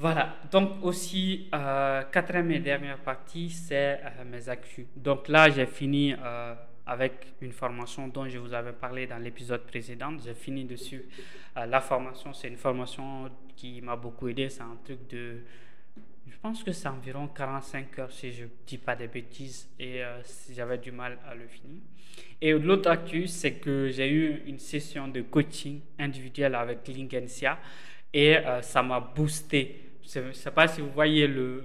Voilà, 0.00 0.36
donc 0.52 0.84
aussi, 0.84 1.48
quatrième 1.50 2.52
et 2.52 2.60
dernière 2.60 2.98
partie, 2.98 3.50
c'est 3.50 4.00
mes 4.30 4.48
actus. 4.48 4.86
Donc 4.94 5.26
là, 5.26 5.50
j'ai 5.50 5.66
fini 5.66 6.14
avec 6.88 7.34
une 7.42 7.52
formation 7.52 8.08
dont 8.08 8.26
je 8.28 8.38
vous 8.38 8.54
avais 8.54 8.72
parlé 8.72 9.06
dans 9.06 9.18
l'épisode 9.18 9.60
précédent. 9.66 10.16
J'ai 10.24 10.32
fini 10.32 10.64
dessus. 10.64 11.04
Euh, 11.56 11.66
la 11.66 11.82
formation, 11.82 12.32
c'est 12.32 12.48
une 12.48 12.56
formation 12.56 13.30
qui 13.56 13.82
m'a 13.82 13.94
beaucoup 13.94 14.26
aidé. 14.28 14.48
C'est 14.48 14.62
un 14.62 14.78
truc 14.82 15.06
de... 15.10 15.42
Je 16.26 16.36
pense 16.40 16.64
que 16.64 16.72
c'est 16.72 16.88
environ 16.88 17.28
45 17.28 17.98
heures 17.98 18.10
si 18.10 18.32
je 18.32 18.44
ne 18.44 18.48
dis 18.66 18.78
pas 18.78 18.96
des 18.96 19.06
bêtises 19.06 19.68
et 19.78 20.02
euh, 20.02 20.20
j'avais 20.50 20.78
du 20.78 20.90
mal 20.90 21.18
à 21.28 21.34
le 21.34 21.46
finir. 21.46 21.80
Et 22.40 22.52
l'autre 22.52 22.90
actu, 22.90 23.26
c'est 23.26 23.54
que 23.54 23.90
j'ai 23.90 24.10
eu 24.10 24.42
une 24.46 24.58
session 24.58 25.08
de 25.08 25.20
coaching 25.20 25.80
individuel 25.98 26.54
avec 26.54 26.88
Lingensia 26.88 27.58
et 28.14 28.38
euh, 28.38 28.62
ça 28.62 28.82
m'a 28.82 29.00
boosté. 29.00 29.90
Je 30.10 30.20
ne 30.20 30.32
sais 30.32 30.50
pas 30.50 30.68
si 30.68 30.80
vous 30.80 30.90
voyez 30.90 31.26
le, 31.26 31.64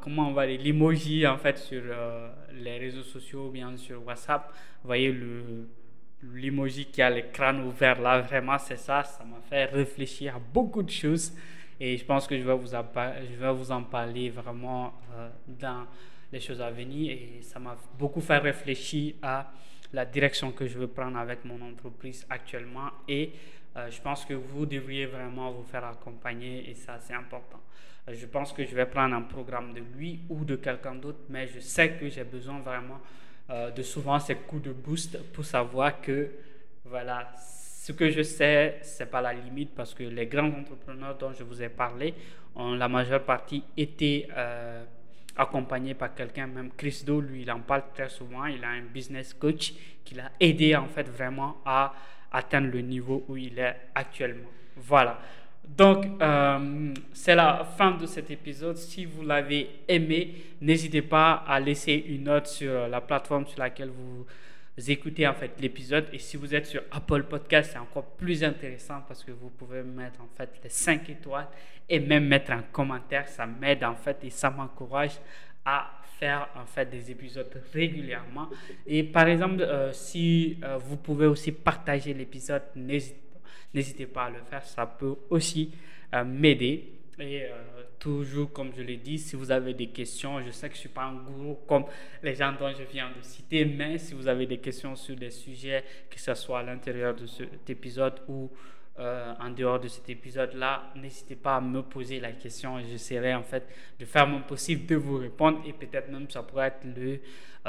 comment 0.00 0.28
on 0.28 0.32
va 0.32 0.46
dire, 0.46 0.60
l'emoji 0.60 1.24
en 1.26 1.38
fait 1.38 1.56
sur 1.58 1.82
les 2.54 2.78
réseaux 2.78 3.02
sociaux 3.02 3.50
bien 3.50 3.76
sur 3.76 4.04
WhatsApp. 4.06 4.50
Vous 4.82 4.86
voyez 4.88 5.12
le 5.12 5.68
l'emoji 6.32 6.86
qui 6.86 7.02
a 7.02 7.10
le 7.10 7.22
crâne 7.32 7.62
ouvert 7.64 8.00
là, 8.00 8.20
vraiment 8.20 8.56
c'est 8.56 8.76
ça, 8.76 9.02
ça 9.02 9.24
m'a 9.24 9.40
fait 9.40 9.64
réfléchir 9.64 10.36
à 10.36 10.38
beaucoup 10.38 10.82
de 10.82 10.90
choses. 10.90 11.32
Et 11.80 11.96
je 11.96 12.04
pense 12.04 12.28
que 12.28 12.38
je 12.38 12.44
vais 12.44 12.54
vous, 12.54 12.68
je 12.68 13.36
vais 13.40 13.52
vous 13.52 13.72
en 13.72 13.82
parler 13.82 14.30
vraiment 14.30 14.92
dans 15.48 15.86
les 16.32 16.38
choses 16.38 16.60
à 16.60 16.70
venir. 16.70 17.10
Et 17.10 17.42
ça 17.42 17.58
m'a 17.58 17.76
beaucoup 17.98 18.20
fait 18.20 18.38
réfléchir 18.38 19.14
à 19.20 19.52
la 19.92 20.04
direction 20.04 20.52
que 20.52 20.66
je 20.66 20.78
veux 20.78 20.86
prendre 20.86 21.18
avec 21.18 21.44
mon 21.44 21.60
entreprise 21.60 22.24
actuellement. 22.30 22.88
Je 23.74 24.00
pense 24.00 24.24
que 24.24 24.34
vous 24.34 24.66
devriez 24.66 25.06
vraiment 25.06 25.50
vous 25.50 25.64
faire 25.64 25.84
accompagner 25.84 26.68
et 26.70 26.74
ça, 26.74 26.98
c'est 27.00 27.14
important. 27.14 27.60
Je 28.08 28.26
pense 28.26 28.52
que 28.52 28.64
je 28.64 28.74
vais 28.74 28.86
prendre 28.86 29.14
un 29.14 29.22
programme 29.22 29.72
de 29.72 29.80
lui 29.96 30.20
ou 30.28 30.44
de 30.44 30.56
quelqu'un 30.56 30.96
d'autre, 30.96 31.20
mais 31.28 31.46
je 31.46 31.60
sais 31.60 31.92
que 31.92 32.08
j'ai 32.08 32.24
besoin 32.24 32.58
vraiment 32.58 33.00
euh, 33.50 33.70
de 33.70 33.82
souvent 33.82 34.18
ces 34.18 34.34
coups 34.34 34.62
de 34.62 34.72
boost 34.72 35.18
pour 35.32 35.44
savoir 35.44 36.00
que, 36.00 36.30
voilà, 36.84 37.32
ce 37.36 37.92
que 37.92 38.10
je 38.10 38.22
sais, 38.22 38.78
c'est 38.82 39.10
pas 39.10 39.20
la 39.20 39.32
limite 39.32 39.74
parce 39.74 39.94
que 39.94 40.02
les 40.02 40.26
grands 40.26 40.50
entrepreneurs 40.50 41.16
dont 41.16 41.32
je 41.32 41.44
vous 41.44 41.62
ai 41.62 41.68
parlé 41.68 42.14
ont 42.56 42.74
la 42.74 42.88
majeure 42.88 43.22
partie 43.22 43.62
été 43.76 44.28
euh, 44.36 44.84
accompagnés 45.36 45.94
par 45.94 46.12
quelqu'un, 46.14 46.48
même 46.48 46.70
Chris 46.76 47.04
Do, 47.06 47.20
lui, 47.20 47.42
il 47.42 47.50
en 47.52 47.60
parle 47.60 47.84
très 47.94 48.08
souvent. 48.08 48.46
Il 48.46 48.64
a 48.64 48.70
un 48.70 48.82
business 48.82 49.32
coach 49.32 49.74
qui 50.04 50.14
l'a 50.14 50.32
aidé 50.40 50.74
en 50.74 50.86
fait 50.88 51.08
vraiment 51.08 51.58
à 51.64 51.94
atteindre 52.32 52.68
le 52.72 52.80
niveau 52.80 53.24
où 53.28 53.36
il 53.36 53.58
est 53.58 53.76
actuellement. 53.94 54.50
Voilà. 54.76 55.18
Donc, 55.64 56.04
euh, 56.20 56.92
c'est 57.12 57.34
la 57.34 57.64
fin 57.64 57.92
de 57.92 58.06
cet 58.06 58.30
épisode. 58.30 58.76
Si 58.76 59.04
vous 59.04 59.22
l'avez 59.22 59.68
aimé, 59.88 60.34
n'hésitez 60.60 61.02
pas 61.02 61.44
à 61.46 61.60
laisser 61.60 61.94
une 62.08 62.24
note 62.24 62.46
sur 62.46 62.88
la 62.88 63.00
plateforme 63.00 63.46
sur 63.46 63.60
laquelle 63.60 63.90
vous 63.90 64.26
écoutez 64.90 65.26
en 65.26 65.34
fait 65.34 65.52
l'épisode. 65.60 66.08
Et 66.12 66.18
si 66.18 66.36
vous 66.36 66.54
êtes 66.54 66.66
sur 66.66 66.82
Apple 66.90 67.24
Podcast, 67.24 67.70
c'est 67.72 67.78
encore 67.78 68.04
plus 68.04 68.42
intéressant 68.42 69.02
parce 69.06 69.22
que 69.24 69.30
vous 69.30 69.50
pouvez 69.50 69.82
mettre 69.82 70.20
en 70.20 70.28
fait 70.36 70.50
les 70.62 70.70
5 70.70 71.08
étoiles 71.10 71.48
et 71.88 72.00
même 72.00 72.26
mettre 72.26 72.50
un 72.52 72.62
commentaire. 72.62 73.28
Ça 73.28 73.46
m'aide 73.46 73.84
en 73.84 73.94
fait 73.94 74.18
et 74.24 74.30
ça 74.30 74.50
m'encourage 74.50 75.12
à 75.64 75.90
faire 76.18 76.48
en 76.56 76.66
fait 76.66 76.88
des 76.88 77.10
épisodes 77.10 77.50
régulièrement. 77.72 78.48
Et 78.86 79.02
par 79.02 79.26
exemple, 79.26 79.62
euh, 79.62 79.92
si 79.92 80.58
euh, 80.62 80.78
vous 80.78 80.96
pouvez 80.96 81.26
aussi 81.26 81.52
partager 81.52 82.14
l'épisode, 82.14 82.62
n'hésitez 82.76 84.06
pas 84.06 84.24
à 84.24 84.30
le 84.30 84.42
faire. 84.48 84.64
Ça 84.64 84.86
peut 84.86 85.14
aussi 85.30 85.72
euh, 86.14 86.24
m'aider. 86.24 86.98
Et 87.18 87.44
toujours, 87.98 88.52
comme 88.52 88.72
je 88.74 88.82
l'ai 88.82 88.96
dit, 88.96 89.18
si 89.18 89.36
vous 89.36 89.50
avez 89.50 89.74
des 89.74 89.88
questions, 89.88 90.40
je 90.40 90.50
sais 90.50 90.68
que 90.68 90.74
je 90.74 90.80
suis 90.80 90.88
pas 90.88 91.04
un 91.04 91.14
gourou 91.14 91.58
comme 91.68 91.84
les 92.22 92.34
gens 92.34 92.52
dont 92.58 92.72
je 92.72 92.82
viens 92.90 93.10
de 93.10 93.22
citer, 93.22 93.64
mais 93.64 93.98
si 93.98 94.14
vous 94.14 94.26
avez 94.26 94.46
des 94.46 94.58
questions 94.58 94.96
sur 94.96 95.14
des 95.14 95.30
sujets, 95.30 95.84
que 96.10 96.18
ce 96.18 96.34
soit 96.34 96.60
à 96.60 96.62
l'intérieur 96.62 97.14
de 97.14 97.26
cet 97.26 97.68
épisode 97.68 98.20
ou 98.26 98.50
euh, 98.98 99.34
en 99.40 99.50
dehors 99.50 99.80
de 99.80 99.88
cet 99.88 100.08
épisode-là, 100.10 100.92
n'hésitez 100.96 101.36
pas 101.36 101.56
à 101.56 101.60
me 101.60 101.82
poser 101.82 102.20
la 102.20 102.32
question. 102.32 102.78
J'essaierai 102.80 103.34
en 103.34 103.42
fait 103.42 103.66
de 103.98 104.04
faire 104.04 104.26
mon 104.26 104.42
possible 104.42 104.86
de 104.86 104.96
vous 104.96 105.18
répondre 105.18 105.60
et 105.66 105.72
peut-être 105.72 106.10
même 106.10 106.28
ça 106.30 106.42
pourrait 106.42 106.68
être 106.68 106.84
le 106.84 107.20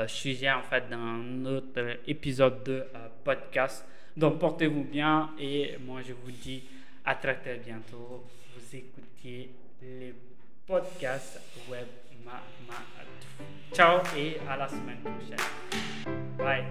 sujet 0.07 0.51
en 0.51 0.63
fait 0.63 0.89
d'un 0.89 1.45
autre 1.45 1.97
épisode 2.07 2.63
de 2.63 2.83
podcast. 3.23 3.85
Donc 4.17 4.39
portez-vous 4.39 4.83
bien 4.83 5.29
et 5.39 5.77
moi 5.85 6.01
je 6.01 6.13
vous 6.13 6.31
dis 6.31 6.63
à 7.05 7.15
très 7.15 7.35
très 7.35 7.57
bientôt. 7.57 8.25
Vous 8.55 8.75
écoutiez 8.75 9.49
les 9.81 10.13
podcasts 10.67 11.39
web 11.69 11.87
Ciao 13.73 14.01
et 14.15 14.37
à 14.47 14.55
la 14.55 14.67
semaine 14.67 14.99
prochaine. 15.01 15.37
Bye. 16.37 16.63